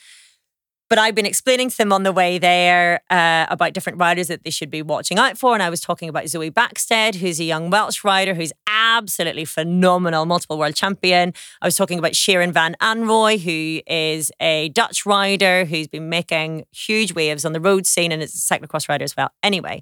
But 0.93 0.99
I've 0.99 1.15
been 1.15 1.25
explaining 1.25 1.71
to 1.71 1.77
them 1.77 1.91
on 1.91 2.03
the 2.03 2.11
way 2.11 2.37
there 2.37 3.01
uh, 3.09 3.47
about 3.49 3.73
different 3.73 3.97
riders 3.97 4.27
that 4.27 4.43
they 4.43 4.51
should 4.51 4.69
be 4.69 4.83
watching 4.83 5.17
out 5.17 5.39
for. 5.39 5.55
And 5.55 5.63
I 5.63 5.71
was 5.71 5.81
talking 5.81 6.07
about 6.07 6.27
Zoe 6.27 6.51
Backstedt, 6.51 7.15
who's 7.15 7.39
a 7.39 7.43
young 7.43 7.71
Welsh 7.71 8.03
rider 8.03 8.35
who's 8.35 8.53
absolutely 8.67 9.45
phenomenal, 9.45 10.27
multiple 10.27 10.59
world 10.59 10.75
champion. 10.75 11.33
I 11.63 11.65
was 11.65 11.75
talking 11.75 11.97
about 11.97 12.15
Sharon 12.15 12.51
Van 12.51 12.75
Anrooij, 12.79 13.39
who 13.41 13.81
is 13.91 14.31
a 14.39 14.69
Dutch 14.69 15.03
rider 15.03 15.65
who's 15.65 15.87
been 15.87 16.09
making 16.09 16.65
huge 16.71 17.15
waves 17.15 17.43
on 17.43 17.53
the 17.53 17.59
road 17.59 17.87
scene 17.87 18.11
and 18.11 18.21
is 18.21 18.35
a 18.35 18.53
cyclocross 18.53 18.87
rider 18.87 19.03
as 19.03 19.17
well. 19.17 19.31
Anyway, 19.41 19.81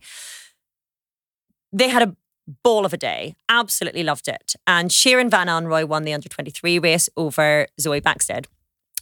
they 1.73 1.89
had 1.89 2.03
a 2.03 2.15
ball 2.63 2.85
of 2.85 2.93
a 2.93 2.97
day. 2.97 3.35
Absolutely 3.49 4.03
loved 4.03 4.29
it. 4.29 4.53
And 4.65 4.93
Sharon 4.93 5.29
Van 5.29 5.47
Anrooij 5.47 5.89
won 5.89 6.03
the 6.03 6.13
under 6.13 6.29
23 6.29 6.79
race 6.79 7.09
over 7.17 7.67
Zoe 7.81 7.99
Backstedt. 7.99 8.45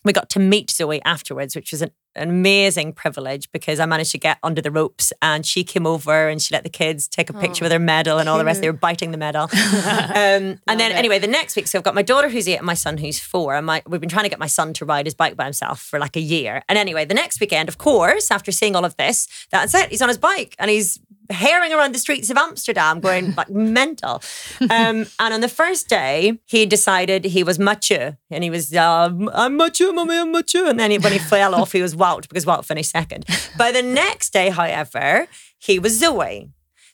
We 0.03 0.13
got 0.13 0.29
to 0.31 0.39
meet 0.39 0.71
Zoe 0.71 1.01
afterwards, 1.03 1.55
which 1.55 1.71
was 1.71 1.81
an, 1.81 1.91
an 2.19 2.29
amazing 2.29 2.93
privilege 2.93 3.51
because 3.51 3.79
I 3.79 3.85
managed 3.85 4.11
to 4.11 4.17
get 4.17 4.37
under 4.43 4.61
the 4.61 4.71
ropes 4.71 5.13
and 5.21 5.45
she 5.45 5.63
came 5.63 5.87
over 5.87 6.27
and 6.27 6.41
she 6.41 6.53
let 6.53 6.63
the 6.63 6.69
kids 6.69 7.07
take 7.07 7.29
a 7.29 7.33
picture 7.33 7.63
with 7.63 7.71
her 7.71 7.79
medal 7.79 8.19
and 8.19 8.27
all 8.27 8.37
the 8.37 8.45
rest. 8.45 8.61
They 8.61 8.69
were 8.69 8.73
biting 8.73 9.11
the 9.11 9.17
medal. 9.17 9.43
um, 9.53 10.59
and 10.67 10.79
then, 10.79 10.91
anyway, 10.91 11.19
the 11.19 11.27
next 11.27 11.55
week, 11.55 11.67
so 11.67 11.79
I've 11.79 11.83
got 11.83 11.95
my 11.95 12.01
daughter 12.01 12.29
who's 12.29 12.47
eight 12.47 12.57
and 12.57 12.65
my 12.65 12.73
son 12.73 12.97
who's 12.97 13.19
four. 13.19 13.55
And 13.55 13.65
my, 13.65 13.81
we've 13.87 14.01
been 14.01 14.09
trying 14.09 14.25
to 14.25 14.29
get 14.29 14.39
my 14.39 14.47
son 14.47 14.73
to 14.73 14.85
ride 14.85 15.05
his 15.05 15.15
bike 15.15 15.35
by 15.35 15.45
himself 15.45 15.81
for 15.81 15.99
like 15.99 16.15
a 16.15 16.21
year. 16.21 16.61
And 16.67 16.77
anyway, 16.77 17.05
the 17.05 17.13
next 17.13 17.39
weekend, 17.39 17.69
of 17.69 17.77
course, 17.77 18.31
after 18.31 18.51
seeing 18.51 18.75
all 18.75 18.85
of 18.85 18.97
this, 18.97 19.27
that's 19.51 19.73
it. 19.73 19.89
He's 19.89 20.01
on 20.01 20.09
his 20.09 20.17
bike 20.17 20.55
and 20.59 20.69
he's 20.69 20.99
herring 21.29 21.73
around 21.73 21.93
the 21.93 21.99
streets 21.99 22.29
of 22.29 22.37
Amsterdam, 22.37 22.99
going 22.99 23.33
like 23.37 23.49
mental. 23.49 24.21
Um, 24.61 25.05
and 25.19 25.33
on 25.33 25.41
the 25.41 25.49
first 25.49 25.87
day, 25.87 26.39
he 26.45 26.65
decided 26.65 27.25
he 27.25 27.43
was 27.43 27.59
Mathieu, 27.59 28.15
and 28.29 28.43
he 28.43 28.49
was 28.49 28.75
um, 28.75 29.29
I'm 29.33 29.57
Mathieu, 29.57 29.93
mommy, 29.93 30.17
I'm 30.17 30.31
Mathieu. 30.31 30.67
And 30.67 30.79
then 30.79 30.91
he, 30.91 30.97
when 30.97 31.13
he 31.13 31.19
fell 31.33 31.55
off, 31.55 31.71
he 31.71 31.81
was 31.81 31.95
Wout 31.95 32.27
because 32.27 32.45
Wout 32.45 32.65
finished 32.65 32.91
second. 32.91 33.25
By 33.57 33.71
the 33.71 33.81
next 33.81 34.31
day, 34.31 34.49
however, 34.49 35.27
he 35.57 35.79
was 35.79 35.97
Zoe. 35.99 36.49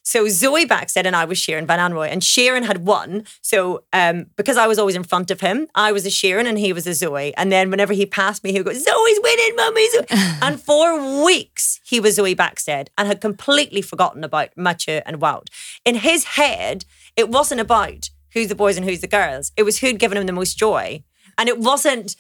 So 0.06 0.28
Zoe 0.28 0.68
Backstedt 0.68 1.06
and 1.06 1.16
I 1.16 1.26
was 1.26 1.40
Sharon 1.40 1.66
Van 1.66 1.80
Anrooij, 1.80 2.12
and 2.12 2.24
Sharon 2.24 2.64
had 2.64 2.86
won. 2.86 3.26
So 3.42 3.84
um, 3.92 4.28
because 4.38 4.56
I 4.56 4.68
was 4.68 4.78
always 4.78 4.96
in 4.96 5.04
front 5.04 5.32
of 5.32 5.42
him, 5.42 5.68
I 5.74 5.92
was 5.92 6.06
a 6.06 6.12
Sharon 6.12 6.46
and 6.46 6.60
he 6.60 6.72
was 6.72 6.86
a 6.86 6.94
Zoe. 6.94 7.36
And 7.36 7.52
then 7.52 7.72
whenever 7.72 7.92
he 7.92 8.06
passed 8.06 8.44
me, 8.44 8.52
he 8.52 8.60
would 8.60 8.68
go, 8.68 8.74
Zoe's 8.74 9.20
winning, 9.24 9.56
mummy. 9.56 9.90
Zoe. 9.90 10.06
and 10.44 10.62
for 10.62 11.26
weeks, 11.26 11.82
he 11.84 12.00
was 12.00 12.16
Zoe 12.16 12.36
Backstedt 12.36 12.88
and 12.98 13.08
had 13.08 13.20
completely 13.20 13.82
forgotten 13.82 14.24
about 14.24 14.50
Mathieu 14.56 15.02
and 15.08 15.20
Wout. 15.20 15.48
In 15.84 15.96
his 15.96 16.24
head, 16.24 16.86
it 17.16 17.30
wasn't 17.30 17.62
about 17.62 18.12
who's 18.34 18.50
the 18.50 18.56
boys 18.56 18.78
and 18.78 18.86
who's 18.86 19.02
the 19.02 19.08
girls. 19.08 19.52
It 19.58 19.64
was 19.64 19.80
who'd 19.80 19.98
given 19.98 20.20
him 20.20 20.28
the 20.28 20.34
most 20.34 20.58
joy. 20.58 21.04
And 21.38 21.50
it 21.50 21.58
wasn't 21.58 22.16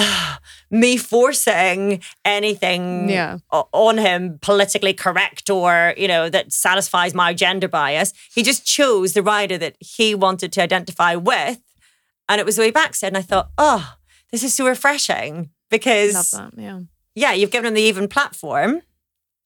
me 0.70 0.96
forcing 0.96 2.00
anything 2.24 3.08
Yeah. 3.08 3.38
on 3.50 3.98
him 3.98 4.38
politically 4.40 4.92
correct 4.94 5.50
or 5.50 5.94
you 5.96 6.08
know 6.08 6.28
that 6.28 6.52
satisfies 6.52 7.14
my 7.14 7.34
gender 7.34 7.68
bias 7.68 8.12
he 8.34 8.42
just 8.42 8.64
chose 8.64 9.12
the 9.12 9.22
rider 9.22 9.58
that 9.58 9.76
he 9.80 10.14
wanted 10.14 10.52
to 10.52 10.62
identify 10.62 11.14
with 11.16 11.58
and 12.28 12.40
it 12.40 12.46
was 12.46 12.54
Zoe 12.56 12.72
Backstedt 12.72 13.08
and 13.08 13.16
I 13.16 13.22
thought 13.22 13.50
oh 13.58 13.94
this 14.30 14.42
is 14.44 14.54
so 14.54 14.66
refreshing 14.66 15.50
because 15.70 16.30
that. 16.30 16.52
Yeah. 16.56 16.80
yeah 17.14 17.32
you've 17.32 17.50
given 17.50 17.68
him 17.68 17.74
the 17.74 17.82
even 17.82 18.08
platform 18.08 18.82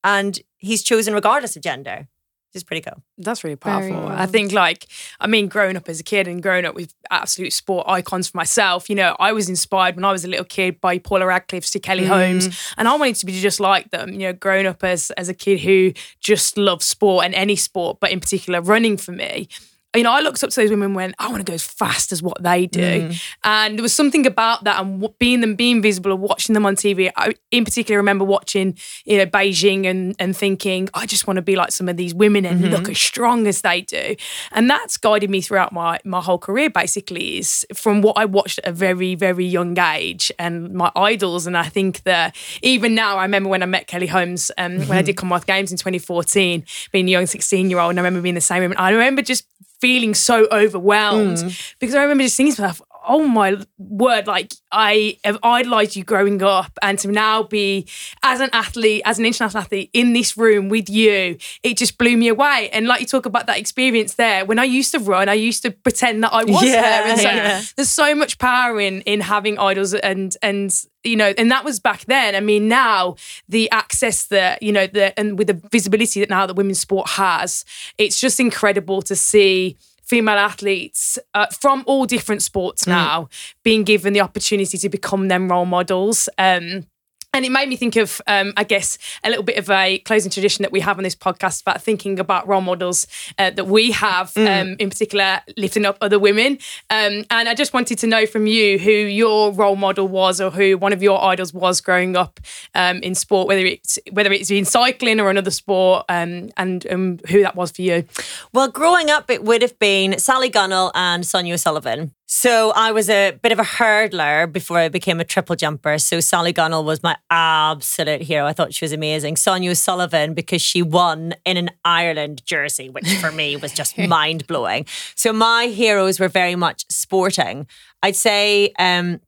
and 0.02 0.38
he's 0.59 0.82
chosen 0.82 1.14
regardless 1.14 1.57
of 1.57 1.62
gender 1.62 2.09
which 2.55 2.61
is 2.61 2.64
pretty 2.64 2.82
cool 2.82 3.02
That's 3.18 3.42
really 3.42 3.57
powerful. 3.57 3.90
cool. 3.90 4.09
I 4.09 4.26
think, 4.26 4.52
like, 4.52 4.86
I 5.18 5.26
mean, 5.26 5.48
growing 5.48 5.76
up 5.76 5.88
as 5.88 5.98
a 5.98 6.05
kid 6.05 6.28
and 6.28 6.40
growing 6.40 6.64
up 6.64 6.76
with 6.76 6.94
absolute 7.11 7.52
sport 7.52 7.86
icons 7.88 8.28
for 8.28 8.36
myself, 8.36 8.88
you 8.88 8.94
know, 8.94 9.16
I 9.18 9.32
was 9.32 9.48
inspired 9.48 9.96
when 9.96 10.05
I 10.05 10.12
was 10.12 10.24
a 10.24 10.28
little 10.28 10.44
kid 10.44 10.80
by 10.80 10.98
Paula 10.98 11.26
Radcliffe, 11.26 11.68
to 11.72 11.80
Kelly 11.80 12.05
mm. 12.05 12.09
Holmes, 12.09 12.72
and 12.76 12.86
I 12.86 12.96
wanted 12.96 13.16
to 13.16 13.26
be 13.26 13.40
just 13.40 13.59
like 13.59 13.90
them. 13.90 14.12
You 14.12 14.18
know, 14.18 14.32
growing 14.32 14.66
up 14.66 14.84
as 14.84 15.11
as 15.12 15.28
a 15.28 15.34
kid 15.34 15.61
who 15.61 15.92
just 16.20 16.57
loved 16.57 16.82
sport 16.82 17.24
and 17.24 17.34
any 17.34 17.57
sport, 17.57 17.98
but 18.00 18.12
in 18.12 18.20
particular 18.20 18.61
running 18.61 18.96
for 18.96 19.12
me. 19.12 19.48
You 19.95 20.03
know, 20.03 20.12
I 20.12 20.20
looked 20.20 20.42
up 20.42 20.51
to 20.51 20.61
those 20.61 20.70
women 20.70 20.86
and 20.86 20.95
went, 20.95 21.14
I 21.18 21.28
want 21.28 21.45
to 21.45 21.51
go 21.51 21.55
as 21.55 21.62
fast 21.62 22.11
as 22.12 22.22
what 22.22 22.42
they 22.42 22.66
do. 22.66 23.09
Mm. 23.09 23.22
And 23.45 23.78
there 23.78 23.82
was 23.82 23.95
something 23.95 24.26
about 24.26 24.64
that 24.64 24.80
and 24.80 25.09
being 25.18 25.40
them, 25.40 25.55
being 25.55 25.80
visible 25.82 26.12
and 26.12 26.20
watching 26.20 26.55
them 26.55 26.66
on 26.66 26.74
TV. 26.74 27.11
I, 27.16 27.34
in 27.51 27.64
particular, 27.64 27.99
remember 27.99 28.24
watching, 28.24 28.76
you 29.05 29.18
know, 29.18 29.26
Beijing 29.26 29.86
and, 29.86 30.16
and 30.18 30.36
thinking, 30.36 30.88
I 30.95 31.07
just 31.07 31.26
want 31.26 31.36
to 31.36 31.42
be 31.42 31.55
like 31.57 31.72
some 31.72 31.88
of 31.88 31.97
these 31.97 32.14
women 32.14 32.45
and 32.45 32.61
look 32.61 32.82
mm-hmm. 32.82 32.90
as 32.90 32.99
strong 32.99 33.47
as 33.47 33.61
they 33.61 33.82
do. 33.82 34.16
And 34.53 34.68
that's 34.68 34.97
guided 34.97 35.30
me 35.30 35.40
throughout 35.40 35.72
my, 35.72 35.99
my 36.05 36.20
whole 36.20 36.38
career, 36.38 36.70
basically, 36.70 37.38
is 37.38 37.66
from 37.74 38.03
what 38.03 38.18
I 38.18 38.24
watched 38.24 38.59
at 38.61 38.66
a 38.66 38.72
very, 38.72 39.14
very 39.14 39.45
young 39.45 39.78
age 39.78 40.32
and 40.38 40.72
my 40.72 40.90
idols. 40.97 41.47
And 41.47 41.57
I 41.57 41.64
think 41.64 42.03
that 42.03 42.36
even 42.62 42.95
now, 42.95 43.18
I 43.18 43.22
remember 43.22 43.49
when 43.49 43.62
I 43.62 43.66
met 43.66 43.86
Kelly 43.86 44.07
Holmes, 44.07 44.51
um, 44.59 44.72
when 44.72 44.82
I 44.82 44.84
mm-hmm. 44.84 45.07
did 45.07 45.16
Commonwealth 45.16 45.47
Games 45.47 45.70
in 45.70 45.78
2014, 45.78 46.64
being 46.92 47.09
a 47.09 47.11
young 47.11 47.26
16 47.26 47.70
year 47.70 47.78
old, 47.78 47.90
and 47.90 48.01
I 48.01 48.03
remember 48.03 48.22
being 48.22 48.34
the 48.34 48.40
same 48.40 48.62
woman. 48.62 48.76
I 48.78 48.90
remember 48.90 49.22
just 49.22 49.47
feeling 49.85 50.14
so 50.14 50.49
overwhelmed. 50.51 51.37
Mm. 51.37 51.74
Because 51.78 51.95
I 51.95 52.01
remember 52.01 52.22
just 52.22 52.39
thinking 52.39 52.55
to 52.55 52.62
myself, 52.62 52.80
oh 53.07 53.26
my 53.26 53.57
word, 53.78 54.26
like 54.26 54.52
I 54.72 55.18
have 55.24 55.38
idolized 55.42 55.96
you 55.96 56.05
growing 56.05 56.42
up 56.42 56.72
and 56.82 56.98
to 57.00 57.09
now 57.09 57.42
be 57.42 57.86
as 58.22 58.40
an 58.40 58.50
athlete, 58.52 59.02
as 59.05 59.18
an 59.18 59.26
international 59.26 59.62
athlete 59.62 59.90
in 59.92 60.12
this 60.12 60.36
room 60.36 60.68
with 60.68 60.88
you, 60.88 61.38
it 61.62 61.76
just 61.76 61.98
blew 61.98 62.16
me 62.16 62.28
away. 62.28 62.70
And 62.72 62.86
like 62.86 63.00
you 63.00 63.07
talk 63.07 63.26
about 63.26 63.46
that 63.46 63.59
experience 63.59 64.14
there, 64.14 64.44
when 64.44 64.59
I 64.59 64.64
used 64.64 64.92
to 64.92 64.98
run, 64.98 65.28
I 65.28 65.34
used 65.34 65.62
to 65.62 65.70
pretend 65.70 66.22
that 66.24 66.32
I 66.32 66.44
was 66.44 66.62
Yeah, 66.62 66.80
there. 66.80 67.02
And 67.11 67.20
so 67.20 67.28
yeah. 67.30 67.62
there's 67.76 67.90
so 67.90 68.14
much 68.14 68.38
power 68.38 68.80
in 68.80 69.00
in 69.02 69.20
having 69.20 69.59
idols 69.59 69.94
and 69.94 70.36
and 70.42 70.74
you 71.05 71.16
know, 71.16 71.34
and 71.36 71.50
that 71.50 71.64
was 71.64 71.80
back 71.80 72.07
then. 72.07 72.34
I 72.34 72.40
mean, 72.40 72.66
now 72.66 73.16
the 73.48 73.70
access 73.70 74.26
that 74.26 74.62
you 74.62 74.72
know, 74.72 74.86
the 74.86 75.18
and 75.18 75.38
with 75.38 75.48
the 75.48 75.61
visibility 75.70 76.20
that 76.20 76.30
now 76.30 76.46
that 76.46 76.55
women's 76.55 76.80
sport 76.80 77.11
has, 77.11 77.64
it's 77.98 78.18
just 78.18 78.40
incredible 78.40 79.02
to 79.02 79.14
see 79.14 79.76
female 80.05 80.36
athletes 80.36 81.18
uh, 81.34 81.46
from 81.46 81.82
all 81.86 82.07
different 82.07 82.42
sports 82.42 82.86
now 82.86 83.28
being 83.62 83.84
given 83.84 84.12
the 84.12 84.20
opportunity 84.20 84.78
to 84.78 84.88
become 84.88 85.28
them 85.28 85.50
role 85.50 85.66
models. 85.66 86.28
Um, 86.38 86.86
and 87.35 87.45
it 87.45 87.51
made 87.51 87.68
me 87.68 87.76
think 87.76 87.97
of, 87.97 88.20
um, 88.26 88.53
I 88.57 88.64
guess, 88.64 88.97
a 89.24 89.28
little 89.28 89.43
bit 89.43 89.59
of 89.59 89.68
a 89.68 89.99
closing 89.99 90.30
tradition 90.30 90.62
that 90.62 90.72
we 90.72 90.80
have 90.80 90.99
on 90.99 91.05
this 91.05 91.16
podcast 91.16 91.62
about 91.62 91.82
thinking 91.82 92.20
about 92.20 92.47
role 92.47 92.61
models 92.61 93.07
uh, 93.39 93.51
that 93.51 93.66
we 93.66 93.91
have, 93.91 94.35
um, 94.37 94.76
in 94.78 94.89
particular, 94.89 95.41
lifting 95.57 95.85
up 95.85 95.99
other 96.01 96.18
women. 96.18 96.59
Um, 96.91 97.24
and 97.30 97.49
I 97.49 97.55
just 97.55 97.74
wanted 97.74 97.99
to 97.99 98.07
know 98.07 98.24
from 98.24 98.47
you 98.47 98.78
who 98.78 98.93
your 98.93 99.53
role 99.53 99.76
model 99.76 100.07
was, 100.07 100.41
or 100.41 100.51
who 100.51 100.78
one 100.78 100.93
of 100.93 101.03
your 101.03 101.22
idols 101.22 101.53
was 101.53 101.80
growing 101.80 102.16
up 102.16 102.39
um, 102.74 102.99
in 102.99 103.14
sport, 103.14 103.49
whether 103.49 103.66
it's 103.66 103.99
whether 104.12 104.32
it's 104.32 104.51
in 104.51 104.64
cycling 104.64 105.18
or 105.18 105.28
another 105.28 105.51
sport, 105.51 106.05
um, 106.09 106.51
and 106.57 106.87
um, 106.91 107.18
who 107.28 107.43
that 107.43 107.57
was 107.57 107.72
for 107.72 107.82
you. 107.82 108.05
Well, 108.53 108.68
growing 108.68 109.11
up, 109.11 109.28
it 109.28 109.43
would 109.43 109.62
have 109.62 109.76
been 109.80 110.18
Sally 110.20 110.51
Gunnell 110.51 110.93
and 110.95 111.26
Sonia 111.26 111.55
O'Sullivan. 111.55 112.14
So 112.37 112.72
I 112.72 112.91
was 112.91 113.09
a 113.09 113.39
bit 113.43 113.53
of 113.53 113.61
a 113.61 113.62
hurdler 113.62 114.53
before 114.53 114.78
I 114.78 114.89
became 114.89 115.20
a 115.20 115.24
triple 115.24 115.55
jumper. 115.55 115.99
So 115.99 116.18
Sally 116.18 116.53
Gunnell 116.53 116.85
was 116.85 117.01
my 117.01 117.16
absolute 117.30 118.22
hero. 118.22 118.45
I 118.45 118.53
thought 118.53 118.74
she 118.74 118.85
was 118.85 118.91
amazing. 118.91 119.37
Sonia 119.37 119.70
O'Sullivan 119.70 120.35
because 120.35 120.61
she 120.61 120.82
won 120.82 121.35
in 121.45 121.57
an 121.57 121.70
Ireland 121.85 122.45
jersey, 122.45 122.91
which 122.91 123.07
for 123.18 123.30
me 123.30 123.57
was 123.57 123.72
just 123.72 123.97
mind 124.09 124.49
blowing. 124.49 124.85
So 125.14 125.32
my 125.32 125.66
heroes 125.66 126.18
were 126.18 126.26
very 126.26 126.57
much 126.57 126.85
sporting. 126.89 127.68
I'd 128.03 128.16
say 128.16 128.72
um, 128.80 129.20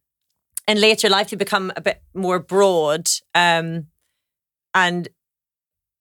in 0.67 0.81
later 0.81 1.09
life 1.09 1.31
they 1.31 1.37
become 1.37 1.73
a 1.77 1.81
bit 1.81 2.03
more 2.13 2.41
broad. 2.41 3.07
Um, 3.37 3.87
and 4.75 5.09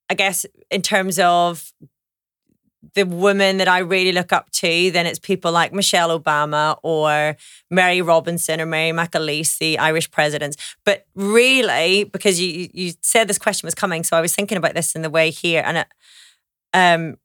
I 0.10 0.16
guess 0.16 0.44
in 0.72 0.82
terms 0.82 1.20
of 1.20 1.72
the 2.96 3.06
women 3.06 3.58
that 3.58 3.68
I 3.68 3.80
really 3.80 4.14
look 4.14 4.32
up 4.32 4.50
to, 4.52 4.90
then 4.92 5.06
it's 5.06 5.20
people 5.20 5.52
like 5.52 5.74
Michelle 5.74 6.18
Obama 6.18 6.78
or 6.82 7.36
Mary 7.70 8.02
Robinson 8.02 8.62
or 8.62 8.66
Mary 8.66 8.92
McAleese, 8.92 9.58
the 9.58 9.78
Irish 9.78 10.10
presidents. 10.10 10.56
But 10.86 11.06
really, 11.14 12.06
because 12.06 12.40
you 12.40 12.70
you 12.74 12.94
said 13.02 13.28
this 13.28 13.38
question 13.38 13.68
was 13.68 13.76
coming, 13.76 14.04
so 14.04 14.18
I 14.18 14.22
was 14.22 14.34
thinking 14.34 14.58
about 14.58 14.74
this 14.74 14.96
in 14.96 15.02
the 15.02 15.10
way 15.10 15.30
here, 15.30 15.62
and 15.66 15.78
it, 15.78 15.88
um, 16.74 17.18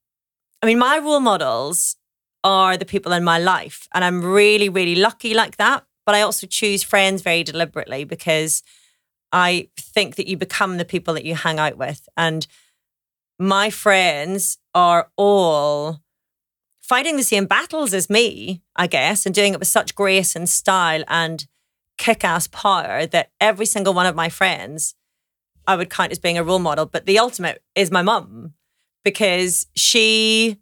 I 0.62 0.66
mean, 0.66 0.78
my 0.78 0.98
role 0.98 1.20
models 1.20 1.96
are 2.42 2.76
the 2.76 2.84
people 2.84 3.12
in 3.12 3.22
my 3.22 3.38
life, 3.38 3.88
and 3.94 4.04
I'm 4.04 4.22
really 4.22 4.68
really 4.68 4.96
lucky 4.96 5.34
like 5.34 5.56
that. 5.56 5.84
But 6.04 6.16
I 6.16 6.22
also 6.22 6.46
choose 6.48 6.82
friends 6.82 7.22
very 7.22 7.44
deliberately 7.44 8.02
because 8.04 8.64
I 9.30 9.68
think 9.78 10.16
that 10.16 10.26
you 10.26 10.36
become 10.36 10.78
the 10.78 10.84
people 10.84 11.14
that 11.14 11.24
you 11.24 11.36
hang 11.36 11.60
out 11.60 11.78
with, 11.78 12.08
and 12.16 12.46
my 13.38 13.70
friends 13.70 14.58
are 14.74 15.10
all 15.16 16.00
fighting 16.80 17.16
the 17.16 17.22
same 17.22 17.46
battles 17.46 17.94
as 17.94 18.10
me, 18.10 18.62
I 18.76 18.86
guess, 18.86 19.26
and 19.26 19.34
doing 19.34 19.52
it 19.52 19.58
with 19.58 19.68
such 19.68 19.94
grace 19.94 20.34
and 20.34 20.48
style 20.48 21.04
and 21.08 21.46
kick 21.98 22.24
ass 22.24 22.46
power 22.46 23.06
that 23.06 23.30
every 23.40 23.66
single 23.66 23.94
one 23.94 24.06
of 24.06 24.14
my 24.14 24.28
friends 24.28 24.94
I 25.66 25.76
would 25.76 25.90
count 25.90 26.12
as 26.12 26.18
being 26.18 26.38
a 26.38 26.42
role 26.42 26.58
model. 26.58 26.86
But 26.86 27.06
the 27.06 27.18
ultimate 27.18 27.62
is 27.74 27.90
my 27.90 28.02
mum 28.02 28.54
because 29.04 29.66
she 29.76 30.58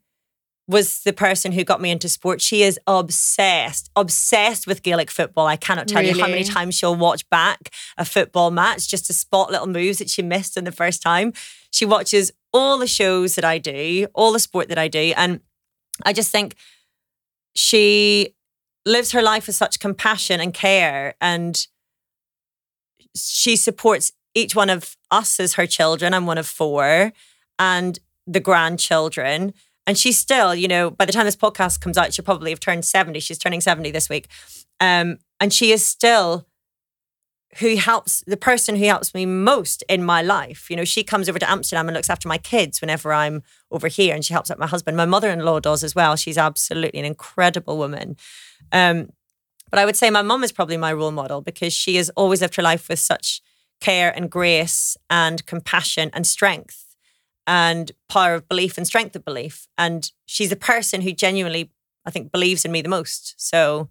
was 0.69 1.01
the 1.01 1.14
person 1.14 1.53
who 1.53 1.64
got 1.64 1.81
me 1.81 1.91
into 1.91 2.09
sport. 2.11 2.43
She 2.43 2.62
is 2.62 2.79
obsessed, 2.87 3.91
obsessed 3.97 4.66
with 4.66 4.83
Gaelic 4.83 5.11
football. 5.11 5.47
I 5.47 5.57
cannot 5.57 5.89
tell 5.89 6.03
you 6.03 6.21
how 6.21 6.29
many 6.29 6.45
times 6.45 6.75
she'll 6.75 6.95
watch 6.95 7.29
back 7.31 7.71
a 7.97 8.05
football 8.05 8.51
match 8.51 8.87
just 8.87 9.07
to 9.07 9.14
spot 9.14 9.51
little 9.51 9.66
moves 9.66 9.99
that 9.99 10.11
she 10.11 10.23
missed 10.23 10.59
in 10.59 10.64
the 10.64 10.73
first 10.73 11.03
time. 11.03 11.33
She 11.71 11.87
watches 11.87 12.31
all 12.53 12.79
the 12.79 12.87
shows 12.87 13.35
that 13.37 13.47
I 13.47 13.57
do, 13.57 14.07
all 14.14 14.31
the 14.31 14.39
sport 14.39 14.69
that 14.69 14.79
I 14.79 14.89
do. 14.89 15.14
And 15.16 15.41
I 16.05 16.12
just 16.12 16.31
think 16.31 16.55
she 17.55 18.35
lives 18.85 19.12
her 19.12 19.23
life 19.23 19.47
with 19.47 19.57
such 19.57 19.81
compassion 19.81 20.39
and 20.39 20.53
care. 20.53 21.14
And 21.21 21.66
she 23.16 23.57
supports 23.57 24.12
each 24.35 24.55
one 24.55 24.69
of 24.69 24.97
us 25.11 25.41
as 25.41 25.55
her 25.55 25.66
children. 25.66 26.12
I'm 26.12 26.27
one 26.27 26.39
of 26.39 26.47
four, 26.47 27.12
and 27.59 27.99
the 28.27 28.41
grandchildren. 28.41 29.55
And 29.89 29.97
she's 29.97 30.18
still, 30.18 30.55
you 30.55 30.68
know, 30.68 30.91
by 30.91 31.07
the 31.07 31.12
time 31.12 31.24
this 31.24 31.34
podcast 31.34 31.80
comes 31.80 31.97
out, 31.97 32.12
she'll 32.12 32.22
probably 32.22 32.51
have 32.51 32.61
turned 32.61 32.84
70. 32.84 33.20
She's 33.20 33.39
turning 33.39 33.62
70 33.62 33.91
this 33.91 34.11
week. 34.11 34.28
Um, 34.80 35.16
and 35.41 35.51
she 35.51 35.72
is 35.72 35.84
still 35.84 36.47
who 37.61 37.74
helps 37.76 38.22
the 38.26 38.36
person 38.36 38.76
who 38.76 38.84
helps 38.84 39.14
me 39.14 39.24
most 39.24 39.82
in 39.89 40.05
my 40.05 40.20
life. 40.20 40.68
You 40.68 40.76
know, 40.76 40.84
she 40.84 41.03
comes 41.03 41.26
over 41.26 41.39
to 41.39 41.51
Amsterdam 41.51 41.89
and 41.89 41.97
looks 41.97 42.11
after 42.11 42.28
my 42.28 42.36
kids 42.36 42.82
whenever 42.82 43.14
I'm 43.14 43.43
over 43.70 43.89
here, 43.89 44.14
and 44.14 44.22
she 44.22 44.34
helps 44.34 44.51
out 44.51 44.59
my 44.59 44.66
husband. 44.66 44.95
My 44.95 45.07
mother-in-law 45.07 45.61
does 45.61 45.82
as 45.82 45.95
well. 45.95 46.16
She's 46.16 46.36
absolutely 46.36 47.01
an 47.01 47.07
incredible 47.07 47.78
woman. 47.78 48.18
Um, 48.70 49.09
but 49.70 49.78
I 49.78 49.86
would 49.86 49.97
say 49.97 50.11
my 50.11 50.20
mum 50.20 50.45
is 50.45 50.53
probably 50.53 50.76
my 50.76 50.93
role 50.93 51.12
model 51.12 51.41
because 51.41 51.72
she 51.72 51.97
has 51.97 52.11
always 52.11 52.43
lived 52.43 52.57
her 52.57 52.62
life 52.62 52.91
with 52.91 52.99
such 52.99 53.41
care 53.80 54.14
and 54.14 54.30
grace 54.30 54.99
and 55.09 55.47
compassion 55.47 56.11
and 56.12 56.26
strength 56.26 56.88
and 57.49 57.90
power 58.11 58.34
of 58.34 58.46
belief 58.46 58.76
and 58.76 58.86
strength 58.86 59.16
of 59.16 59.24
belief. 59.24 59.66
And 59.78 60.12
she's 60.26 60.53
a 60.53 60.57
person 60.57 61.01
who 61.01 61.12
genuinely, 61.12 61.72
I 62.05 62.11
think, 62.11 62.30
believes 62.30 62.66
in 62.66 62.70
me 62.70 62.82
the 62.82 62.90
most. 62.90 63.34
So, 63.38 63.88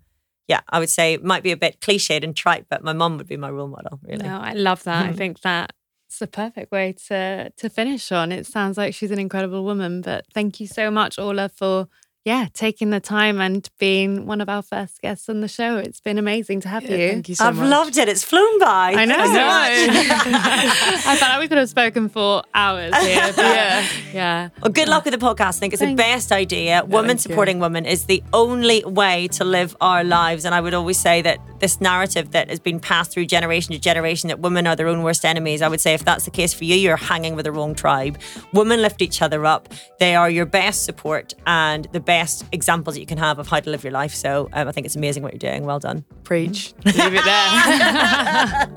yeah, 0.47 0.61
I 0.69 0.77
would 0.79 0.91
say 0.91 1.13
it 1.13 1.23
might 1.23 1.41
be 1.41 1.51
a 1.51 1.57
bit 1.57 1.81
cliched 1.81 2.23
and 2.23 2.35
trite, 2.35 2.67
but 2.69 2.83
my 2.83 2.93
mum 2.93 3.17
would 3.17 3.27
be 3.27 3.35
my 3.35 3.49
role 3.49 3.67
model, 3.67 3.99
really. 4.03 4.23
No, 4.23 4.37
I 4.37 4.53
love 4.53 4.83
that. 4.83 5.05
I 5.05 5.07
mm-hmm. 5.07 5.17
think 5.17 5.41
that's 5.41 5.73
the 6.19 6.27
perfect 6.27 6.71
way 6.71 6.93
to 7.07 7.49
to 7.57 7.69
finish 7.69 8.11
on. 8.11 8.31
It 8.31 8.45
sounds 8.45 8.77
like 8.77 8.93
she's 8.93 9.11
an 9.11 9.19
incredible 9.19 9.65
woman. 9.65 10.01
But 10.01 10.25
thank 10.31 10.59
you 10.59 10.67
so 10.67 10.91
much, 10.91 11.17
Orla, 11.17 11.49
for 11.49 11.87
yeah 12.27 12.45
taking 12.53 12.89
the 12.89 12.99
time 12.99 13.39
and 13.39 13.69
being 13.79 14.25
one 14.25 14.41
of 14.41 14.49
our 14.49 14.61
first 14.61 15.01
guests 15.01 15.29
on 15.29 15.39
the 15.39 15.47
show. 15.47 15.77
It's 15.77 16.01
been 16.01 16.17
amazing 16.17 16.59
to 16.61 16.67
have 16.67 16.83
you. 16.83 16.97
Thank 16.97 17.29
you 17.29 17.35
so 17.35 17.45
I've 17.45 17.55
much. 17.55 17.69
loved 17.69 17.97
it. 17.97 18.09
It's 18.09 18.23
flown 18.23 18.59
by. 18.59 18.95
I 18.97 19.05
know. 19.05 19.15
Thank 19.15 19.93
you 19.93 20.03
so 20.03 20.31
much. 20.31 21.07
I 21.07 21.15
felt 21.15 21.21
like 21.31 21.39
we 21.39 21.47
could 21.47 21.57
have 21.57 21.69
spoken 21.69 22.09
for 22.09 22.43
hours 22.53 22.93
here. 22.97 23.33
yeah, 23.37 23.87
yeah. 24.13 24.49
Well, 24.61 24.73
good 24.73 24.89
luck 24.89 25.05
with 25.05 25.13
the 25.17 25.25
podcast. 25.25 25.57
I 25.57 25.59
think 25.61 25.73
it's 25.73 25.81
the 25.81 25.95
best 25.95 26.33
idea. 26.33 26.83
Women 26.85 27.15
thank 27.15 27.19
you. 27.19 27.31
supporting 27.31 27.59
women 27.59 27.85
is 27.85 28.05
the 28.05 28.21
only 28.33 28.83
way 28.83 29.29
to 29.29 29.45
live 29.45 29.77
our 29.79 30.03
lives. 30.03 30.43
And 30.43 30.53
I 30.53 30.59
would 30.59 30.73
always 30.73 30.99
say 30.99 31.21
that 31.21 31.39
this 31.59 31.79
narrative 31.79 32.31
that 32.31 32.49
has 32.49 32.59
been 32.59 32.79
passed 32.79 33.11
through 33.11 33.25
generation 33.27 33.71
to 33.73 33.79
generation 33.79 34.27
that 34.27 34.39
women 34.39 34.67
are 34.67 34.75
their 34.75 34.89
own 34.89 35.01
worst 35.01 35.23
enemies, 35.23 35.61
I 35.61 35.69
would 35.69 35.81
say 35.81 35.93
if 35.93 36.03
that's 36.03 36.25
the 36.25 36.31
case 36.31 36.53
for 36.53 36.65
you, 36.65 36.75
you're 36.75 36.97
hanging 36.97 37.35
with 37.35 37.45
the 37.45 37.53
wrong 37.53 37.73
tribe. 37.73 38.19
Women 38.51 38.81
lift 38.81 39.01
each 39.01 39.21
other 39.21 39.45
up. 39.45 39.69
They 39.99 40.13
are 40.15 40.29
your 40.29 40.45
best 40.45 40.83
support 40.83 41.33
and 41.45 41.87
the 41.93 41.99
best 42.17 42.45
examples 42.51 42.95
that 42.95 43.01
you 43.01 43.05
can 43.05 43.19
have 43.19 43.37
of 43.37 43.47
how 43.47 43.59
to 43.59 43.69
live 43.69 43.83
your 43.83 43.93
life. 43.93 44.13
So 44.15 44.49
um, 44.53 44.67
I 44.67 44.71
think 44.71 44.85
it's 44.87 44.95
amazing 44.95 45.21
what 45.23 45.33
you're 45.33 45.51
doing. 45.51 45.65
Well 45.65 45.79
done. 45.79 46.03
Preach. 46.23 46.73
Leave 46.83 46.95
it 46.97 47.25
there. 47.25 48.69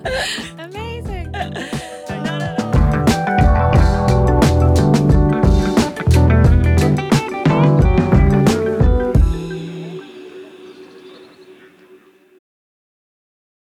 Amazing. 0.68 1.89